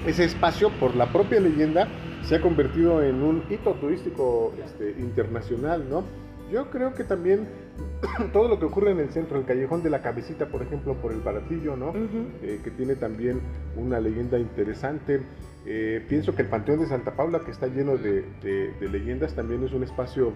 ese 0.06 0.24
espacio, 0.24 0.70
por 0.78 0.94
la 0.94 1.06
propia 1.06 1.40
leyenda, 1.40 1.88
se 2.22 2.36
ha 2.36 2.40
convertido 2.40 3.02
en 3.02 3.22
un 3.22 3.42
hito 3.48 3.72
turístico 3.74 4.54
este, 4.62 4.90
internacional, 5.00 5.88
¿no? 5.88 6.04
Yo 6.52 6.68
creo 6.70 6.94
que 6.94 7.04
también 7.04 7.48
todo 8.32 8.48
lo 8.48 8.58
que 8.58 8.66
ocurre 8.66 8.90
en 8.92 8.98
el 9.00 9.10
centro, 9.10 9.38
el 9.38 9.44
Callejón 9.44 9.82
de 9.82 9.90
la 9.90 10.02
Cabecita, 10.02 10.46
por 10.46 10.62
ejemplo, 10.62 10.94
por 10.94 11.12
el 11.12 11.20
Baratillo, 11.20 11.76
¿no? 11.76 11.90
Ujú. 11.90 12.28
eh, 12.42 12.60
que 12.64 12.70
tiene 12.70 12.96
también 12.96 13.40
una 13.76 14.00
leyenda 14.00 14.38
interesante. 14.38 15.20
Eh, 15.66 16.04
pienso 16.08 16.34
que 16.34 16.42
el 16.42 16.48
Panteón 16.48 16.80
de 16.80 16.86
Santa 16.86 17.14
Paula, 17.16 17.40
que 17.40 17.50
está 17.50 17.66
lleno 17.66 17.96
de, 17.96 18.22
de- 18.42 18.72
de 18.80 18.88
leyendas, 18.88 19.34
también 19.34 19.62
es 19.64 19.72
un 19.72 19.82
espacio 19.82 20.32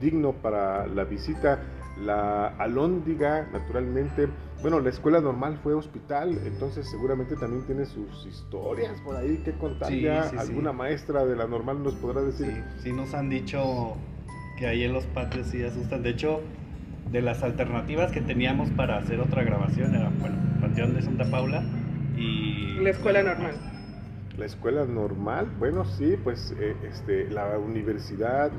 digno 0.00 0.32
para 0.32 0.86
la 0.86 1.04
visita. 1.04 1.60
La 2.04 2.48
Alhóndiga, 2.58 3.48
naturalmente. 3.52 4.26
Bueno, 4.62 4.80
la 4.80 4.88
escuela 4.90 5.20
normal 5.20 5.60
fue 5.62 5.74
hospital, 5.74 6.40
entonces 6.44 6.88
seguramente 6.90 7.36
también 7.36 7.64
tiene 7.66 7.84
sus 7.86 8.26
historias 8.26 9.00
por 9.02 9.14
ahí 9.14 9.36
que 9.44 9.52
contar 9.52 9.88
Sí, 9.90 10.00
sí, 10.02 10.28
sí. 10.30 10.36
Alguna 10.36 10.72
maestra 10.72 11.24
de 11.24 11.36
la 11.36 11.46
normal 11.46 11.84
nos 11.84 11.94
podrá 11.94 12.22
decir. 12.22 12.46
Sí, 12.46 12.82
sí 12.82 12.92
nos 12.92 13.14
han 13.14 13.28
dicho 13.30 13.96
que 14.58 14.66
ahí 14.66 14.82
en 14.82 14.92
los 14.92 15.04
patios 15.06 15.46
sí 15.48 15.62
asustan. 15.62 16.02
De 16.02 16.10
hecho, 16.10 16.40
de 17.14 17.22
las 17.22 17.44
alternativas 17.44 18.10
que 18.10 18.20
teníamos 18.20 18.70
para 18.70 18.98
hacer 18.98 19.20
otra 19.20 19.44
grabación 19.44 19.94
era, 19.94 20.10
bueno, 20.18 20.36
Panteón 20.60 20.94
de 20.94 21.02
Santa 21.02 21.24
Paula 21.30 21.62
y... 22.16 22.74
La 22.82 22.90
escuela 22.90 23.22
normal. 23.22 23.54
La 24.36 24.46
escuela 24.46 24.84
normal, 24.84 25.46
bueno, 25.60 25.84
sí, 25.84 26.16
pues 26.24 26.52
eh, 26.58 26.74
este, 26.90 27.30
la 27.30 27.56
universidad, 27.56 28.50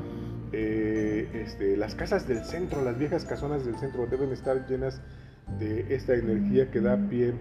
eh, 0.53 1.29
este, 1.33 1.75
las 1.75 1.95
casas 1.95 2.29
del 2.29 2.45
centro, 2.45 2.81
las 2.81 2.97
viejas 2.97 3.25
casonas 3.25 3.65
del 3.65 3.75
centro 3.75 4.07
deben 4.07 4.31
estar 4.31 4.65
llenas 4.67 5.01
de 5.59 5.93
esta 5.93 6.15
energía 6.15 6.71
que 6.71 6.79
da 6.79 6.95
pie 7.09 7.33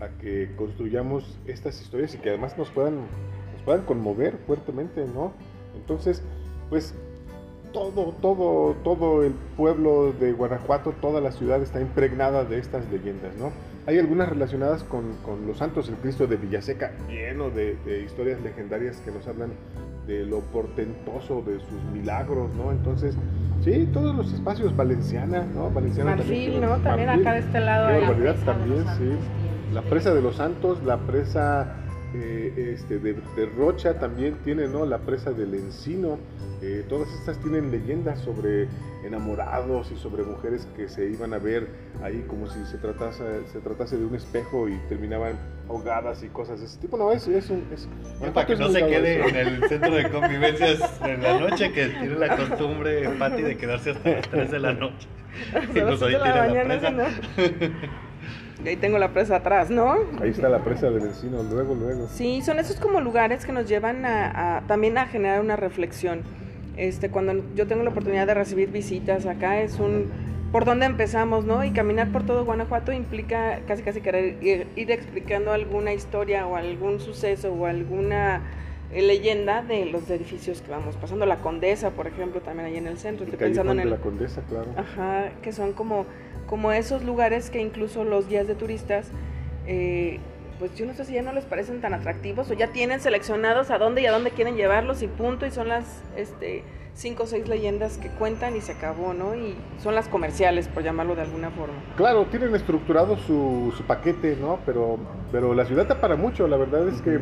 a 0.00 0.10
que 0.20 0.54
construyamos 0.54 1.40
estas 1.44 1.82
historias 1.82 2.14
y 2.14 2.18
que 2.18 2.28
además 2.28 2.56
nos 2.56 2.70
puedan, 2.70 2.98
nos 2.98 3.62
puedan 3.64 3.82
conmover 3.84 4.36
fuertemente, 4.46 5.04
¿no? 5.12 5.32
Entonces, 5.74 6.22
pues 6.70 6.94
todo, 7.72 8.14
todo, 8.20 8.74
todo 8.84 9.24
el 9.24 9.32
pueblo 9.56 10.12
de 10.12 10.32
Guanajuato, 10.32 10.92
toda 11.00 11.20
la 11.20 11.32
ciudad 11.32 11.62
está 11.62 11.80
impregnada 11.80 12.44
de 12.44 12.58
estas 12.58 12.88
leyendas, 12.90 13.34
¿no? 13.36 13.50
Hay 13.86 13.98
algunas 13.98 14.28
relacionadas 14.28 14.84
con, 14.84 15.16
con 15.24 15.46
los 15.46 15.58
santos, 15.58 15.88
el 15.88 15.96
Cristo 15.96 16.26
de 16.26 16.36
Villaseca, 16.36 16.92
lleno 17.08 17.50
de, 17.50 17.76
de 17.84 18.02
historias 18.02 18.40
legendarias 18.40 19.00
que 19.00 19.10
nos 19.10 19.26
hablan 19.26 19.50
de 20.06 20.24
lo 20.24 20.40
portentoso 20.40 21.42
de 21.42 21.58
sus 21.60 21.82
milagros, 21.92 22.54
¿no? 22.54 22.70
Entonces, 22.72 23.16
sí, 23.64 23.88
todos 23.92 24.14
los 24.14 24.32
espacios, 24.32 24.76
Valenciana, 24.76 25.44
¿no? 25.54 25.70
Valenciana 25.70 26.16
Marfil, 26.16 26.52
también, 26.52 26.60
¿no? 26.60 26.76
También 26.78 27.06
Marfil, 27.08 27.26
acá 27.26 27.34
de 27.34 27.40
este 27.40 27.60
lado 27.60 27.86
barbaridad 27.86 28.34
presa 28.34 28.52
de 28.52 28.58
también, 28.58 28.84
sí. 28.98 29.74
La 29.74 29.82
presa 29.82 30.14
de 30.14 30.20
los 30.20 30.36
Santos, 30.36 30.82
la 30.84 30.98
presa 30.98 31.81
eh, 32.14 32.72
este, 32.74 32.98
de, 32.98 33.14
de 33.14 33.46
Rocha 33.56 33.98
también 33.98 34.34
tiene, 34.44 34.68
¿no? 34.68 34.84
La 34.86 34.98
presa 34.98 35.32
del 35.32 35.54
Encino. 35.54 36.18
eh, 36.60 36.84
todas 36.88 37.08
estas 37.18 37.38
tienen 37.38 37.70
leyendas 37.70 38.20
sobre 38.20 38.68
enamorados 39.04 39.90
y 39.90 39.96
sobre 39.96 40.22
mujeres 40.22 40.68
que 40.76 40.88
se 40.88 41.06
iban 41.10 41.34
a 41.34 41.38
ver 41.38 41.66
ahí 42.04 42.24
como 42.28 42.46
si 42.48 42.64
se 42.66 42.78
tratase, 42.78 43.24
se 43.52 43.58
tratase 43.60 43.96
de 43.96 44.04
un 44.04 44.14
espejo 44.14 44.68
y 44.68 44.76
terminaban 44.88 45.36
ahogadas 45.68 46.22
y 46.22 46.28
cosas 46.28 46.60
de 46.60 46.66
ese 46.66 46.78
tipo. 46.80 46.96
No, 46.96 47.10
es, 47.12 47.26
es 47.26 47.50
un... 47.50 47.64
Es, 47.72 47.88
Bueno, 48.18 48.32
para 48.34 48.46
que 48.46 48.54
no 48.56 48.68
se 48.68 48.86
quede 48.86 49.20
eso. 49.20 49.28
en 49.28 49.36
el 49.36 49.68
centro 49.68 49.90
de 49.92 50.08
convivencias 50.10 51.00
en 51.02 51.22
la 51.22 51.38
noche, 51.40 51.72
que 51.72 51.88
tiene 51.88 52.14
la 52.14 52.36
costumbre, 52.36 53.08
Pati, 53.18 53.42
de 53.42 53.56
quedarse 53.56 53.90
hasta 53.90 54.10
las 54.10 54.28
3 54.30 54.50
de 54.52 54.58
la 54.60 54.72
noche. 54.74 55.08
Y 55.74 55.78
las 55.80 55.98
pues 55.98 56.02
ahí 56.02 56.12
la 56.12 56.18
la 56.28 56.46
mañana, 56.46 56.78
presa. 56.78 56.90
¿no? 56.90 57.04
Y 58.64 58.68
ahí 58.68 58.76
tengo 58.76 58.98
la 58.98 59.12
presa 59.12 59.36
atrás, 59.36 59.70
¿no? 59.70 59.94
Ahí 60.20 60.30
está 60.30 60.48
la 60.48 60.58
presa 60.62 60.90
del 60.90 61.02
Encino, 61.02 61.42
luego, 61.42 61.74
luego. 61.74 62.06
Sí, 62.08 62.42
son 62.42 62.58
esos 62.58 62.76
como 62.78 63.00
lugares 63.00 63.44
que 63.44 63.52
nos 63.52 63.68
llevan 63.68 64.04
a, 64.04 64.58
a- 64.58 64.60
también 64.62 64.98
a 64.98 65.06
generar 65.06 65.40
una 65.40 65.56
reflexión. 65.56 66.20
Este, 66.76 67.10
cuando 67.10 67.42
yo 67.54 67.66
tengo 67.66 67.82
la 67.82 67.90
oportunidad 67.90 68.26
de 68.26 68.34
recibir 68.34 68.70
visitas 68.70 69.26
acá 69.26 69.60
es 69.60 69.78
un 69.78 70.06
por 70.52 70.64
dónde 70.66 70.84
empezamos, 70.86 71.44
¿no? 71.46 71.64
Y 71.64 71.70
caminar 71.70 72.08
por 72.12 72.24
todo 72.24 72.44
Guanajuato 72.44 72.92
implica 72.92 73.60
casi 73.66 73.82
casi 73.82 74.00
querer 74.02 74.36
ir, 74.42 74.66
ir 74.76 74.90
explicando 74.90 75.50
alguna 75.52 75.94
historia 75.94 76.46
o 76.46 76.56
algún 76.56 77.00
suceso 77.00 77.52
o 77.54 77.64
alguna 77.66 78.42
eh, 78.92 79.00
leyenda 79.00 79.62
de 79.62 79.86
los 79.86 80.08
edificios 80.10 80.60
que 80.60 80.70
vamos 80.70 80.96
pasando. 80.96 81.24
La 81.24 81.36
Condesa, 81.38 81.90
por 81.90 82.06
ejemplo, 82.06 82.42
también 82.42 82.66
ahí 82.68 82.76
en 82.76 82.86
el 82.86 82.98
centro. 82.98 83.24
El 83.24 83.32
Estoy 83.32 83.48
pensando 83.48 83.72
en 83.72 83.80
el, 83.80 83.90
la 83.90 83.96
Condesa, 83.96 84.42
claro. 84.46 84.66
Ajá, 84.76 85.30
que 85.40 85.52
son 85.52 85.72
como, 85.72 86.04
como 86.52 86.70
esos 86.70 87.02
lugares 87.02 87.48
que 87.48 87.62
incluso 87.62 88.04
los 88.04 88.28
guías 88.28 88.46
de 88.46 88.54
turistas, 88.54 89.10
eh, 89.66 90.20
pues 90.58 90.74
yo 90.76 90.84
no 90.84 90.92
sé 90.92 91.06
si 91.06 91.14
ya 91.14 91.22
no 91.22 91.32
les 91.32 91.46
parecen 91.46 91.80
tan 91.80 91.94
atractivos 91.94 92.50
o 92.50 92.52
ya 92.52 92.66
tienen 92.66 93.00
seleccionados 93.00 93.70
a 93.70 93.78
dónde 93.78 94.02
y 94.02 94.06
a 94.06 94.12
dónde 94.12 94.32
quieren 94.32 94.54
llevarlos 94.54 95.00
y 95.00 95.06
punto, 95.06 95.46
y 95.46 95.50
son 95.50 95.68
las 95.68 96.02
este, 96.14 96.62
cinco 96.92 97.22
o 97.22 97.26
seis 97.26 97.48
leyendas 97.48 97.96
que 97.96 98.10
cuentan 98.10 98.54
y 98.54 98.60
se 98.60 98.72
acabó, 98.72 99.14
¿no? 99.14 99.34
Y 99.34 99.56
son 99.78 99.94
las 99.94 100.08
comerciales, 100.08 100.68
por 100.68 100.82
llamarlo 100.82 101.14
de 101.14 101.22
alguna 101.22 101.50
forma. 101.52 101.82
Claro, 101.96 102.26
tienen 102.26 102.54
estructurado 102.54 103.16
su, 103.16 103.72
su 103.74 103.84
paquete, 103.84 104.36
¿no? 104.38 104.58
Pero, 104.66 104.98
pero 105.32 105.54
la 105.54 105.64
ciudad 105.64 105.86
da 105.86 106.02
para 106.02 106.16
mucho, 106.16 106.46
la 106.48 106.58
verdad 106.58 106.86
es 106.86 107.00
que 107.00 107.18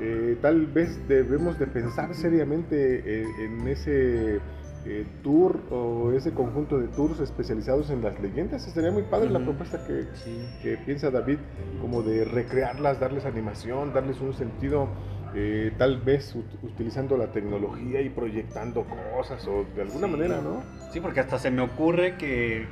eh, 0.00 0.36
tal 0.42 0.66
vez 0.66 1.06
debemos 1.06 1.56
de 1.56 1.68
pensar 1.68 2.16
seriamente 2.16 3.04
eh, 3.06 3.26
en 3.44 3.68
ese 3.68 4.40
eh, 4.84 5.06
tour 5.22 5.60
o 5.70 6.12
ese 6.12 6.32
conjunto 6.32 6.78
de 6.78 6.88
tours 6.88 7.20
especializados 7.20 7.90
en 7.90 8.02
las 8.02 8.18
leyendas. 8.20 8.66
Estaría 8.66 8.90
muy 8.90 9.02
padre 9.04 9.30
la 9.30 9.38
propuesta 9.38 9.84
que, 9.86 10.06
Sí. 10.14 10.44
que 10.62 10.76
piensa 10.76 11.10
David, 11.10 11.38
como 11.80 12.02
de 12.02 12.24
recrearlas, 12.24 12.98
darles 12.98 13.24
animación, 13.24 13.92
darles 13.92 14.20
un 14.20 14.34
sentido, 14.34 14.88
eh, 15.34 15.72
tal 15.78 15.98
vez 16.00 16.34
ut- 16.36 16.62
utilizando 16.62 17.16
la 17.16 17.28
tecnología 17.32 18.00
y 18.02 18.08
proyectando 18.10 18.84
cosas 19.16 19.46
o 19.46 19.64
de 19.74 19.82
alguna 19.82 20.06
Sí. 20.08 20.12
manera, 20.12 20.40
¿no? 20.42 20.62
Sí, 20.92 21.00
porque 21.00 21.20
hasta 21.20 21.38
se 21.38 21.50
me 21.50 21.62
ocurre 21.62 22.16
que, 22.16 22.66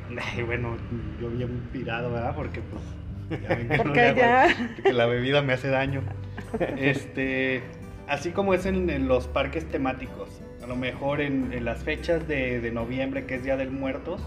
bueno, 0.47 0.77
yo 1.21 1.31
bien 1.31 1.69
pirado, 1.73 2.13
¿verdad? 2.13 2.35
Porque 2.35 2.61
pues, 2.61 3.41
ya 3.43 3.49
ven 3.51 3.69
que, 3.69 3.77
no 3.79 3.83
Porque 3.85 4.01
le 4.01 4.07
hago- 4.09 4.19
ya- 4.19 4.75
que 4.83 4.93
la 4.93 5.07
bebida 5.07 5.43
me 5.43 5.53
hace 5.53 5.69
daño. 5.69 6.03
Este, 6.77 7.63
así 8.09 8.31
como 8.33 8.55
es 8.55 8.67
en, 8.67 8.91
en 8.91 9.09
los 9.09 9.29
parques 9.29 9.65
temáticos, 9.67 10.43
lo 10.71 10.77
mejor 10.77 11.21
en, 11.21 11.53
en 11.53 11.65
las 11.65 11.83
fechas 11.83 12.29
de, 12.29 12.61
de 12.61 12.71
noviembre, 12.71 13.27
que 13.27 13.35
es 13.35 13.43
Día 13.43 13.57
del 13.57 13.73
Muertos, 13.73 14.23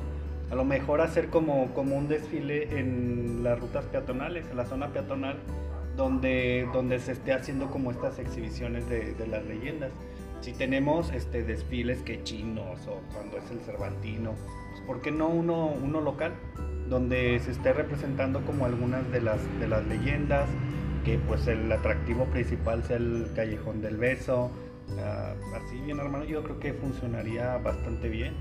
a 0.52 0.56
lo 0.56 0.66
mejor 0.66 1.00
hacer 1.00 1.30
como, 1.30 1.74
como 1.74 1.96
un 1.96 2.10
desfile 2.10 2.78
en 2.78 3.46
las 3.46 3.58
rutas 3.58 3.86
peatonales, 3.86 4.46
en 4.52 4.58
la 4.58 4.66
zona 4.66 4.89
peatonal, 4.89 5.38
donde, 5.96 6.68
donde 6.74 7.00
se 7.00 7.14
esté 7.14 7.32
haciendo 7.32 7.72
como 7.72 7.91
estas 7.91 8.20
exhibiciones 8.20 8.89
de, 8.89 9.14
de 9.14 9.26
las 9.26 9.46
leyendas. 9.46 9.94
Si 10.41 10.52
tenemos 10.52 11.14
este, 11.14 11.44
desfiles 11.44 12.02
que 12.02 12.22
chinos 12.24 12.88
o 12.88 13.00
cuando 13.14 13.38
es 13.38 13.50
el 13.50 13.62
Cervantino, 13.62 14.34
pues 14.72 14.82
¿por 14.86 15.02
qué 15.02 15.12
no 15.12 15.30
uno, 15.30 15.68
uno 15.68 16.02
local? 16.02 16.34
Donde 16.89 17.39
se 17.39 17.52
esté 17.52 17.72
representando 17.72 18.41
como 18.41 18.66
algunas 18.66 19.10
de 19.14 19.22
las, 19.22 19.39
de 19.62 19.70
las 19.70 19.88
leyendas, 19.88 20.50
que 21.06 21.18
pues 21.20 21.48
el 21.48 21.72
atractivo 21.72 22.26
principal 22.26 22.84
sea 22.84 22.98
el 22.98 23.28
Callejón 23.34 23.82
del 23.82 23.96
Beso, 23.96 24.52
ah, 25.02 25.34
así 25.56 25.80
bien 25.82 26.00
hermano, 26.00 26.24
yo 26.26 26.44
creo 26.44 26.60
que 26.60 26.74
funcionaría 26.74 27.58
bastante 27.58 28.10
bien. 28.10 28.34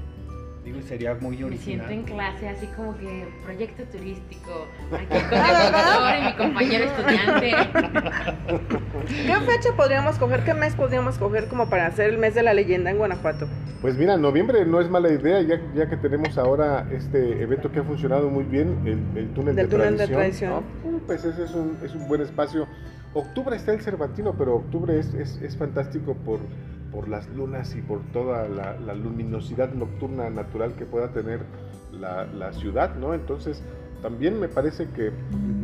Digo, 0.65 0.79
y 0.79 0.83
sería 0.85 1.15
muy 1.17 1.37
Me 1.39 1.57
siento 1.59 1.91
en 1.91 1.99
original. 2.03 2.05
clase 2.37 2.49
así 2.49 2.67
como 2.77 2.97
que 2.97 3.27
proyecto 3.45 3.83
turístico. 3.91 4.69
Aquí 4.93 5.07
con 5.07 5.17
el 5.17 5.25
profesor 5.71 6.13
y 6.21 6.25
mi 6.25 6.37
compañero 6.37 6.85
estudiante. 6.85 7.51
¿Qué 9.27 9.41
fecha 9.45 9.77
podríamos 9.77 10.19
coger, 10.19 10.45
qué 10.45 10.55
mes 10.55 10.75
podríamos 10.77 11.19
coger 11.19 11.49
como 11.49 11.69
para 11.69 11.87
hacer 11.87 12.11
el 12.11 12.19
mes 12.19 12.37
de 12.37 12.45
la 12.45 12.55
leyenda 12.55 12.93
en 12.93 12.99
Guanajuato? 12.99 13.49
Pues 13.81 13.97
mira, 13.97 14.17
noviembre 14.17 14.65
no 14.65 14.81
es 14.81 14.89
mala 14.89 15.11
idea, 15.11 15.43
ya, 15.43 15.61
ya 15.75 15.91
que 15.91 15.97
tenemos 15.97 16.39
ahora 16.39 16.87
este 16.93 17.43
evento 17.43 17.73
que 17.73 17.81
ha 17.81 17.83
funcionado 17.83 18.31
muy 18.31 18.45
bien, 18.45 18.79
el, 18.85 19.19
el 19.19 19.35
túnel, 19.35 19.57
Del 19.57 19.69
de, 19.69 19.77
túnel 19.77 19.99
de 19.99 20.07
tradición, 20.07 20.53
tradición. 20.53 20.65
¿no? 20.93 20.97
Uh, 20.99 21.01
Pues 21.07 21.25
ese 21.25 21.43
es 21.43 21.51
un, 21.55 21.77
es 21.85 21.93
un 21.93 22.07
buen 22.07 22.21
espacio. 22.21 22.69
Octubre 23.15 23.55
está 23.57 23.73
el 23.73 23.81
Cervantino, 23.81 24.35
pero 24.37 24.57
octubre 24.57 24.99
es, 24.99 25.15
es, 25.15 25.57
fantástico 25.57 26.15
por, 26.15 26.41
por 26.91 27.09
las 27.09 27.29
lunas 27.29 27.75
y 27.77 27.83
por 27.83 28.01
toda 28.13 28.49
la, 28.49 28.95
luminosidad 28.95 29.73
nocturna 29.75 30.31
natural 30.31 30.75
que 30.75 30.87
pueda 30.87 31.13
tener 31.13 31.41
la, 31.93 32.53
ciudad, 32.55 32.95
¿no? 32.97 33.13
Entonces, 33.13 33.63
también 34.01 34.41
me 34.41 34.49
parece 34.49 34.89
que 34.89 35.13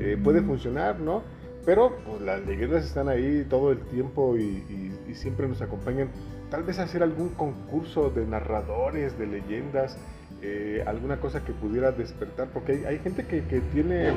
eh, 0.01 0.19
puede 0.23 0.43
funcionar, 0.43 1.01
¿no? 1.01 1.23
Pero 1.65 1.97
pues, 2.07 2.21
las 2.21 2.45
leyendas 2.47 2.85
están 2.85 3.09
ahí 3.09 3.47
todo 3.49 3.73
el 3.73 3.79
tiempo 3.79 4.37
y 4.37 5.15
siempre 5.15 5.49
nos 5.49 5.63
acompañan. 5.63 6.11
Tal 6.51 6.63
vez 6.63 6.79
hacer 6.79 7.03
algún 7.03 7.31
concurso 7.31 8.11
de 8.11 8.27
narradores, 8.27 9.19
de 9.19 9.27
leyendas, 9.27 9.99
eh, 10.41 10.85
alguna 10.87 11.19
cosa 11.19 11.45
que 11.45 11.53
pudiera 11.53 11.91
despertar, 11.91 12.49
porque 12.55 12.73
hay, 12.73 12.85
hay 12.85 12.99
gente 13.01 13.27
que, 13.27 13.43
que 13.45 13.61
tiene, 13.61 14.13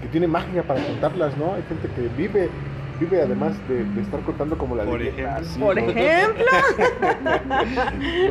que 0.00 0.08
tiene 0.08 0.26
magia 0.26 0.62
para 0.66 0.84
contarlas, 0.84 1.36
¿no? 1.36 1.54
Hay 1.54 1.62
gente 1.64 1.88
que 1.88 2.08
vive, 2.16 2.48
vive 2.98 3.20
además 3.22 3.66
de, 3.68 3.84
de 3.84 4.00
estar 4.00 4.22
contando 4.22 4.56
como 4.58 4.74
la 4.76 4.84
Por 4.84 5.00
leyenda. 5.00 5.38
ejemplo. 5.38 5.48
así, 5.48 5.60
Por 5.60 5.76
¿no? 5.76 5.90
ejemplo, 5.90 6.44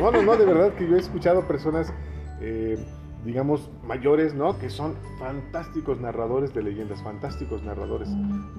No, 0.00 0.10
no, 0.12 0.22
no, 0.22 0.36
de 0.36 0.44
verdad 0.46 0.74
que 0.74 0.88
yo 0.88 0.96
he 0.96 1.00
escuchado 1.00 1.46
personas, 1.46 1.92
eh, 2.40 2.78
digamos, 3.24 3.70
mayores, 3.84 4.34
¿no? 4.34 4.58
Que 4.58 4.70
son 4.70 4.94
fantásticos 5.18 6.00
narradores 6.00 6.54
de 6.54 6.62
leyendas, 6.62 7.02
fantásticos 7.02 7.62
narradores, 7.62 8.08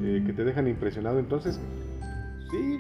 eh, 0.01 0.23
que 0.25 0.33
te 0.33 0.43
dejan 0.43 0.67
impresionado. 0.67 1.19
Entonces, 1.19 1.59
sí, 2.51 2.79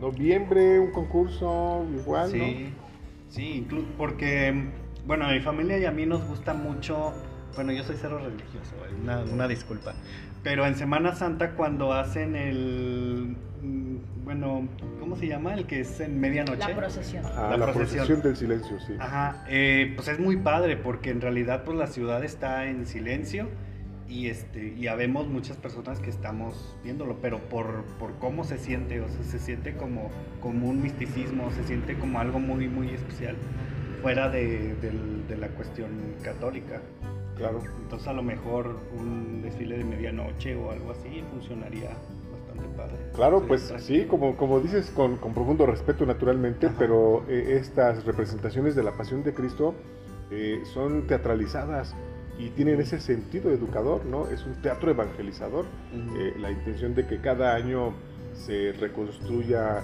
noviembre, 0.00 0.78
un 0.80 0.90
concurso, 0.92 1.84
igual, 1.94 2.30
Sí, 2.30 2.72
sí, 3.28 3.66
porque, 3.96 4.70
bueno, 5.06 5.26
a 5.26 5.32
mi 5.32 5.40
familia 5.40 5.78
y 5.78 5.84
a 5.84 5.90
mí 5.90 6.06
nos 6.06 6.26
gusta 6.26 6.54
mucho, 6.54 7.12
bueno, 7.54 7.72
yo 7.72 7.82
soy 7.84 7.96
cero 8.00 8.18
religioso, 8.18 8.74
una, 9.02 9.20
una 9.22 9.48
disculpa, 9.48 9.94
pero 10.42 10.66
en 10.66 10.74
Semana 10.76 11.14
Santa 11.14 11.52
cuando 11.52 11.92
hacen 11.92 12.36
el, 12.36 13.36
mm, 13.62 13.96
bueno, 14.24 14.68
¿cómo 15.00 15.16
se 15.16 15.26
llama? 15.26 15.54
El 15.54 15.66
que 15.66 15.80
es 15.80 16.00
en 16.00 16.20
medianoche. 16.20 16.68
La 16.68 16.76
procesión. 16.76 17.22
La 17.24 17.56
la, 17.56 17.66
procesión. 17.66 18.06
procesión 18.06 18.22
del 18.22 18.36
silencio, 18.36 18.78
sí. 18.80 18.92
Ajá, 18.98 19.44
eh, 19.48 19.92
pues 19.96 20.08
es 20.08 20.18
muy 20.18 20.36
padre 20.36 20.76
porque 20.76 21.10
en 21.10 21.20
realidad 21.20 21.64
pues 21.64 21.76
la 21.78 21.86
ciudad 21.86 22.22
está 22.24 22.66
en 22.66 22.86
silencio 22.86 23.48
y 24.08 24.28
este 24.28 24.74
y 24.74 24.86
habemos 24.86 25.26
muchas 25.28 25.56
personas 25.58 26.00
que 26.00 26.08
estamos 26.10 26.76
viéndolo, 26.84 27.18
pero 27.20 27.38
por, 27.40 27.84
por 27.98 28.14
cómo 28.18 28.44
se 28.44 28.58
siente, 28.58 29.00
o 29.00 29.08
sea, 29.08 29.22
se 29.22 29.38
siente 29.38 29.74
como, 29.76 30.10
como 30.40 30.68
un 30.68 30.80
misticismo, 30.82 31.50
se 31.52 31.64
siente 31.64 31.94
como 31.98 32.18
algo 32.20 32.38
muy 32.38 32.68
muy 32.68 32.88
especial 32.90 33.36
fuera 34.02 34.28
de, 34.30 34.74
del- 34.76 35.26
de 35.28 35.36
la 35.36 35.48
cuestión 35.48 35.90
católica. 36.22 36.80
Claro. 37.38 37.60
Entonces 37.82 38.08
a 38.08 38.12
lo 38.12 38.22
mejor 38.22 38.76
un 38.98 39.40
desfile 39.42 39.78
de 39.78 39.84
medianoche 39.84 40.54
o 40.56 40.70
algo 40.70 40.90
así 40.90 41.22
funcionaría 41.30 41.90
bastante 42.32 42.76
padre. 42.76 42.96
Claro, 43.14 43.44
pues 43.46 43.72
sí, 43.78 44.04
como, 44.04 44.36
como 44.36 44.60
dices, 44.60 44.90
con, 44.90 45.16
con 45.16 45.32
profundo 45.32 45.64
respeto 45.64 46.04
naturalmente, 46.04 46.66
Ajá. 46.66 46.76
pero 46.78 47.24
eh, 47.28 47.56
estas 47.60 48.04
representaciones 48.04 48.74
de 48.74 48.82
la 48.82 48.92
Pasión 48.92 49.22
de 49.22 49.32
Cristo 49.32 49.74
eh, 50.30 50.62
son 50.74 51.06
teatralizadas 51.06 51.94
y 52.38 52.50
tienen 52.50 52.80
ese 52.80 53.00
sentido 53.00 53.50
educador, 53.50 54.04
¿no? 54.04 54.28
Es 54.28 54.44
un 54.44 54.60
teatro 54.62 54.90
evangelizador. 54.90 55.64
Eh, 55.92 56.34
la 56.38 56.50
intención 56.50 56.94
de 56.94 57.06
que 57.06 57.20
cada 57.20 57.54
año 57.54 57.94
se 58.34 58.72
reconstruya 58.72 59.82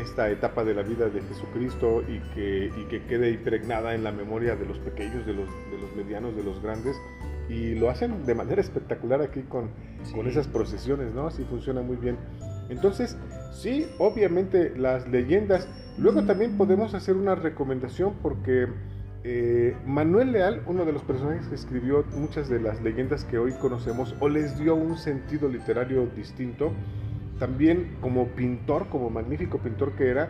esta 0.00 0.30
etapa 0.30 0.64
de 0.64 0.74
la 0.74 0.82
vida 0.82 1.08
de 1.08 1.20
Jesucristo 1.22 2.02
y 2.02 2.18
que, 2.34 2.70
y 2.76 2.84
que 2.84 3.04
quede 3.04 3.30
impregnada 3.30 3.94
en 3.94 4.04
la 4.04 4.12
memoria 4.12 4.56
de 4.56 4.66
los 4.66 4.78
pequeños, 4.78 5.26
de 5.26 5.34
los, 5.34 5.48
de 5.70 5.78
los 5.78 5.94
medianos, 5.96 6.36
de 6.36 6.44
los 6.44 6.62
grandes. 6.62 6.96
Y 7.48 7.74
lo 7.74 7.90
hacen 7.90 8.26
de 8.26 8.34
manera 8.34 8.60
espectacular 8.60 9.22
aquí 9.22 9.42
con, 9.42 9.70
con 10.14 10.26
esas 10.26 10.48
procesiones, 10.48 11.14
¿no? 11.14 11.26
Así 11.26 11.44
funciona 11.44 11.80
muy 11.80 11.96
bien. 11.96 12.16
Entonces, 12.68 13.16
sí, 13.52 13.86
obviamente 13.98 14.72
las 14.76 15.08
leyendas. 15.08 15.68
Luego 15.98 16.24
también 16.24 16.58
podemos 16.58 16.94
hacer 16.94 17.16
una 17.16 17.34
recomendación 17.34 18.14
porque 18.22 18.66
eh, 19.28 19.76
Manuel 19.84 20.30
Leal, 20.30 20.62
uno 20.66 20.84
de 20.84 20.92
los 20.92 21.02
personajes 21.02 21.48
que 21.48 21.56
escribió 21.56 22.04
muchas 22.16 22.48
de 22.48 22.60
las 22.60 22.80
leyendas 22.80 23.24
que 23.24 23.38
hoy 23.38 23.52
conocemos, 23.60 24.14
o 24.20 24.28
les 24.28 24.56
dio 24.56 24.76
un 24.76 24.96
sentido 24.96 25.48
literario 25.48 26.06
distinto, 26.14 26.72
también 27.38 27.96
como 28.00 28.28
pintor, 28.28 28.88
como 28.88 29.10
magnífico 29.10 29.58
pintor 29.58 29.92
que 29.92 30.08
era, 30.08 30.28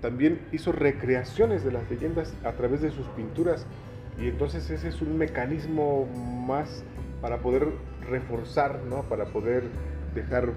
también 0.00 0.40
hizo 0.52 0.72
recreaciones 0.72 1.64
de 1.64 1.72
las 1.72 1.88
leyendas 1.90 2.34
a 2.44 2.52
través 2.52 2.80
de 2.80 2.90
sus 2.90 3.06
pinturas. 3.08 3.66
Y 4.20 4.28
entonces 4.28 4.68
ese 4.70 4.88
es 4.88 5.00
un 5.00 5.16
mecanismo 5.16 6.06
más 6.46 6.84
para 7.20 7.38
poder 7.38 7.68
reforzar, 8.08 8.80
¿no? 8.88 9.02
para 9.02 9.26
poder 9.26 9.64
dejar 10.14 10.52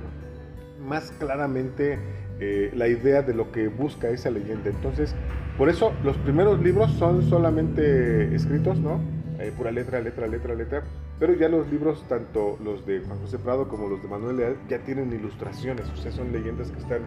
más 0.88 1.12
claramente 1.12 2.00
eh, 2.40 2.72
la 2.74 2.88
idea 2.88 3.22
de 3.22 3.34
lo 3.34 3.52
que 3.52 3.68
busca 3.68 4.10
esa 4.10 4.32
leyenda. 4.32 4.70
Entonces, 4.70 5.14
por 5.58 5.70
eso 5.70 5.94
los 6.04 6.18
primeros 6.18 6.60
libros 6.62 6.92
son 6.94 7.22
solamente 7.24 8.34
escritos, 8.34 8.80
¿no? 8.80 9.00
Eh, 9.42 9.52
pura 9.58 9.72
letra, 9.72 10.00
letra, 10.00 10.28
letra, 10.28 10.54
letra. 10.54 10.84
Pero 11.20 11.34
ya 11.34 11.50
los 11.50 11.70
libros, 11.72 12.06
tanto 12.08 12.60
los 12.64 12.86
de 12.86 13.00
Juan 13.02 13.20
José 13.20 13.40
Prado 13.40 13.68
como 13.68 13.88
los 13.88 14.02
de 14.02 14.08
Manuel 14.08 14.38
Leal, 14.38 14.56
ya 14.70 14.80
tienen 14.80 15.12
ilustraciones, 15.12 15.90
o 15.90 15.96
sea, 15.96 16.12
son 16.12 16.32
leyendas 16.32 16.70
que 16.72 16.80
están 16.80 17.02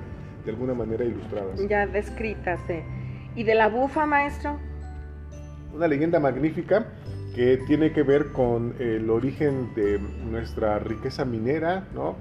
de 0.44 0.50
alguna 0.50 0.74
manera 0.74 1.04
ilustradas. 1.04 1.60
Ya 1.68 1.86
descritas, 1.86 2.58
¿eh? 2.68 2.84
¿Y 3.36 3.44
de 3.44 3.54
la 3.54 3.68
bufa, 3.68 4.04
maestro? 4.04 4.58
Una 5.72 5.86
leyenda 5.86 6.18
magnífica 6.20 6.86
que 7.34 7.58
tiene 7.66 7.92
que 7.92 8.02
ver 8.02 8.32
con 8.32 8.74
el 8.78 9.10
origen 9.10 9.72
de 9.74 9.98
nuestra 9.98 10.78
riqueza 10.78 11.24
minera, 11.24 11.88
¿no? 11.94 12.16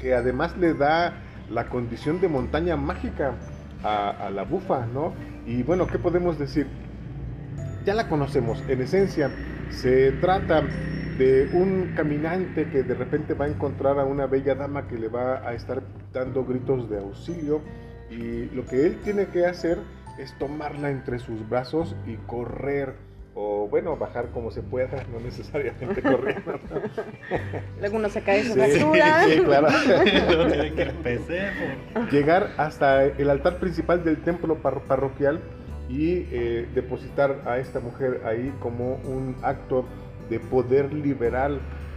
Que 0.00 0.14
además 0.14 0.56
le 0.58 0.74
da 0.74 1.22
la 1.50 1.68
condición 1.68 2.20
de 2.20 2.28
montaña 2.28 2.76
mágica 2.76 3.34
a, 3.84 4.30
la 4.30 4.44
bufa, 4.44 4.86
¿no? 4.86 5.12
Y 5.46 5.62
bueno, 5.62 5.86
¿qué 5.86 5.98
podemos 5.98 6.38
decir? 6.38 6.66
Ya 7.84 7.94
la 7.94 8.08
conocemos, 8.08 8.62
en 8.68 8.80
esencia 8.80 9.30
se 9.68 10.12
trata 10.12 10.62
de 11.18 11.50
un 11.52 11.92
caminante 11.94 12.68
que 12.70 12.82
de 12.82 12.94
repente 12.94 13.34
va 13.34 13.44
a 13.44 13.48
encontrar 13.48 13.98
a 13.98 14.04
una 14.04 14.26
bella 14.26 14.54
dama 14.54 14.88
que 14.88 14.96
le 14.96 15.08
va 15.08 15.46
a 15.46 15.52
estar 15.52 15.82
dando 16.12 16.44
gritos 16.44 16.88
de 16.88 16.98
auxilio 16.98 17.60
y 18.10 18.46
lo 18.54 18.64
que 18.64 18.86
él 18.86 18.98
tiene 19.04 19.26
que 19.26 19.44
hacer 19.44 19.78
es 20.18 20.32
tomarla 20.38 20.90
entre 20.90 21.18
sus 21.18 21.46
brazos 21.48 21.94
y 22.06 22.16
correr 22.26 22.94
o 23.34 23.66
bueno, 23.68 23.96
bajar 23.96 24.28
como 24.28 24.50
se 24.50 24.62
pueda, 24.62 25.04
no 25.12 25.20
necesariamente 25.20 26.00
corriendo. 26.02 26.58
Luego 27.80 27.96
uno 27.96 28.08
se 28.08 28.22
cae 28.22 28.40
en 28.40 28.52
su 28.52 28.58
basura. 28.58 29.24
Sí, 29.24 29.40
claro. 29.40 29.68
Llegar 32.10 32.52
hasta 32.56 33.04
el 33.04 33.28
altar 33.28 33.58
principal 33.58 34.04
del 34.04 34.22
templo 34.22 34.62
parroquial 34.62 35.40
y 35.88 36.26
eh, 36.30 36.68
depositar 36.74 37.42
a 37.46 37.58
esta 37.58 37.80
mujer 37.80 38.22
ahí 38.24 38.52
como 38.60 38.94
un 39.04 39.36
acto 39.42 39.84
de 40.30 40.40
poder 40.40 40.92
liberar, 40.92 41.52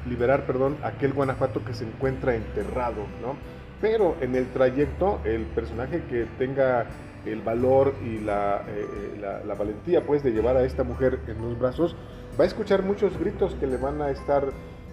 liberar 0.06 0.46
perdón, 0.46 0.78
aquel 0.84 1.14
Guanajuato 1.14 1.64
que 1.64 1.74
se 1.74 1.86
encuentra 1.86 2.36
enterrado, 2.36 3.06
¿no? 3.22 3.36
Pero 3.80 4.18
en 4.22 4.36
el 4.36 4.48
trayecto, 4.48 5.22
el 5.24 5.44
personaje 5.46 6.04
que 6.10 6.26
tenga 6.38 6.88
el 7.26 7.42
valor 7.42 7.94
y 8.04 8.20
la, 8.20 8.64
eh, 8.68 8.86
eh, 9.16 9.44
la, 9.46 9.54
valentía 9.54 10.06
pues 10.06 10.24
de 10.24 10.32
llevar 10.32 10.58
a 10.58 10.64
esta 10.64 10.84
mujer 10.84 11.20
en 11.28 11.42
los 11.42 11.60
brazos, 11.60 11.96
va 12.40 12.44
a 12.44 12.48
escuchar 12.48 12.84
muchos 12.84 13.18
gritos 13.20 13.56
que 13.56 13.68
le 13.68 13.78
van 13.78 14.02
a 14.02 14.10
estar 14.10 14.50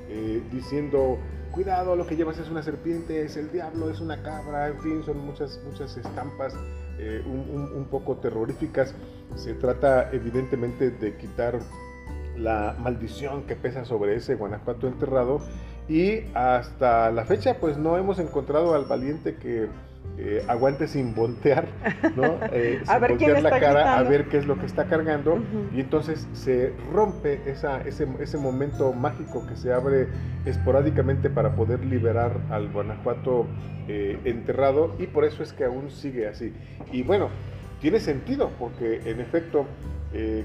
eh, 0.08 0.42
diciendo, 0.50 1.18
cuidado, 1.52 1.96
lo 1.96 2.06
que 2.06 2.16
llevas 2.16 2.38
es 2.38 2.50
una 2.50 2.62
serpiente, 2.62 3.22
es 3.22 3.36
el 3.36 3.50
diablo, 3.50 3.88
es 3.88 4.00
una 4.00 4.22
cabra, 4.22 4.68
en 4.68 4.80
fin, 4.80 5.02
son 5.02 5.18
muchas, 5.18 5.60
muchas 5.64 5.96
estampas 5.96 6.54
un, 7.26 7.72
un, 7.74 7.84
poco 7.86 8.16
terroríficas. 8.16 8.94
Se 9.36 9.54
trata 9.54 10.10
evidentemente 10.12 10.90
de 10.90 11.16
quitar 11.16 11.58
la 12.36 12.76
maldición 12.78 13.44
que 13.44 13.56
pesa 13.56 13.84
sobre 13.84 14.16
ese 14.16 14.34
Guanajuato 14.34 14.86
enterrado 14.86 15.40
y 15.88 16.22
hasta 16.34 17.10
la 17.10 17.24
fecha 17.24 17.58
pues 17.60 17.76
no 17.76 17.98
hemos 17.98 18.18
encontrado 18.18 18.74
al 18.74 18.86
valiente 18.86 19.36
que 19.36 19.68
eh, 20.16 20.44
aguante 20.46 20.86
sin 20.86 21.12
voltear, 21.12 21.66
¿no? 22.14 22.38
Eh, 22.52 22.80
sin 22.84 23.00
voltear 23.00 23.42
la 23.42 23.58
cara 23.58 23.98
a 23.98 24.02
ver 24.04 24.28
qué 24.28 24.38
es 24.38 24.46
lo 24.46 24.58
que 24.58 24.66
está 24.66 24.84
cargando 24.84 25.42
y 25.74 25.80
entonces 25.80 26.28
se 26.34 26.72
rompe 26.92 27.40
esa, 27.46 27.80
ese, 27.80 28.06
ese, 28.20 28.38
momento 28.38 28.92
mágico 28.92 29.44
que 29.46 29.56
se 29.56 29.72
abre 29.72 30.06
esporádicamente 30.44 31.30
para 31.30 31.56
poder 31.56 31.84
liberar 31.84 32.38
al 32.50 32.70
Guanajuato 32.70 33.46
eh, 33.88 34.20
enterrado 34.24 34.94
y 35.00 35.08
por 35.08 35.24
eso 35.24 35.42
es 35.42 35.52
que 35.52 35.64
aún 35.64 35.90
sigue 35.90 36.28
así. 36.28 36.52
Y 36.92 37.02
bueno, 37.02 37.30
tiene 37.80 37.98
sentido 37.98 38.50
porque 38.58 39.00
en 39.06 39.20
efecto 39.20 39.66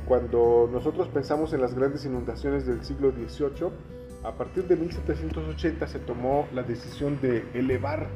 cuando 0.07 0.68
nosotros 0.74 1.10
pensamos 1.10 1.53
en 1.53 1.62
las 1.62 1.76
grandes 1.76 2.03
inundaciones 2.03 2.66
del 2.66 2.84
siglo 2.84 3.12
XVIII, 3.12 3.70
a 4.24 4.32
partir 4.32 4.64
de 4.64 4.76
1780 4.76 5.86
se 5.86 5.99
tomó 5.99 6.47
la 6.55 6.64
decisión 6.64 7.22
de 7.22 7.45
elevar 7.53 8.07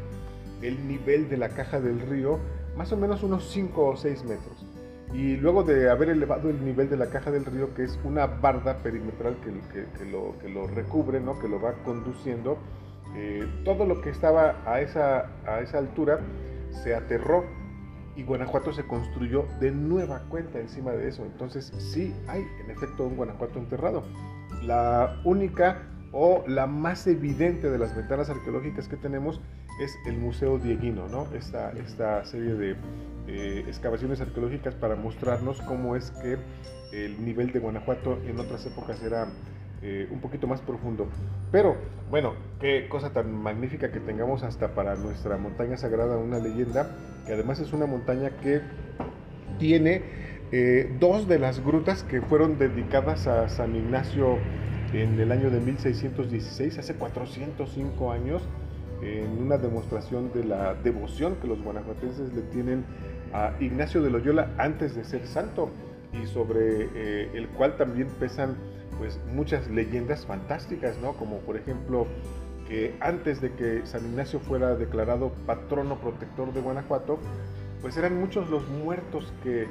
el 0.63 0.87
nivel 0.87 1.29
de 1.29 1.37
la 1.37 1.49
caja 1.49 1.79
del 1.79 1.99
río 1.99 2.39
más 2.75 2.91
o 2.91 2.97
menos 2.97 3.23
unos 3.23 3.49
5 3.49 3.85
o 3.85 3.95
6 3.95 4.23
metros. 4.23 4.65
Y 5.13 5.35
luego 5.37 5.63
de 5.63 5.91
haber 5.91 6.09
elevado 6.09 6.49
el 6.49 6.65
nivel 6.65 6.89
de 6.89 6.97
la 6.97 7.09
caja 7.09 7.29
del 7.29 7.45
río, 7.45 7.75
que 7.75 7.83
es 7.83 7.99
una 8.03 8.25
barda 8.25 8.77
perimetral 8.77 9.37
que, 9.43 10.05
lo, 10.05 10.35
que 10.39 10.49
lo, 10.49 10.65
recubre, 10.65 11.19
¿no? 11.19 11.39
que 11.39 11.47
lo 11.47 11.61
va 11.61 11.73
conduciendo, 11.83 12.57
eh, 13.15 13.47
todo 13.63 13.85
lo 13.85 14.01
que 14.01 14.09
estaba 14.09 14.63
a 14.65 14.81
esa, 14.81 15.29
a 15.45 15.59
esa 15.61 15.77
altura 15.77 16.19
se 16.71 16.95
aterró 16.95 17.45
y 18.15 18.23
Guanajuato 18.23 18.73
se 18.73 18.85
construyó 18.85 19.45
de 19.59 19.71
nueva 19.71 20.23
cuenta 20.29 20.59
encima 20.59 20.91
de 20.91 21.09
eso. 21.09 21.23
Entonces 21.23 21.71
sí 21.77 22.13
hay 22.27 22.43
en 22.63 22.71
efecto 22.71 23.05
un 23.05 23.15
Guanajuato 23.15 23.59
enterrado. 23.59 24.03
La 24.63 25.21
única 25.25 25.92
o 26.13 26.43
la 26.47 26.67
más 26.67 27.07
evidente 27.07 27.69
de 27.69 27.77
las 27.77 27.95
ventanas 27.95 28.29
arqueológicas 28.29 28.87
que 28.87 28.95
tenemos 28.95 29.41
es 29.81 29.97
el 30.05 30.17
Museo 30.17 30.59
Dieguino, 30.59 31.07
¿no? 31.09 31.27
esta, 31.35 31.71
esta 31.71 32.23
serie 32.23 32.53
de 32.53 32.75
eh, 33.27 33.65
excavaciones 33.67 34.21
arqueológicas 34.21 34.75
para 34.75 34.95
mostrarnos 34.95 35.59
cómo 35.61 35.95
es 35.95 36.11
que 36.11 36.37
el 36.93 37.25
nivel 37.25 37.51
de 37.51 37.59
Guanajuato 37.59 38.19
en 38.27 38.39
otras 38.39 38.65
épocas 38.67 39.01
era 39.01 39.27
eh, 39.81 40.07
un 40.11 40.21
poquito 40.21 40.47
más 40.47 40.61
profundo. 40.61 41.09
Pero 41.51 41.75
bueno, 42.11 42.35
qué 42.59 42.87
cosa 42.87 43.11
tan 43.11 43.33
magnífica 43.33 43.91
que 43.91 43.99
tengamos 43.99 44.43
hasta 44.43 44.75
para 44.75 44.95
nuestra 44.95 45.37
montaña 45.37 45.75
sagrada 45.77 46.17
una 46.17 46.39
leyenda, 46.39 46.95
que 47.25 47.33
además 47.33 47.59
es 47.59 47.73
una 47.73 47.87
montaña 47.87 48.29
que 48.41 48.61
tiene 49.57 50.03
eh, 50.51 50.95
dos 50.99 51.27
de 51.27 51.39
las 51.39 51.63
grutas 51.65 52.03
que 52.03 52.21
fueron 52.21 52.59
dedicadas 52.59 53.25
a 53.25 53.49
San 53.49 53.75
Ignacio 53.75 54.37
en 54.93 55.19
el 55.19 55.31
año 55.31 55.49
de 55.49 55.59
1616, 55.59 56.77
hace 56.77 56.95
405 56.95 58.11
años, 58.11 58.43
en 59.01 59.43
una 59.43 59.57
demostración 59.57 60.31
de 60.33 60.45
la 60.45 60.75
devoción 60.75 61.35
que 61.41 61.47
los 61.47 61.61
guanajuatenses 61.61 62.31
le 62.33 62.41
tienen 62.43 62.85
a 63.33 63.53
Ignacio 63.59 64.01
de 64.01 64.11
Loyola 64.11 64.51
antes 64.57 64.95
de 64.95 65.03
ser 65.03 65.25
santo 65.27 65.71
y 66.13 66.27
sobre 66.27 66.89
eh, 66.95 67.29
el 67.33 67.49
cual 67.49 67.75
también 67.75 68.07
pesan 68.19 68.55
pues 68.97 69.19
muchas 69.33 69.67
leyendas 69.69 70.25
fantásticas, 70.25 70.97
¿no? 70.99 71.13
Como 71.13 71.39
por 71.39 71.57
ejemplo 71.57 72.05
que 72.69 72.95
antes 73.01 73.41
de 73.41 73.51
que 73.53 73.85
San 73.85 74.05
Ignacio 74.05 74.39
fuera 74.39 74.75
declarado 74.75 75.33
patrono 75.47 75.99
protector 75.99 76.53
de 76.53 76.61
Guanajuato, 76.61 77.17
pues 77.81 77.97
eran 77.97 78.17
muchos 78.17 78.49
los 78.49 78.67
muertos 78.69 79.33
que 79.43 79.67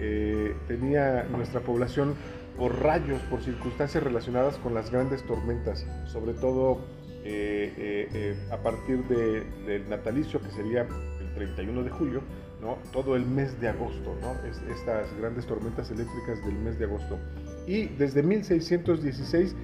eh, 0.00 0.56
tenía 0.66 1.24
nuestra 1.24 1.60
población 1.60 2.14
por 2.56 2.82
rayos, 2.82 3.20
por 3.22 3.42
circunstancias 3.42 4.02
relacionadas 4.02 4.56
con 4.58 4.74
las 4.74 4.90
grandes 4.90 5.22
tormentas, 5.24 5.86
sobre 6.06 6.34
todo 6.34 6.80
eh, 7.24 7.72
eh, 7.76 8.08
eh, 8.12 8.48
a 8.50 8.56
partir 8.56 9.04
del 9.04 9.88
natalicio, 9.88 10.40
que 10.40 10.50
sería 10.50 10.82
el 10.82 11.34
31 11.34 11.84
de 11.84 11.90
julio, 11.90 12.20
¿no? 12.60 12.78
todo 12.92 13.16
el 13.16 13.26
mes 13.26 13.60
de 13.60 13.68
agosto, 13.68 14.16
¿no? 14.20 14.34
estas 14.72 15.06
grandes 15.18 15.46
tormentas 15.46 15.90
eléctricas 15.90 16.44
del 16.44 16.54
mes 16.54 16.78
de 16.78 16.86
agosto. 16.86 17.18
Y 17.66 17.86
desde 17.86 18.22
1616 18.22 19.54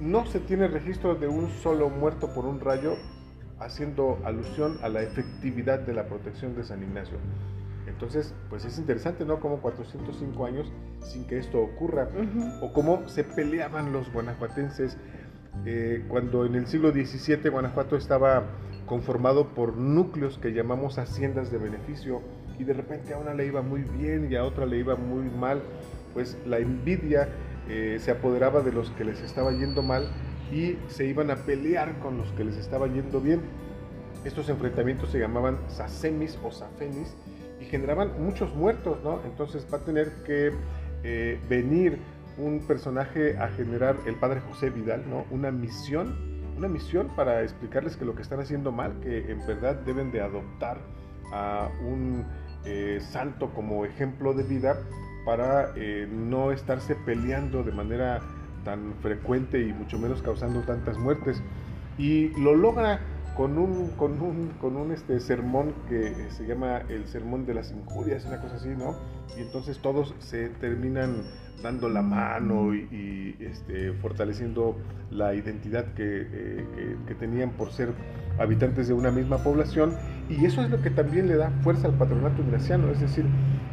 no 0.00 0.26
se 0.26 0.40
tiene 0.40 0.66
registro 0.66 1.14
de 1.14 1.28
un 1.28 1.48
solo 1.62 1.90
muerto 1.90 2.32
por 2.34 2.44
un 2.44 2.60
rayo, 2.60 2.96
haciendo 3.60 4.18
alusión 4.24 4.78
a 4.82 4.88
la 4.88 5.02
efectividad 5.02 5.80
de 5.80 5.92
la 5.92 6.06
protección 6.06 6.56
de 6.56 6.64
San 6.64 6.82
Ignacio. 6.82 7.18
Entonces, 7.86 8.34
pues 8.48 8.64
es 8.64 8.78
interesante, 8.78 9.24
¿no? 9.24 9.40
Como 9.40 9.60
405 9.60 10.46
años 10.46 10.72
sin 11.02 11.26
que 11.26 11.38
esto 11.38 11.60
ocurra, 11.60 12.08
o 12.62 12.72
cómo 12.72 13.08
se 13.08 13.24
peleaban 13.24 13.92
los 13.92 14.12
guanajuatenses 14.12 14.96
eh, 15.66 16.04
cuando 16.08 16.46
en 16.46 16.54
el 16.54 16.66
siglo 16.66 16.90
XVII 16.90 17.50
Guanajuato 17.50 17.96
estaba 17.96 18.44
conformado 18.86 19.48
por 19.48 19.76
núcleos 19.76 20.38
que 20.38 20.52
llamamos 20.52 20.98
haciendas 20.98 21.50
de 21.50 21.58
beneficio 21.58 22.22
y 22.58 22.64
de 22.64 22.72
repente 22.72 23.14
a 23.14 23.18
una 23.18 23.34
le 23.34 23.46
iba 23.46 23.60
muy 23.60 23.82
bien 23.82 24.30
y 24.30 24.36
a 24.36 24.44
otra 24.44 24.66
le 24.66 24.78
iba 24.78 24.96
muy 24.96 25.24
mal, 25.24 25.62
pues 26.14 26.38
la 26.46 26.58
envidia 26.58 27.28
eh, 27.68 27.98
se 28.00 28.10
apoderaba 28.10 28.62
de 28.62 28.72
los 28.72 28.90
que 28.92 29.04
les 29.04 29.20
estaba 29.20 29.52
yendo 29.52 29.82
mal 29.82 30.08
y 30.52 30.76
se 30.88 31.06
iban 31.06 31.30
a 31.30 31.36
pelear 31.36 31.98
con 32.00 32.16
los 32.16 32.32
que 32.32 32.44
les 32.44 32.56
estaba 32.56 32.86
yendo 32.86 33.20
bien. 33.20 33.40
Estos 34.24 34.48
enfrentamientos 34.48 35.10
se 35.10 35.18
llamaban 35.18 35.58
sasemis 35.68 36.38
o 36.42 36.50
safenis 36.50 37.14
generaban 37.70 38.22
muchos 38.22 38.54
muertos, 38.54 38.98
¿no? 39.04 39.20
Entonces 39.24 39.66
va 39.72 39.78
a 39.78 39.84
tener 39.84 40.12
que 40.24 40.50
eh, 41.04 41.40
venir 41.48 41.98
un 42.36 42.60
personaje 42.66 43.36
a 43.38 43.48
generar 43.48 43.96
el 44.06 44.16
padre 44.16 44.40
José 44.40 44.70
Vidal, 44.70 45.04
¿no? 45.08 45.24
Una 45.30 45.50
misión, 45.50 46.16
una 46.56 46.68
misión 46.68 47.08
para 47.14 47.42
explicarles 47.42 47.96
que 47.96 48.04
lo 48.04 48.14
que 48.14 48.22
están 48.22 48.40
haciendo 48.40 48.72
mal, 48.72 48.98
que 49.00 49.30
en 49.30 49.46
verdad 49.46 49.76
deben 49.86 50.10
de 50.10 50.20
adoptar 50.20 50.78
a 51.32 51.68
un 51.86 52.24
eh, 52.64 52.98
santo 53.00 53.50
como 53.54 53.84
ejemplo 53.84 54.34
de 54.34 54.42
vida 54.42 54.76
para 55.24 55.72
eh, 55.76 56.08
no 56.10 56.50
estarse 56.50 56.94
peleando 56.94 57.62
de 57.62 57.72
manera 57.72 58.20
tan 58.64 58.94
frecuente 59.00 59.60
y 59.60 59.72
mucho 59.72 59.98
menos 59.98 60.22
causando 60.22 60.60
tantas 60.62 60.98
muertes. 60.98 61.42
Y 61.98 62.28
lo 62.40 62.54
logra 62.54 63.00
con 63.40 63.56
un, 63.56 63.92
con 63.96 64.20
un, 64.20 64.48
con 64.60 64.76
un 64.76 64.92
este, 64.92 65.18
sermón 65.18 65.72
que 65.88 66.12
se 66.28 66.46
llama 66.46 66.82
el 66.90 67.06
sermón 67.06 67.46
de 67.46 67.54
las 67.54 67.72
injurias, 67.72 68.26
una 68.26 68.38
cosa 68.38 68.56
así, 68.56 68.68
¿no? 68.68 68.94
Y 69.34 69.40
entonces 69.40 69.78
todos 69.78 70.14
se 70.18 70.50
terminan 70.50 71.22
dando 71.62 71.88
la 71.88 72.02
mano 72.02 72.74
y, 72.74 73.34
este, 73.40 73.94
fortaleciendo 73.94 74.76
la 75.10 75.34
identidad 75.34 75.86
eh, 75.96 76.66
que, 76.76 76.96
que, 77.06 77.14
tenían 77.14 77.52
por 77.52 77.72
ser 77.72 77.94
habitantes 78.38 78.88
de 78.88 78.92
una 78.92 79.10
misma 79.10 79.38
población. 79.38 79.94
Y 80.28 80.44
eso 80.44 80.62
es 80.62 80.68
lo 80.68 80.82
que 80.82 80.90
también 80.90 81.26
le 81.26 81.36
da 81.36 81.50
fuerza 81.62 81.88
al 81.88 81.94
patronato 81.94 82.42
ignaciano, 82.42 82.90
es 82.90 83.00
decir, 83.00 83.24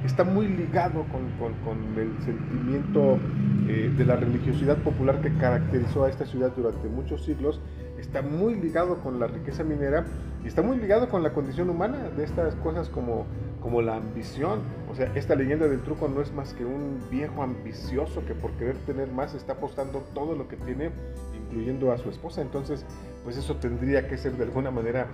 está 0.05 0.23
muy 0.23 0.47
ligado 0.47 1.03
con, 1.11 1.29
con, 1.37 1.53
con 1.65 1.77
el 1.99 2.17
sentimiento 2.23 3.19
eh, 3.67 3.91
de 3.97 4.05
la 4.05 4.15
religiosidad 4.15 4.77
popular 4.77 5.19
que 5.19 5.37
caracterizó 5.37 6.05
a 6.05 6.09
esta 6.09 6.25
ciudad 6.25 6.53
durante 6.55 6.87
muchos 6.87 7.25
siglos 7.25 7.59
está 7.97 8.21
muy 8.21 8.55
ligado 8.55 9.01
con 9.01 9.19
la 9.19 9.27
riqueza 9.27 9.63
minera 9.63 10.05
y 10.43 10.47
está 10.47 10.61
muy 10.61 10.77
ligado 10.77 11.09
con 11.09 11.23
la 11.23 11.33
condición 11.33 11.69
humana 11.69 12.09
de 12.15 12.23
estas 12.23 12.55
cosas 12.55 12.89
como, 12.89 13.25
como 13.61 13.81
la 13.81 13.95
ambición. 13.95 14.61
O 14.89 14.95
sea, 14.95 15.11
esta 15.15 15.35
leyenda 15.35 15.67
del 15.67 15.81
truco 15.81 16.07
no 16.07 16.21
es 16.21 16.31
más 16.31 16.53
que 16.53 16.65
un 16.65 16.99
viejo 17.09 17.43
ambicioso 17.43 18.23
que 18.25 18.33
por 18.33 18.51
querer 18.51 18.77
tener 18.85 19.11
más 19.11 19.33
está 19.33 19.53
apostando 19.53 19.99
todo 20.13 20.35
lo 20.35 20.47
que 20.47 20.57
tiene, 20.57 20.91
incluyendo 21.35 21.91
a 21.91 21.97
su 21.97 22.09
esposa. 22.09 22.41
Entonces, 22.41 22.85
pues 23.23 23.37
eso 23.37 23.55
tendría 23.57 24.07
que 24.07 24.17
ser 24.17 24.33
de 24.33 24.43
alguna 24.43 24.71
manera 24.71 25.07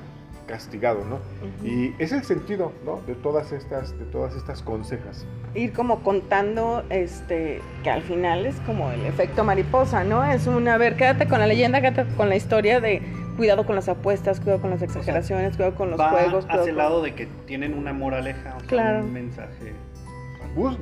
castigado, 0.46 1.04
¿no? 1.06 1.20
Y 1.68 1.94
es 2.00 2.12
el 2.12 2.24
sentido, 2.24 2.72
¿no? 2.86 3.02
De 3.08 3.16
todas 3.16 3.52
estas, 3.52 3.98
de 3.98 4.06
todas 4.06 4.36
estas 4.36 4.62
consejas. 4.62 5.26
Ir 5.56 5.74
como 5.74 6.04
contando, 6.04 6.84
este, 6.89 7.62
que 7.84 7.89
al 7.89 8.02
final 8.02 8.46
es 8.46 8.56
como 8.66 8.91
el 8.91 9.06
efecto 9.06 9.44
mariposa, 9.44 10.04
¿no? 10.04 10.24
Es 10.24 10.48
un, 10.48 10.68
a 10.68 10.78
ver, 10.78 10.96
quédate 10.96 11.28
con 11.28 11.39
la 11.39 11.48
leyenda, 11.48 11.82
quédate 11.82 12.14
con 12.16 12.30
la 12.30 12.36
historia 12.36 12.80
de 12.80 13.02
cuidado 13.38 13.66
con 13.66 13.76
las 13.76 13.89
apuestas, 13.89 14.39
cuidado 14.39 14.62
con 14.62 14.70
las 14.70 14.82
exageraciones, 14.82 15.56
cuidado 15.56 15.76
con 15.76 15.91
los 15.91 16.02
juegos. 16.02 16.46
hacia 16.50 16.70
el 16.70 16.78
lado 16.78 17.02
de 17.02 17.16
que 17.16 17.28
tienen 17.46 17.74
una 17.74 17.94
moraleja, 17.94 18.58
o 18.58 19.02
un 19.02 19.14
mensaje. 19.14 19.74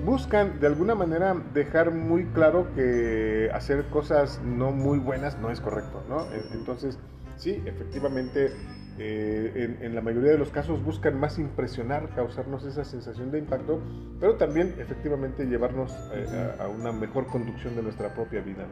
buscan 0.03 0.59
de 0.59 0.67
alguna 0.67 0.95
manera 0.95 1.35
dejar 1.53 1.91
muy 1.91 2.25
claro 2.25 2.67
que 2.75 3.49
hacer 3.53 3.85
cosas 3.85 4.41
no 4.43 4.71
muy 4.71 4.99
buenas 4.99 5.37
no 5.39 5.49
es 5.49 5.61
correcto, 5.61 6.03
¿no? 6.09 6.25
Entonces, 6.53 6.99
sí, 7.37 7.61
efectivamente 7.65 8.51
eh, 9.03 9.77
en, 9.81 9.95
la 9.95 10.01
mayoría 10.01 10.31
de 10.31 10.37
los 10.37 10.51
casos 10.51 10.83
buscan 10.83 11.19
más 11.19 11.39
impresionar, 11.39 12.09
causarnos 12.09 12.63
esa 12.65 12.83
sensación 12.83 13.31
de 13.31 13.39
impacto, 13.39 13.81
pero 14.19 14.35
también 14.35 14.75
efectivamente 14.77 15.45
llevarnos 15.45 15.91
eh, 16.13 16.27
a, 16.59 16.67
una 16.67 16.91
mejor 16.91 17.25
conducción 17.25 17.75
de 17.75 17.81
nuestra 17.81 18.13
propia 18.13 18.41
vida. 18.41 18.67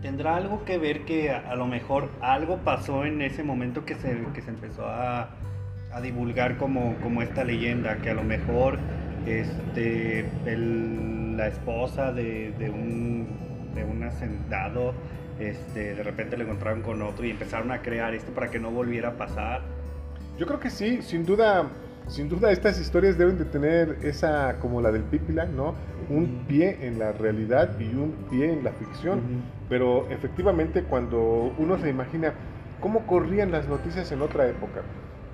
¿Tendrá 0.00 0.36
algo 0.36 0.64
que 0.64 0.78
ver 0.78 1.04
que 1.04 1.30
a, 1.30 1.54
lo 1.54 1.66
mejor 1.66 2.08
algo 2.22 2.56
pasó 2.64 3.04
en 3.04 3.20
ese 3.20 3.42
momento 3.42 3.84
que 3.84 3.94
se, 3.96 4.18
que 4.32 4.40
se 4.40 4.50
empezó 4.50 4.86
a, 4.86 5.28
a 5.92 6.00
divulgar 6.00 6.56
como, 6.56 6.96
como, 7.02 7.20
esta 7.20 7.44
leyenda? 7.44 7.98
Que 7.98 8.08
a 8.08 8.14
lo 8.14 8.24
mejor 8.24 8.78
este, 9.26 10.26
la 11.36 11.48
esposa 11.48 12.10
de, 12.10 12.52
de, 12.58 12.70
un, 12.70 13.26
de 13.74 13.84
un 13.84 14.02
hacendado 14.02 14.94
este, 15.38 15.94
de 15.94 16.02
repente 16.02 16.36
lo 16.36 16.44
encontraron 16.44 16.82
con 16.82 17.02
otro 17.02 17.24
y 17.24 17.30
empezaron 17.30 17.70
a 17.72 17.82
crear 17.82 18.14
esto 18.14 18.32
para 18.32 18.50
que 18.50 18.58
no 18.58 18.70
volviera 18.70 19.10
a 19.10 19.12
pasar. 19.16 19.62
Yo 20.38 20.46
creo 20.46 20.60
que 20.60 20.70
sí, 20.70 21.02
sin 21.02 21.24
duda, 21.24 21.68
sin 22.08 22.28
duda 22.28 22.50
estas 22.50 22.80
historias 22.80 23.16
deben 23.16 23.38
de 23.38 23.44
tener 23.44 23.98
esa, 24.02 24.58
como 24.58 24.80
la 24.80 24.90
del 24.90 25.02
Pipila, 25.02 25.46
¿no? 25.46 25.74
Un 26.08 26.44
pie 26.46 26.78
en 26.82 26.98
la 26.98 27.12
realidad 27.12 27.78
y 27.78 27.94
un 27.94 28.12
pie 28.30 28.52
en 28.52 28.64
la 28.64 28.72
ficción. 28.72 29.20
Pero 29.68 30.08
efectivamente 30.10 30.82
cuando 30.84 31.54
uno 31.58 31.78
se 31.78 31.88
imagina 31.88 32.34
cómo 32.80 33.06
corrían 33.06 33.50
las 33.50 33.68
noticias 33.68 34.10
en 34.12 34.22
otra 34.22 34.48
época, 34.48 34.82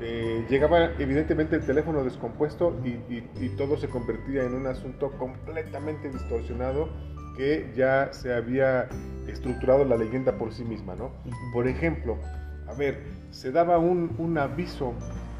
eh, 0.02 0.46
llegaba 0.48 0.92
evidentemente 0.98 1.56
el 1.56 1.66
teléfono 1.66 2.02
descompuesto 2.02 2.80
y, 2.84 3.22
y, 3.38 3.48
todo 3.50 3.76
se 3.76 3.88
convertía 3.88 4.44
en 4.44 4.54
un 4.54 4.66
asunto 4.66 5.10
completamente 5.18 6.08
distorsionado 6.08 6.88
que 7.40 7.72
ya 7.74 8.12
se 8.12 8.34
había 8.34 8.86
estructurado 9.26 9.86
la 9.86 9.96
leyenda 9.96 10.36
por 10.36 10.52
sí 10.52 10.62
misma, 10.62 10.94
¿no? 10.94 11.10
Por 11.54 11.68
ejemplo, 11.68 12.18
a 12.68 12.74
ver, 12.74 12.98
se 13.30 13.50
daba 13.50 13.78
un, 13.78 14.36
aviso 14.36 14.92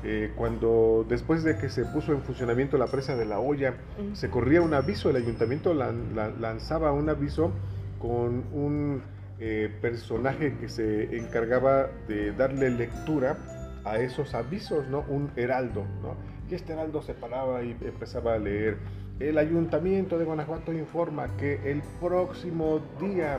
eh, 0.03 0.33
cuando 0.35 1.05
después 1.07 1.45
de 1.45 1.59
que 1.59 1.69
se 1.69 1.85
puso 1.85 2.13
en 2.13 2.23
funcionamiento 2.23 2.79
la 2.79 2.87
presa 2.87 3.17
de 3.17 3.27
la 3.27 3.39
olla, 3.39 3.75
se 4.15 4.31
corría 4.31 4.63
un 4.63 4.73
aviso, 4.73 5.11
el 5.11 5.17
ayuntamiento 5.17 5.75
lanzaba 5.75 6.91
un 6.91 7.11
aviso 7.11 7.53
con 7.99 8.45
un 8.55 9.03
eh, 9.39 9.71
personaje 9.83 10.57
que 10.59 10.71
se 10.71 11.19
encargaba 11.19 11.91
de 12.09 12.33
darle 12.33 12.71
lectura 12.71 13.37
a 13.85 13.99
esos 13.99 14.33
avisos, 14.33 14.89
¿no? 14.89 15.05
Un 15.07 15.33
heraldo, 15.37 15.85
¿no? 16.01 16.17
Y 16.51 16.55
este 16.55 16.73
heraldo 16.73 17.03
se 17.03 17.13
paraba 17.13 17.63
y 17.63 17.77
empezaba 17.83 18.37
a 18.37 18.39
leer. 18.39 18.79
El 19.21 19.37
ayuntamiento 19.37 20.19
de 20.19 20.25
Guanajuato 20.25 20.73
informa 20.73 21.29
que 21.37 21.61
el 21.71 21.83
próximo 22.01 22.81
día 22.99 23.39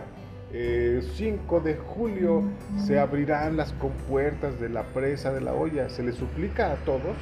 5 0.52 0.54
eh, 0.54 1.62
de 1.64 1.76
julio 1.76 2.44
se 2.78 3.00
abrirán 3.00 3.58
las 3.58 3.74
compuertas 3.74 4.60
de 4.60 4.70
la 4.70 4.84
presa 4.84 5.34
de 5.34 5.42
la 5.42 5.54
olla. 5.54 5.90
Se 5.90 6.04
les 6.04 6.14
suplica 6.14 6.72
a 6.72 6.76
todos 6.86 7.18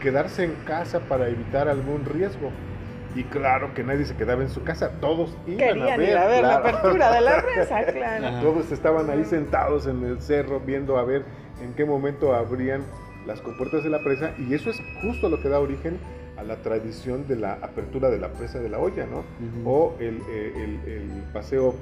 quedarse 0.00 0.44
en 0.44 0.54
casa 0.64 1.00
para 1.00 1.28
evitar 1.28 1.68
algún 1.68 2.04
riesgo. 2.04 2.52
Y 3.16 3.24
claro 3.24 3.74
que 3.74 3.82
nadie 3.82 4.04
se 4.04 4.14
quedaba 4.14 4.42
en 4.42 4.50
su 4.50 4.62
casa, 4.62 4.92
todos 5.00 5.36
iban 5.48 5.82
a 5.82 5.96
ver, 5.96 6.42
la 6.42 6.56
apertura 6.58 7.10
de 7.10 7.20
la 7.20 7.42
presa, 7.54 7.84
claro. 7.84 8.40
Todos 8.42 8.70
estaban 8.70 9.10
ahí 9.10 9.24
sentados 9.24 9.88
en 9.88 10.04
el 10.04 10.20
cerro 10.20 10.60
viendo 10.60 10.98
a 10.98 11.04
ver 11.04 11.24
en 11.60 11.74
qué 11.74 11.84
momento 11.84 12.32
abrían 12.32 12.82
las 13.26 13.40
compuertas 13.40 13.82
de 13.82 13.90
la 13.90 13.98
presa 14.04 14.34
y 14.38 14.54
eso 14.54 14.70
es 14.70 14.80
justo 15.02 15.28
lo 15.28 15.40
que 15.42 15.48
da 15.48 15.58
origen 15.58 15.98
a 16.38 16.42
la 16.42 16.56
tradición 16.62 17.26
de 17.26 17.36
la 17.36 17.54
apertura 17.54 18.10
de 18.10 18.18
la 18.18 18.32
presa 18.32 18.60
de 18.60 18.68
la 18.68 18.78
olla, 18.78 19.06
¿no? 19.06 19.24
O 19.68 19.96
el, 19.98 20.18
eh, 20.30 20.52
el, 20.56 20.92
el 20.92 21.22
paseo 21.32 21.74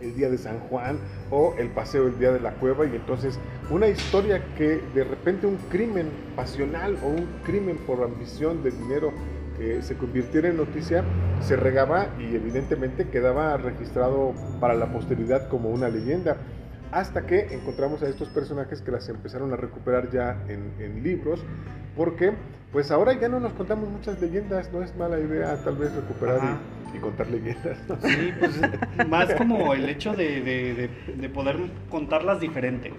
el 0.00 0.14
día 0.14 0.30
de 0.30 0.38
San 0.38 0.58
Juan 0.60 0.98
o 1.30 1.54
el 1.58 1.68
paseo 1.68 2.06
el 2.06 2.18
día 2.18 2.32
de 2.32 2.40
la 2.40 2.52
cueva 2.52 2.86
y 2.86 2.96
entonces 2.96 3.38
una 3.70 3.86
historia 3.88 4.42
que 4.56 4.80
de 4.94 5.04
repente 5.04 5.46
un 5.46 5.56
crimen 5.70 6.08
pasional 6.36 6.96
o 7.04 7.08
un 7.08 7.26
crimen 7.44 7.76
por 7.86 8.02
ambición 8.02 8.62
de 8.62 8.70
dinero 8.70 9.12
que 9.58 9.82
se 9.82 9.96
convirtiera 9.96 10.48
en 10.48 10.56
noticia 10.56 11.04
se 11.40 11.56
regaba 11.56 12.08
y 12.18 12.34
evidentemente 12.34 13.08
quedaba 13.08 13.56
registrado 13.56 14.32
para 14.58 14.74
la 14.74 14.90
posteridad 14.90 15.48
como 15.48 15.68
una 15.68 15.88
leyenda 15.88 16.38
hasta 16.92 17.26
que 17.26 17.48
encontramos 17.52 18.02
a 18.02 18.08
estos 18.08 18.28
personajes 18.28 18.82
que 18.82 18.90
las 18.90 19.08
empezaron 19.08 19.52
a 19.52 19.56
recuperar 19.56 20.10
ya 20.10 20.42
en, 20.48 21.02
libros, 21.02 21.40
porque 21.96 22.32
pues 22.72 22.90
ahora 22.90 23.18
ya 23.18 23.28
no 23.28 23.40
nos 23.40 23.52
contamos 23.52 23.88
muchas 23.88 24.20
leyendas, 24.20 24.72
no 24.72 24.82
es 24.82 24.94
mala 24.96 25.18
idea 25.18 25.56
tal 25.64 25.76
vez 25.76 25.94
recuperar 25.94 26.58
y 26.94 26.98
contar 26.98 27.28
leyendas. 27.28 27.78
Sí, 28.02 28.32
pues 28.38 29.08
más 29.08 29.34
como 29.34 29.74
el 29.74 29.88
hecho 29.88 30.14
de, 30.14 30.90
poder 31.32 31.56
contarlas 31.88 32.40
diferente. 32.40 32.92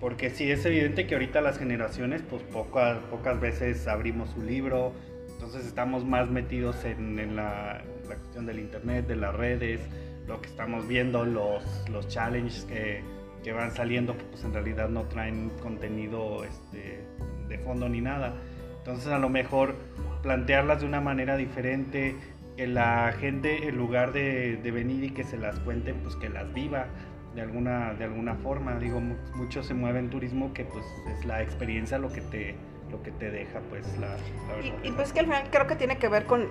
Porque 0.00 0.30
sí, 0.30 0.50
es 0.50 0.64
evidente 0.64 1.06
que 1.06 1.14
ahorita 1.14 1.42
las 1.42 1.58
generaciones, 1.58 2.22
pues 2.22 2.42
pocas, 2.42 2.98
pocas 3.10 3.38
veces 3.38 3.86
abrimos 3.86 4.34
un 4.34 4.46
libro, 4.46 4.92
entonces 5.34 5.66
estamos 5.66 6.06
más 6.06 6.30
metidos 6.30 6.86
en, 6.86 7.36
la, 7.36 7.82
cuestión 8.06 8.46
del 8.46 8.60
internet, 8.60 9.06
de 9.06 9.16
las 9.16 9.34
redes, 9.34 9.80
lo 10.26 10.40
que 10.40 10.48
estamos 10.48 10.88
viendo, 10.88 11.26
los, 11.26 11.62
los 11.90 12.08
challenges 12.08 12.64
que, 12.64 13.02
que 13.42 13.52
van 13.52 13.70
saliendo, 13.72 14.16
que 14.16 14.24
pues 14.24 14.44
en 14.44 14.52
realidad 14.52 14.88
no 14.88 15.04
traen 15.04 15.50
contenido 15.62 16.44
este, 16.44 17.04
de 17.48 17.58
fondo 17.58 17.88
ni 17.88 18.00
nada. 18.00 18.34
Entonces 18.78 19.08
a 19.08 19.18
lo 19.18 19.28
mejor 19.28 19.74
plantearlas 20.22 20.80
de 20.80 20.86
una 20.86 21.00
manera 21.00 21.36
diferente, 21.36 22.16
que 22.56 22.66
la 22.66 23.12
gente, 23.18 23.68
en 23.68 23.76
lugar 23.78 24.12
de, 24.12 24.58
venir 24.72 25.04
y 25.04 25.10
que 25.10 25.24
se 25.24 25.38
las 25.38 25.58
cuente, 25.60 25.94
pues 25.94 26.16
que 26.16 26.28
las 26.28 26.52
viva. 26.52 26.86
de 27.34 27.40
alguna, 27.42 27.94
de 27.94 28.04
alguna 28.04 28.34
forma. 28.34 28.76
Digo, 28.78 29.00
mu- 29.00 29.14
mucho 29.36 29.62
se 29.62 29.72
mueve 29.72 30.00
en 30.00 30.10
turismo 30.10 30.52
que 30.52 30.64
pues 30.64 30.84
es 31.16 31.24
la 31.24 31.40
experiencia 31.42 31.96
lo 31.98 32.12
que 32.12 32.20
te, 32.22 32.56
lo 32.90 33.00
que 33.04 33.12
te 33.12 33.30
deja, 33.30 33.60
pues 33.70 33.86
la, 33.98 34.08
la 34.08 34.58
Y, 34.66 34.70
verdad. 34.70 34.84
y 34.84 34.90
pues 34.92 35.12
que 35.12 35.20
al 35.20 35.26
final 35.26 35.44
creo 35.50 35.66
que 35.68 35.76
tiene 35.76 35.96
que 35.96 36.08
ver 36.08 36.24
con, 36.26 36.48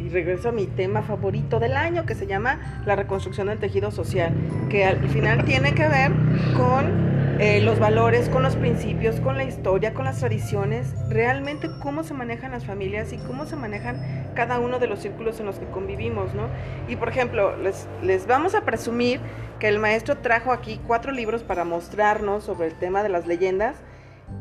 y 0.00 0.08
regreso 0.08 0.48
a 0.48 0.52
mi 0.52 0.66
tema 0.66 1.02
favorito 1.02 1.60
del 1.60 1.76
año, 1.76 2.06
que 2.06 2.14
se 2.14 2.26
llama 2.26 2.82
la 2.86 2.96
reconstrucción 2.96 3.48
del 3.48 3.58
tejido 3.58 3.90
social, 3.90 4.32
que 4.68 4.84
al 4.84 5.08
final 5.08 5.44
tiene 5.44 5.74
que 5.74 5.86
ver 5.88 6.12
con 6.56 7.10
eh, 7.38 7.62
los 7.62 7.78
valores, 7.78 8.28
con 8.28 8.42
los 8.42 8.54
principios, 8.56 9.18
con 9.20 9.36
la 9.38 9.44
historia, 9.44 9.94
con 9.94 10.04
las 10.04 10.18
tradiciones, 10.18 10.94
realmente 11.08 11.70
cómo 11.82 12.04
se 12.04 12.12
manejan 12.12 12.50
las 12.50 12.66
familias 12.66 13.14
y 13.14 13.16
cómo 13.16 13.46
se 13.46 13.56
manejan 13.56 14.30
cada 14.34 14.58
uno 14.58 14.78
de 14.78 14.86
los 14.86 15.00
círculos 15.00 15.40
en 15.40 15.46
los 15.46 15.58
que 15.58 15.64
convivimos, 15.66 16.34
¿no? 16.34 16.48
Y 16.86 16.96
por 16.96 17.08
ejemplo, 17.08 17.56
les, 17.56 17.88
les 18.02 18.26
vamos 18.26 18.54
a 18.54 18.66
presumir 18.66 19.20
que 19.58 19.68
el 19.68 19.78
maestro 19.78 20.18
trajo 20.18 20.52
aquí 20.52 20.80
cuatro 20.86 21.12
libros 21.12 21.42
para 21.42 21.64
mostrarnos 21.64 22.44
sobre 22.44 22.68
el 22.68 22.74
tema 22.74 23.02
de 23.02 23.08
las 23.08 23.26
leyendas. 23.26 23.76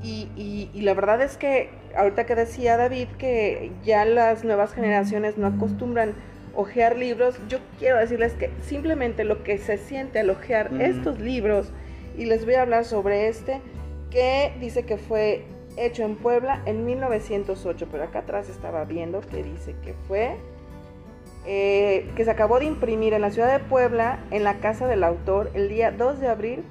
Y, 0.04 0.30
y- 0.36 0.70
y 0.74 0.82
la 0.82 0.94
verdad 0.94 1.22
es 1.22 1.36
que 1.38 1.70
ahorita 1.96 2.26
que 2.26 2.36
decía 2.36 2.78
David 2.78 3.08
que 3.18 3.72
ya 3.84 4.06
las 4.06 4.44
nuevas 4.44 4.74
generaciones 4.74 5.38
no 5.38 5.48
acostumbran 5.48 6.14
ojear 6.56 6.98
libros, 6.98 7.40
yo 7.50 7.60
quiero 7.78 7.98
decirles 7.98 8.34
que 8.34 8.50
simplemente 8.62 9.24
lo 9.24 9.44
que 9.44 9.58
se 9.58 9.78
siente 9.78 10.20
al 10.20 10.30
ojear 10.30 10.72
estos 10.82 11.20
libros, 11.20 11.72
y 12.18 12.26
les 12.26 12.44
voy 12.46 12.56
a 12.56 12.62
hablar 12.64 12.86
sobre 12.86 13.28
este, 13.28 13.62
que 14.10 14.54
dice 14.60 14.84
que 14.84 14.98
fue 14.98 15.46
hecho 15.78 16.04
en 16.04 16.16
Puebla 16.16 16.62
en 16.66 16.86
1908, 16.86 17.88
pero 17.92 18.04
acá 18.04 18.20
atrás 18.20 18.50
estaba 18.50 18.84
viendo 18.86 19.22
que 19.22 19.44
dice 19.44 19.76
que 19.84 19.94
fue, 20.08 20.36
eh, 21.46 22.10
que 22.16 22.26
se 22.26 22.32
acabó 22.32 22.60
de 22.60 22.66
imprimir 22.66 23.14
en 23.14 23.22
la 23.22 23.32
ciudad 23.32 23.52
de 23.52 23.64
Puebla, 23.64 24.20
en 24.32 24.44
la 24.44 24.56
casa 24.60 24.88
del 24.88 25.04
autor, 25.04 25.52
el 25.54 25.70
día 25.70 25.92
2 25.92 26.20
de 26.20 26.28
abril 26.28 26.64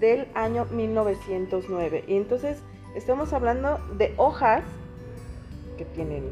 del 0.00 0.26
año 0.34 0.66
1909. 0.66 2.04
Y 2.06 2.16
entonces 2.16 2.62
estamos 2.94 3.32
hablando 3.32 3.78
de 3.96 4.14
hojas 4.16 4.62
que 5.76 5.84
tienen 5.84 6.24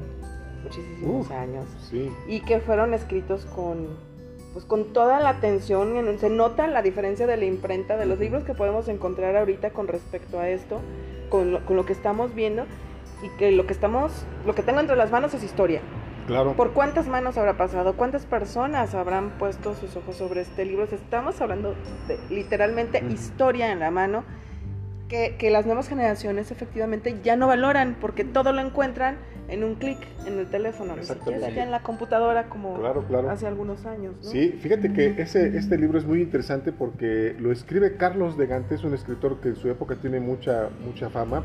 muchísimos 0.63 1.27
Uf. 1.27 1.33
años 1.33 1.65
Sí, 1.89 2.11
y 2.27 2.41
que 2.41 2.61
fueron 2.61 2.95
escritos 2.95 3.45
con 3.47 4.09
pues 4.53 4.65
con 4.65 4.93
toda 4.93 5.21
la 5.21 5.29
atención 5.31 5.97
en- 5.97 6.19
se 6.19 6.31
nota 6.31 6.67
la 6.67 6.83
diferencia 6.83 7.27
de 7.27 7.37
la 7.37 7.45
imprenta 7.45 7.97
de 7.97 8.07
los 8.07 8.19
libros 8.19 8.45
que 8.45 8.55
podemos 8.55 8.89
encontrar 8.89 9.37
ahorita 9.37 9.71
con 9.71 9.87
respecto 9.89 10.41
a 10.41 10.49
esto 10.49 10.81
con 11.29 11.53
lo, 11.53 11.65
con 11.65 11.77
lo 11.77 11.85
que 11.87 11.93
estamos 11.93 12.35
viendo 12.35 12.65
y 13.23 13.29
que 13.39 13.53
lo 13.53 13.67
que 13.67 13.73
estamos 13.73 14.25
lo 14.47 14.55
que 14.55 14.63
tengo 14.63 14.81
entre 14.81 14.97
las 14.97 15.11
manos 15.11 15.35
es 15.35 15.43
historia. 15.45 15.81
Claro. 16.27 16.53
por 16.53 16.73
cuántas 16.73 17.09
manos 17.09 17.39
habrá 17.39 17.57
pasado 17.57 17.95
cuántas 17.97 18.27
personas 18.27 18.95
habrán 18.95 19.31
puesto 19.39 19.75
sus 19.75 19.97
ojos 19.97 20.17
sobre 20.17 20.43
este 20.43 20.67
libro 20.67 20.85
estamos 20.85 21.41
hablando 21.41 21.75
de 22.07 22.19
literalmente 22.29 23.03
historia 23.09 23.73
en 23.73 23.79
la 23.81 23.91
mano 23.91 24.25
que, 25.09 25.37
que 25.39 25.51
las 25.51 25.67
nuevas 25.67 25.89
generaciones 25.89 26.51
efectivamente 26.51 27.17
ya 27.23 27.37
no 27.37 27.47
valoran 27.47 27.97
porque 28.01 28.25
todo 28.25 28.53
lo 28.53 28.61
encuentran 28.61 29.17
en 29.49 29.65
un 29.65 29.77
clic 29.77 29.99
en 30.27 30.39
el 30.39 30.47
teléfono, 30.49 30.95
ni 30.95 31.03
siquiera 31.05 31.49
ya 31.49 31.63
en 31.63 31.71
la 31.71 31.81
computadora 31.83 32.49
como 32.51 32.79
Claro, 32.79 33.05
claro. 33.07 33.31
hace 33.31 33.47
algunos 33.47 33.87
años. 33.87 34.15
¿no? 34.23 34.31
Sí, 34.31 34.59
fíjate 34.61 34.93
que 34.93 35.15
ese, 35.23 35.57
este 35.57 35.79
libro 35.79 35.99
es 35.99 36.05
muy 36.05 36.21
interesante 36.21 36.71
porque 36.71 37.35
lo 37.39 37.51
escribe 37.51 37.97
Carlos 37.97 38.37
de 38.37 38.47
Gante, 38.47 38.75
es 38.75 38.85
un 38.85 38.93
escritor 38.93 39.41
que 39.41 39.49
en 39.49 39.57
su 39.57 39.71
época 39.71 39.97
tiene 39.97 40.21
mucha, 40.21 40.69
mucha 40.85 41.09
fama, 41.09 41.43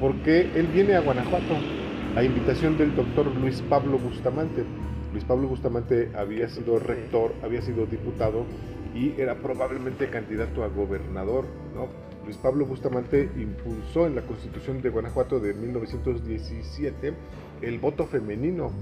porque 0.00 0.50
él 0.56 0.66
viene 0.66 0.96
a 0.96 1.00
Guanajuato 1.00 1.54
a 2.16 2.22
invitación 2.24 2.76
del 2.76 2.96
doctor 2.96 3.26
Luis 3.36 3.62
Pablo 3.68 3.98
Bustamante. 3.98 4.64
Luis 5.12 5.24
Pablo 5.24 5.48
Bustamante 5.48 6.10
había 6.16 6.48
sido 6.48 6.78
rector, 6.78 7.32
había 7.44 7.62
sido 7.62 7.86
diputado 7.86 8.44
y 8.94 9.18
era 9.20 9.36
probablemente 9.36 10.08
candidato 10.10 10.64
a 10.64 10.68
gobernador, 10.68 11.44
¿no? 11.74 11.88
Luis 12.26 12.36
Pablo 12.38 12.66
Bustamante 12.66 13.30
impulsó 13.36 14.06
en 14.06 14.16
la 14.16 14.22
Constitución 14.22 14.82
de 14.82 14.90
Guanajuato 14.90 15.38
de 15.38 15.54
1917 15.54 17.14
el 17.62 17.78
voto 17.78 18.04
femenino 18.06 18.72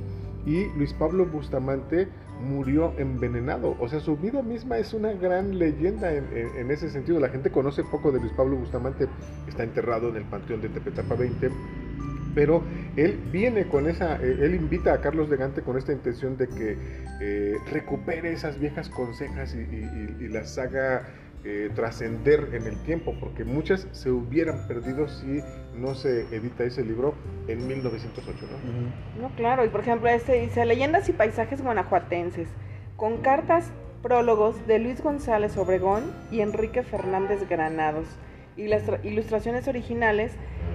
y 0.47 0.65
Luis 0.77 0.95
Pablo 0.95 1.27
Bustamante 1.27 2.09
murió 2.41 2.95
envenenado. 2.99 3.77
O 3.79 3.89
sea, 3.89 4.01
su 4.01 4.17
vida 4.17 4.43
misma 4.43 4.79
es 4.79 4.93
una 4.95 5.13
gran 5.13 5.59
leyenda 5.59 6.13
en, 6.13 6.71
ese 6.71 6.91
sentido. 6.91 7.21
La 7.21 7.29
gente 7.29 7.51
conoce 7.51 7.85
poco 7.85 8.11
de 8.13 8.21
Luis 8.21 8.33
Pablo 8.33 8.57
Bustamante, 8.57 9.07
está 9.47 9.63
enterrado 9.63 10.09
en 10.09 10.17
el 10.17 10.25
Panteón 10.25 10.61
de 10.61 10.69
Tepetapa 10.71 11.15
20, 11.15 11.51
pero 12.35 12.63
él 12.97 13.19
viene 13.31 13.69
con 13.69 13.89
esa, 13.89 14.17
eh, 14.17 14.39
él 14.41 14.55
invita 14.55 14.93
a 14.93 15.01
Carlos 15.01 15.31
de 15.31 15.37
Gante 15.37 15.63
con 15.63 15.79
esta 15.79 15.93
intención 15.93 16.37
de 16.37 16.49
que 16.49 16.77
eh, 17.21 17.55
recupere 17.71 18.33
esas 18.33 18.59
viejas 18.59 18.89
consejas 18.89 19.55
y- 19.55 19.59
y 20.25 20.29
las 20.29 20.59
haga 20.59 21.07
eh, 21.45 21.71
trascender 21.75 22.51
en 22.55 22.67
el 22.67 22.77
tiempo, 22.85 23.15
porque 23.21 23.45
muchas 23.45 23.87
se 23.93 24.11
hubieran 24.11 24.67
perdido 24.67 25.09
si 25.09 25.43
no 25.77 25.95
se 25.95 26.23
edita 26.35 26.65
ese 26.65 26.83
libro 26.83 27.15
en 27.49 27.67
1908, 27.67 28.47
¿no? 29.17 29.23
No, 29.29 29.35
claro, 29.37 29.65
y 29.65 29.69
por 29.69 29.81
ejemplo 29.81 30.09
este 30.09 30.41
dice 30.41 30.65
Leyendas 30.65 31.09
y 31.09 31.13
paisajes 31.13 31.63
guanajuatenses, 31.63 32.49
con 32.97 33.19
cartas 33.19 33.71
prólogos 34.03 34.67
de 34.67 34.79
Luis 34.79 35.03
González 35.03 35.57
Obregón 35.57 36.05
y 36.31 36.41
Enrique 36.41 36.83
Fernández 36.83 37.47
Granados, 37.49 38.07
ilustra- 38.57 39.01
ilustraciones 39.03 39.67
originales 39.69 40.33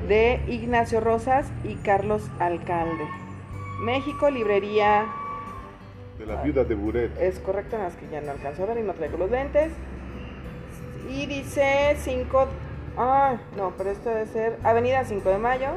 de 0.08 0.40
Ignacio 0.48 1.00
Rosas 1.00 1.48
y 1.64 1.76
Carlos 1.76 2.30
Alcalde. 2.40 3.06
México, 3.84 4.30
librería, 4.30 5.06
De 6.18 6.26
la 6.26 6.42
viuda 6.44 6.64
de 6.66 6.76
Buret. 6.76 7.12
es 7.22 7.40
correcto, 7.40 7.78
nada 7.78 7.90
más 7.90 7.98
que 7.98 8.08
ya 8.12 8.20
no 8.22 8.32
alcanzo 8.32 8.64
a 8.64 8.66
ver 8.68 8.78
y 8.80 8.84
no 8.84 8.94
traigo 8.94 9.18
los 9.18 9.32
lentes. 9.32 9.72
Y 11.10 11.26
dice 11.26 11.96
5, 11.98 12.48
ah, 12.98 13.38
no, 13.58 13.74
pero 13.76 13.90
esto 13.90 14.10
debe 14.10 14.28
ser 14.28 14.60
Avenida 14.64 15.04
5 15.04 15.28
de 15.28 15.38
Mayo, 15.40 15.70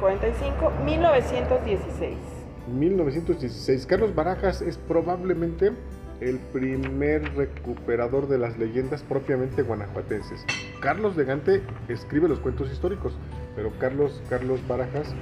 45, 0.00 0.72
1916. 0.84 2.16
1916. 2.66 3.86
Carlos 3.86 4.14
Barajas 4.14 4.62
es 4.62 4.78
probablemente 4.78 5.72
el 6.20 6.38
primer 6.52 7.34
recuperador 7.34 8.28
de 8.28 8.38
las 8.38 8.58
leyendas 8.58 9.02
propiamente 9.04 9.62
guanajuatenses. 9.62 10.44
Carlos 10.80 11.16
de 11.16 11.24
Gante 11.24 11.62
escribe 11.88 12.28
los 12.28 12.40
cuentos 12.40 12.70
históricos, 12.70 13.16
pero 13.54 13.72
Carlos, 13.78 14.20
Carlos 14.28 14.60
Barajas 14.66 15.14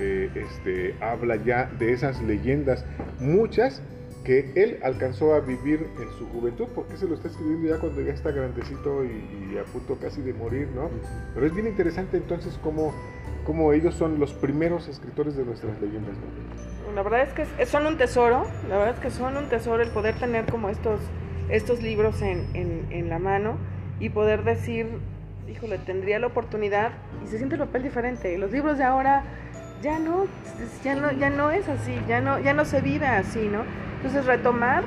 eh, 0.00 0.30
este, 0.34 0.96
habla 1.00 1.36
ya 1.36 1.70
de 1.78 1.92
esas 1.92 2.20
leyendas, 2.22 2.84
muchas 3.20 3.82
que 4.24 4.52
él 4.54 4.78
alcanzó 4.82 5.34
a 5.34 5.40
vivir 5.40 5.86
en 6.00 6.08
su 6.18 6.26
juventud, 6.28 6.66
porque 6.74 6.96
se 6.96 7.06
lo 7.08 7.14
está 7.14 7.28
escribiendo 7.28 7.68
ya 7.68 7.80
cuando 7.80 8.00
ya 8.02 8.12
está 8.12 8.30
grandecito 8.30 9.04
y, 9.04 9.52
y 9.54 9.58
a 9.58 9.64
punto 9.64 9.96
casi 10.00 10.20
de 10.22 10.32
morir, 10.32 10.68
¿no? 10.74 10.90
Pero 11.34 11.46
es 11.46 11.54
bien 11.54 11.66
interesante 11.66 12.16
entonces 12.18 12.58
cómo, 12.62 12.92
cómo 13.44 13.72
ellos 13.72 13.94
son 13.94 14.20
los 14.20 14.32
primeros 14.32 14.86
escritores 14.88 15.36
de 15.36 15.44
nuestras 15.44 15.80
leyendas, 15.80 16.14
¿no? 16.16 16.94
La 16.94 17.02
verdad 17.02 17.22
es 17.22 17.32
que 17.32 17.66
son 17.66 17.86
un 17.86 17.96
tesoro, 17.96 18.46
la 18.68 18.76
verdad 18.78 18.94
es 18.94 19.00
que 19.00 19.10
son 19.10 19.36
un 19.36 19.48
tesoro 19.48 19.82
el 19.82 19.88
poder 19.90 20.14
tener 20.14 20.44
como 20.46 20.68
estos, 20.68 21.00
estos 21.48 21.82
libros 21.82 22.20
en, 22.22 22.46
en- 22.54 22.86
en 22.90 23.08
la 23.08 23.18
mano 23.18 23.56
y 23.98 24.10
poder 24.10 24.44
decir, 24.44 24.86
híjole, 25.48 25.78
tendría 25.78 26.18
la 26.18 26.26
oportunidad 26.28 26.92
y 27.24 27.28
se 27.28 27.38
siente 27.38 27.54
el 27.56 27.60
papel 27.62 27.82
diferente. 27.82 28.36
Los 28.38 28.52
libros 28.52 28.78
de 28.78 28.84
ahora 28.84 29.24
ya 29.82 29.98
no, 29.98 30.26
ya 30.84 30.94
no, 30.94 31.10
ya 31.12 31.30
no 31.30 31.50
es 31.50 31.68
así, 31.68 31.92
ya 32.06 32.20
no, 32.20 32.38
ya 32.38 32.52
no 32.52 32.64
se 32.64 32.80
vive 32.80 33.06
así, 33.06 33.48
¿no? 33.48 33.62
Entonces 34.02 34.26
retomar, 34.26 34.82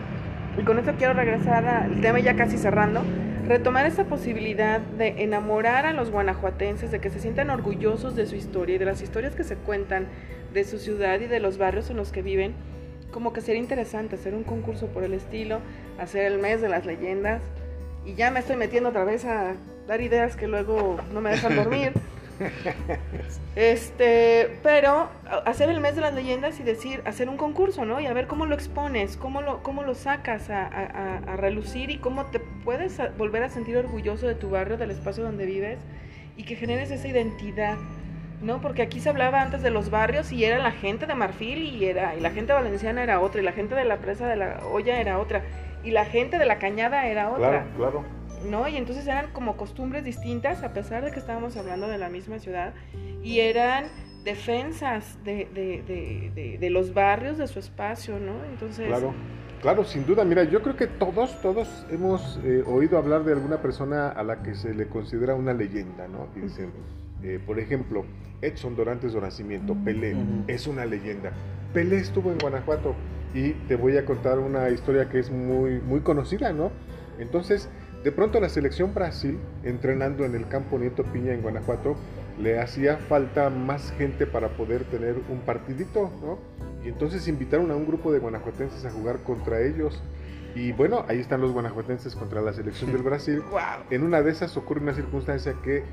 y 0.58 0.64
con 0.64 0.78
esto 0.78 0.92
quiero 0.98 1.14
regresar 1.14 1.66
al 1.66 2.02
tema 2.02 2.20
ya 2.20 2.36
casi 2.36 2.58
cerrando, 2.58 3.02
retomar 3.48 3.86
esa 3.86 4.04
posibilidad 4.04 4.82
de 4.82 5.24
enamorar 5.24 5.86
a 5.86 5.94
los 5.94 6.12
guanajuatenses, 6.12 6.92
de 6.92 7.00
que 7.00 7.10
se 7.10 7.22
sientan 7.22 7.50
orgullosos 7.50 8.18
de 8.18 8.26
su 8.26 8.36
historia 8.36 8.76
y 8.76 8.78
de 8.78 8.84
las 8.84 9.02
historias 9.02 9.34
que 9.34 9.46
se 9.46 9.56
cuentan 9.56 10.08
de 10.54 10.66
su 10.66 10.80
ciudad 10.80 11.22
y 11.22 11.28
de 11.28 11.40
los 11.40 11.58
barrios 11.58 11.90
en 11.90 11.96
los 11.96 12.12
que 12.12 12.24
viven, 12.24 12.56
como 13.10 13.32
que 13.32 13.40
sería 13.40 13.62
interesante 13.62 14.16
hacer 14.16 14.36
un 14.36 14.44
concurso 14.44 14.88
por 14.88 15.06
el 15.06 15.14
estilo, 15.14 15.60
hacer 15.98 16.26
el 16.30 16.38
mes 16.38 16.60
de 16.60 16.68
las 16.68 16.86
leyendas, 16.86 17.42
y 18.04 18.16
ya 18.16 18.32
me 18.32 18.42
estoy 18.42 18.58
metiendo 18.58 18.90
otra 18.90 19.06
vez 19.06 19.24
a 19.24 19.54
dar 19.88 20.02
ideas 20.02 20.36
que 20.36 20.50
luego 20.50 20.98
no 21.14 21.22
me 21.22 21.30
dejan 21.30 21.56
dormir. 21.56 21.94
Este, 23.56 24.60
pero 24.64 25.10
hacer 25.46 25.70
el 25.70 25.80
mes 25.80 25.96
de 25.96 26.02
las 26.02 26.14
leyendas 26.14 26.60
y 26.60 26.64
decir, 26.64 27.02
hacer 27.06 27.30
un 27.30 27.38
concurso, 27.38 27.86
¿no? 27.86 28.00
Y 28.02 28.06
a 28.08 28.14
ver 28.14 28.28
cómo 28.28 28.46
lo 28.46 28.54
expones, 28.54 29.16
cómo 29.16 29.42
lo, 29.42 29.64
cómo 29.64 29.84
lo 29.84 29.96
sacas 29.96 30.50
a, 30.50 30.66
a- 30.66 31.18
a- 31.34 31.38
relucir 31.38 31.90
y 31.90 31.98
cómo 31.98 32.26
te 32.26 32.40
puedes 32.40 33.00
volver 33.18 33.44
a 33.44 33.50
sentir 33.50 33.78
orgulloso 33.78 34.28
de 34.28 34.36
tu 34.36 34.50
barrio, 34.50 34.78
del 34.78 34.92
espacio 34.92 35.24
donde 35.24 35.46
vives 35.46 35.80
y 36.36 36.44
que 36.44 36.56
generes 36.58 36.92
esa 36.92 37.08
identidad, 37.08 37.78
¿no? 38.42 38.60
Porque 38.60 38.82
aquí 38.82 39.00
se 39.00 39.08
hablaba 39.10 39.42
antes 39.42 39.62
de 39.64 39.70
los 39.70 39.90
barrios 39.90 40.34
y 40.34 40.44
era 40.44 40.58
la 40.58 40.72
gente 40.72 41.06
de 41.06 41.16
Marfil 41.16 41.60
y, 41.64 41.86
era, 41.86 42.16
y 42.16 42.20
la 42.20 42.32
gente 42.32 42.52
valenciana 42.52 43.04
era 43.04 43.22
otra, 43.22 43.42
y 43.42 43.46
la 43.46 43.54
gente 43.54 43.74
de 43.76 43.86
la 43.86 43.98
presa 43.98 44.28
de 44.28 44.36
la 44.36 44.60
olla 44.70 45.00
era 45.00 45.18
otra, 45.18 45.44
y 45.84 45.92
la 45.92 46.04
gente 46.04 46.38
de 46.38 46.46
la 46.46 46.58
cañada 46.60 47.08
era 47.08 47.30
otra. 47.30 47.50
Claro, 47.50 47.66
claro. 47.78 48.04
¿No? 48.50 48.68
Y 48.68 48.76
entonces 48.78 49.08
eran 49.08 49.32
como 49.32 49.58
costumbres 49.58 50.04
distintas, 50.04 50.64
a 50.64 50.74
pesar 50.74 51.04
de 51.06 51.12
que 51.12 51.20
estábamos 51.20 51.56
hablando 51.58 51.88
de 51.88 51.98
la 51.98 52.10
misma 52.10 52.40
ciudad, 52.40 52.74
y 53.24 53.40
eran 53.40 53.86
defensas 54.24 55.18
de, 55.24 55.48
de- 55.54 55.84
de- 55.88 56.32
de- 56.36 56.58
de 56.58 56.70
los 56.70 56.94
barrios, 56.94 57.38
de 57.38 57.48
su 57.48 57.60
espacio, 57.60 58.20
¿no? 58.20 58.44
Entonces, 58.52 58.88
Claro. 58.88 59.14
Claro, 59.62 59.84
sin 59.84 60.06
duda. 60.06 60.24
Mira, 60.26 60.44
yo 60.44 60.62
creo 60.62 60.76
que 60.76 60.86
todos, 60.86 61.42
todos 61.42 61.88
hemos 61.90 62.40
eh, 62.44 62.64
oído 62.68 63.00
hablar 63.00 63.24
de 63.24 63.32
alguna 63.34 63.62
persona 63.64 64.10
a 64.10 64.22
la 64.22 64.44
que 64.44 64.54
se 64.54 64.76
le 64.76 64.88
considera 64.88 65.34
una 65.34 65.54
leyenda, 65.54 66.08
¿no? 66.08 66.28
dicen, 66.40 66.70
eh, 67.24 67.40
por 67.44 67.58
ejemplo, 67.60 68.06
Edson 68.44 68.76
Dorantes 68.76 69.14
de 69.14 69.22
Nacimiento, 69.22 69.76
Pelé, 69.84 70.16
es 70.48 70.68
una 70.68 70.86
leyenda. 70.86 71.32
Pelé 71.74 71.98
estuvo 71.98 72.32
en 72.32 72.38
Guanajuato 72.38 72.94
y 73.34 73.54
te 73.68 73.76
voy 73.76 73.98
a 73.98 74.06
contar 74.06 74.38
una 74.38 74.70
historia 74.70 75.10
que 75.10 75.18
es 75.20 75.32
muy, 75.32 75.80
muy 75.82 76.02
conocida, 76.02 76.54
¿no? 76.54 76.72
Entonces, 77.18 77.68
de 78.06 78.12
pronto 78.12 78.40
la 78.40 78.50
selección 78.50 78.94
Brasil, 78.94 79.40
entrenando 79.64 80.26
en 80.26 80.36
el 80.36 80.48
campo 80.48 80.78
Nieto 80.78 81.04
Piña 81.06 81.34
en 81.34 81.42
Guanajuato, 81.42 81.96
le 82.40 82.60
hacía 82.60 82.98
falta 82.98 83.50
más 83.50 83.92
gente 83.94 84.28
para 84.28 84.50
poder 84.50 84.84
tener 84.84 85.16
un 85.28 85.40
partidito, 85.40 86.12
¿no? 86.22 86.38
Y 86.86 86.90
entonces 86.90 87.28
invitaron 87.28 87.72
a 87.72 87.76
un 87.76 87.88
grupo 87.88 88.12
de 88.12 88.20
guanajuatenses 88.20 88.86
a 88.86 88.92
jugar 88.92 89.24
contra 89.24 89.60
ellos. 89.60 90.04
Y 90.54 90.72
bueno, 90.72 91.04
ahí 91.08 91.20
están 91.20 91.42
los 91.42 91.52
guanajuatenses 91.52 92.16
contra 92.16 92.42
la 92.42 92.54
selección 92.54 92.92
del 92.92 93.02
Brasil. 93.02 93.42
Wow. 93.50 93.88
En 93.90 94.04
una 94.04 94.22
de 94.22 94.30
esas 94.30 94.56
ocurre 94.56 94.82
una 94.82 94.94
circunstancia 94.94 95.56
que 95.64 95.84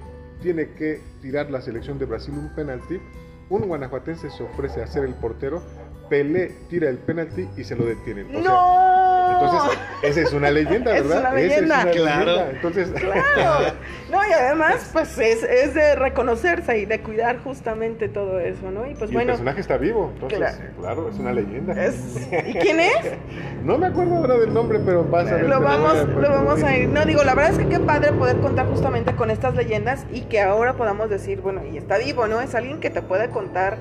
tiene 0.43 0.69
que 0.75 1.01
tirar 1.23 1.51
la 1.51 1.63
selección 1.63 1.99
de 1.99 2.05
Brasil 2.05 2.35
un 2.37 2.55
penalti. 2.55 3.01
Un 3.49 3.63
guanajuatense 3.63 4.29
se 4.29 4.43
ofrece 4.43 4.83
a 4.83 4.87
ser 4.87 5.05
el 5.05 5.15
portero, 5.15 5.63
Pelé 6.11 6.55
tira 6.69 6.91
el 6.91 6.99
penalti 6.99 7.49
y 7.57 7.65
se 7.65 7.75
lo 7.75 7.87
detienen. 7.87 8.27
O 8.37 8.43
sea, 8.43 8.51
¡No! 8.51 9.22
Entonces, 9.45 9.79
esa 10.03 10.21
es 10.21 10.33
una 10.33 10.51
leyenda, 10.51 10.97
Es 10.97 11.09
¿verdad? 11.09 11.21
una 11.33 11.41
Esa 11.41 11.49
leyenda. 11.55 11.91
Claro. 11.91 12.25
leyenda. 12.25 12.51
Entonces, 12.51 12.91
Claro. 12.93 13.75
No, 14.11 14.19
y 14.29 14.33
además, 14.33 14.89
pues 14.93 15.17
es, 15.19 15.43
es 15.43 15.75
de 15.75 15.95
reconocerse 15.97 16.79
y 16.79 16.85
de 16.87 17.01
cuidar 17.01 17.39
justamente 17.43 18.09
todo 18.09 18.39
eso, 18.41 18.71
¿no? 18.71 18.87
Y 18.87 18.95
pues 18.95 19.03
y 19.11 19.13
el 19.13 19.15
bueno, 19.15 19.33
personaje 19.33 19.61
está 19.61 19.77
vivo, 19.79 20.11
entonces, 20.15 20.39
Claro. 20.39 20.59
claro, 20.81 21.09
es 21.09 21.19
una 21.19 21.33
leyenda. 21.33 21.85
es... 21.85 22.29
¿y 22.47 22.55
quién 22.55 22.81
es? 22.81 22.93
No 23.65 23.79
me 23.79 23.87
acuerdo 23.87 24.17
ahora 24.17 24.37
del 24.39 24.53
nombre, 24.53 24.81
pero 24.85 25.05
vas 25.05 25.31
a 25.31 25.37
ver. 25.37 25.49
Lo 25.49 25.61
vamos, 25.61 25.95
a- 25.95 26.05
lo 26.05 26.31
vamos 26.31 26.63
a 26.65 26.77
ir. 26.77 26.89
No, 26.89 27.05
digo, 27.05 27.23
la 27.23 27.35
verdad 27.35 27.53
es 27.53 27.59
que 27.59 27.69
qué 27.69 27.79
padre 27.79 28.13
poder 28.13 28.39
contar 28.39 28.67
justamente 28.67 29.15
con 29.15 29.31
estas 29.31 29.55
leyendas 29.55 30.05
y 30.13 30.23
que 30.23 30.41
ahora 30.41 30.73
podamos 30.75 31.09
decir, 31.09 31.41
bueno, 31.41 31.63
y 31.65 31.77
está 31.77 31.97
vivo, 31.99 32.27
¿no? 32.27 32.41
Es 32.41 32.55
alguien 32.57 32.81
que 32.81 32.91
te 32.91 33.03
puede 33.03 33.29
contar 33.31 33.79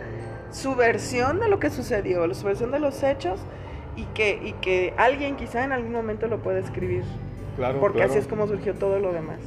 su 0.51 0.75
versión 0.75 1.39
de 1.39 1.47
lo 1.49 1.59
que 1.59 1.69
sucedió, 1.71 2.31
su 2.35 2.45
versión 2.45 2.71
de 2.71 2.79
los 2.79 3.01
hechos 3.03 3.39
y 3.95 4.03
que, 4.13 4.39
y 4.43 4.53
que 4.53 4.93
alguien 4.97 5.35
quizá 5.35 5.63
en 5.63 5.71
algún 5.71 5.91
momento 5.91 6.27
lo 6.27 6.39
puede 6.39 6.59
escribir. 6.59 7.03
Claro, 7.57 7.79
porque 7.79 7.97
claro. 7.97 8.11
así 8.11 8.19
es 8.19 8.27
como 8.27 8.47
surgió 8.47 8.73
todo 8.73 8.99
lo 8.99 9.11
demás. 9.11 9.39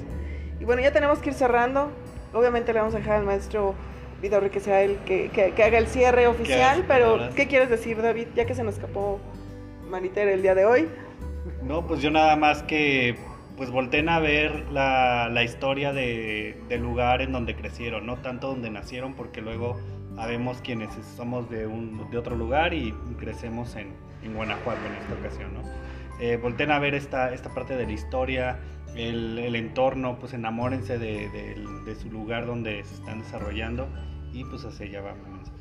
Y 0.61 0.65
bueno, 0.65 0.83
ya 0.83 0.93
tenemos 0.93 1.19
que 1.21 1.31
ir 1.31 1.35
cerrando. 1.35 1.91
Obviamente 2.33 2.73
le 2.73 2.81
vamos 2.81 2.95
a 2.95 2.99
dejar 2.99 3.17
al 3.17 3.25
maestro 3.25 3.75
Vidorri 4.21 4.51
que 4.51 4.61
sea 4.61 4.83
el 4.83 4.97
que, 4.99 5.29
que- 5.31 5.53
que 5.53 5.63
haga 5.63 5.79
el 5.79 5.87
cierre 5.87 6.27
oficial, 6.27 6.85
pero 6.87 7.13
palabras. 7.13 7.35
¿qué 7.35 7.47
quieres 7.47 7.71
decir, 7.71 8.01
David? 8.01 8.29
Ya 8.35 8.45
que 8.47 8.55
se 8.55 8.63
nos 8.65 8.75
escapó 8.75 9.21
Maritere 9.89 10.35
el 10.35 10.43
día 10.43 10.55
de 10.55 10.65
hoy. 10.67 10.89
No, 11.63 11.87
pues 11.87 12.01
yo 12.03 12.11
nada 12.11 12.37
más 12.37 12.63
que 12.63 13.17
pues 13.57 13.71
volteen 13.71 14.09
a 14.09 14.19
ver 14.19 14.65
la, 14.73 15.29
la 15.31 15.45
historia 15.45 15.93
de, 15.93 16.59
del 16.69 16.83
lugar 16.83 17.23
en 17.23 17.31
donde 17.33 17.55
crecieron, 17.55 18.05
no 18.05 18.17
tanto 18.17 18.49
donde 18.49 18.69
nacieron, 18.69 19.15
porque 19.15 19.41
luego 19.41 19.77
habemos 20.17 20.61
quienes 20.61 20.91
somos 21.17 21.49
de, 21.51 21.67
un, 21.67 22.11
de 22.11 22.19
otro 22.19 22.35
lugar 22.35 22.75
y 22.75 22.93
crecemos 23.19 23.77
en, 23.77 23.93
en 24.25 24.35
Guanajuato 24.35 24.81
en 24.87 24.95
esta 24.95 25.15
ocasión, 25.15 25.55
¿no? 25.55 25.61
Eh, 26.21 26.37
volteen 26.37 26.71
a 26.71 26.79
ver 26.79 26.95
esta, 26.95 27.33
esta 27.35 27.51
parte 27.51 27.77
de 27.77 27.87
la 27.87 27.93
historia, 27.93 28.59
el, 28.95 29.39
el 29.39 29.57
entorno, 29.57 30.19
pues 30.19 30.33
enamórense 30.33 30.99
de, 30.99 31.29
del- 31.31 31.85
de 31.85 31.95
su 31.97 32.11
lugar 32.11 32.47
donde 32.47 32.83
se 32.85 32.95
están 32.95 33.21
desarrollando 33.21 33.89
y 34.33 34.45
pues 34.45 34.65
hacia 34.65 34.87
allá 34.87 35.01
va 35.03 35.15
mi 35.15 35.37
mensaje. 35.37 35.59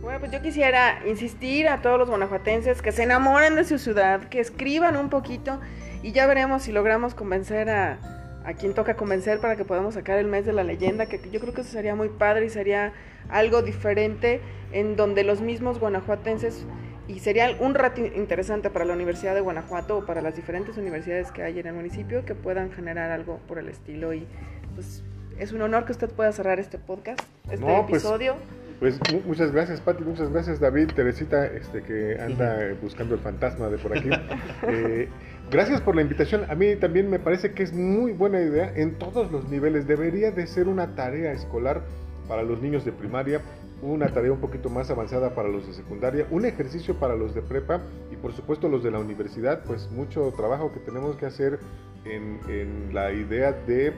Bueno, 0.00 0.20
pues 0.20 0.32
yo 0.32 0.40
quisiera 0.40 1.00
insistir 1.06 1.68
a 1.68 1.82
todos 1.82 1.98
los 1.98 2.08
guanajuatenses 2.08 2.80
que 2.80 2.92
se 2.92 3.02
enamoren 3.02 3.56
de 3.56 3.64
su 3.64 3.78
ciudad, 3.78 4.22
que 4.28 4.40
escriban 4.40 4.96
un 4.96 5.10
poquito 5.10 5.60
y 6.02 6.12
ya 6.12 6.26
veremos 6.26 6.62
si 6.62 6.72
logramos 6.72 7.14
convencer 7.14 7.68
a, 7.68 7.98
a 8.46 8.54
quien 8.54 8.72
toca 8.72 8.94
convencer 8.94 9.40
para 9.40 9.56
que 9.56 9.64
podamos 9.66 9.94
sacar 9.94 10.18
el 10.18 10.26
mes 10.28 10.46
de 10.46 10.54
la 10.54 10.64
leyenda, 10.64 11.06
que 11.06 11.20
yo 11.30 11.40
creo 11.40 11.52
que 11.52 11.60
eso 11.60 11.70
sería 11.70 11.94
muy 11.94 12.08
padre 12.08 12.46
y 12.46 12.48
sería 12.48 12.92
algo 13.28 13.60
diferente 13.60 14.40
en 14.72 14.96
donde 14.96 15.24
los 15.24 15.42
mismos 15.42 15.78
guanajuatenses 15.80 16.64
y 17.08 17.18
sería 17.20 17.56
un 17.58 17.74
rato 17.74 18.00
interesante 18.04 18.70
para 18.70 18.84
la 18.84 18.92
Universidad 18.94 19.34
de 19.34 19.40
Guanajuato 19.40 19.98
o 19.98 20.06
para 20.06 20.20
las 20.22 20.36
diferentes 20.36 20.76
universidades 20.76 21.32
que 21.32 21.42
hay 21.42 21.58
en 21.58 21.66
el 21.66 21.74
municipio 21.74 22.24
que 22.24 22.34
puedan 22.34 22.70
generar 22.70 23.10
algo 23.10 23.38
por 23.48 23.58
el 23.58 23.68
estilo 23.68 24.12
y 24.14 24.26
pues 24.74 25.02
es 25.38 25.52
un 25.52 25.62
honor 25.62 25.84
que 25.86 25.92
usted 25.92 26.10
pueda 26.10 26.30
cerrar 26.32 26.60
este 26.60 26.78
podcast, 26.78 27.20
este 27.50 27.64
No, 27.64 27.86
pues, 27.86 28.02
episodio. 28.04 28.34
Pues 28.80 28.98
mu- 29.12 29.20
muchas 29.26 29.50
gracias, 29.50 29.80
Pati, 29.80 30.04
muchas 30.04 30.30
gracias, 30.30 30.60
David, 30.60 30.90
Teresita, 30.94 31.46
este, 31.46 31.82
que 31.82 32.16
anda 32.20 32.58
buscando 32.80 33.14
el 33.14 33.20
fantasma 33.20 33.68
de 33.68 33.78
por 33.78 33.96
aquí. 33.96 34.08
Eh, 34.68 35.08
gracias 35.50 35.80
por 35.80 35.96
la 35.96 36.02
invitación. 36.02 36.44
A 36.50 36.54
mí 36.54 36.76
también 36.76 37.08
me 37.10 37.18
parece 37.18 37.52
que 37.52 37.62
es 37.62 37.72
muy 37.72 38.12
buena 38.12 38.40
idea 38.40 38.72
en 38.76 38.96
todos 38.98 39.32
los 39.32 39.48
niveles. 39.48 39.86
Debería 39.88 40.30
de 40.30 40.46
ser 40.46 40.68
una 40.68 40.94
tarea 40.94 41.32
escolar 41.32 41.82
para 42.28 42.42
los 42.42 42.60
niños 42.60 42.84
de 42.84 42.92
primaria, 42.92 43.40
una 43.82 44.08
tarea 44.08 44.32
un 44.32 44.40
poquito 44.40 44.68
más 44.70 44.90
avanzada 44.90 45.34
para 45.34 45.48
los 45.48 45.66
de 45.66 45.72
secundaria, 45.72 46.26
un 46.30 46.44
ejercicio 46.44 46.94
para 46.98 47.14
los 47.14 47.34
de 47.34 47.42
prepa 47.42 47.80
y 48.10 48.16
por 48.16 48.32
supuesto 48.32 48.68
los 48.68 48.82
de 48.82 48.90
la 48.90 48.98
universidad, 48.98 49.62
pues 49.64 49.88
mucho 49.90 50.32
trabajo 50.36 50.72
que 50.72 50.80
tenemos 50.80 51.16
que 51.16 51.26
hacer 51.26 51.60
en, 52.04 52.40
en 52.48 52.92
la 52.94 53.12
idea 53.12 53.52
de 53.52 53.92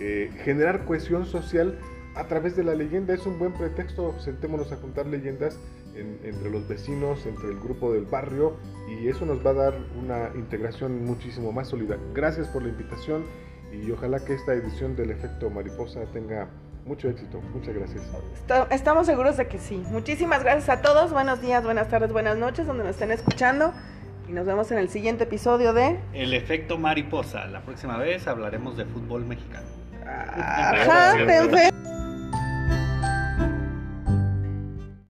eh, 0.00 0.30
generar 0.44 0.84
cohesión 0.84 1.26
social 1.26 1.78
a 2.14 2.24
través 2.28 2.56
de 2.56 2.64
la 2.64 2.74
leyenda. 2.74 3.12
Es 3.12 3.26
un 3.26 3.38
buen 3.38 3.52
pretexto, 3.52 4.18
sentémonos 4.20 4.72
a 4.72 4.76
juntar 4.76 5.06
leyendas 5.06 5.58
en- 5.94 6.18
entre 6.22 6.50
los 6.50 6.66
vecinos, 6.66 7.26
entre 7.26 7.48
el 7.50 7.58
grupo 7.60 7.92
del 7.92 8.04
barrio 8.06 8.54
y 8.88 9.08
eso 9.08 9.26
nos 9.26 9.44
va 9.44 9.50
a 9.50 9.54
dar 9.54 9.74
una 10.02 10.30
integración 10.34 11.04
muchísimo 11.04 11.52
más 11.52 11.68
sólida. 11.68 11.98
Gracias 12.14 12.48
por 12.48 12.62
la 12.62 12.68
invitación 12.68 13.24
y 13.72 13.90
ojalá 13.90 14.24
que 14.24 14.32
esta 14.34 14.54
edición 14.54 14.96
del 14.96 15.10
efecto 15.10 15.50
mariposa 15.50 16.04
tenga 16.12 16.48
mucho 16.86 17.08
éxito. 17.08 17.40
Muchas 17.52 17.74
gracias. 17.74 18.02
Estamos 18.70 19.06
seguros 19.06 19.36
de 19.36 19.46
que 19.48 19.58
sí. 19.58 19.82
Muchísimas 19.90 20.42
gracias 20.42 20.68
a 20.68 20.80
todos. 20.80 21.12
Buenos 21.12 21.40
días, 21.42 21.62
buenas 21.64 21.88
tardes, 21.88 22.12
buenas 22.12 22.38
noches, 22.38 22.66
donde 22.66 22.84
nos 22.84 22.92
estén 22.92 23.10
escuchando. 23.10 23.72
Y 24.28 24.32
nos 24.32 24.46
vemos 24.46 24.70
en 24.72 24.78
el 24.78 24.88
siguiente 24.88 25.24
episodio 25.24 25.72
de... 25.72 25.98
El 26.12 26.32
efecto 26.32 26.78
mariposa. 26.78 27.46
La 27.46 27.60
próxima 27.60 27.96
vez 27.98 28.26
hablaremos 28.26 28.76
de 28.76 28.84
fútbol 28.84 29.24
mexicano. 29.24 29.66
Ajá. 30.04 31.16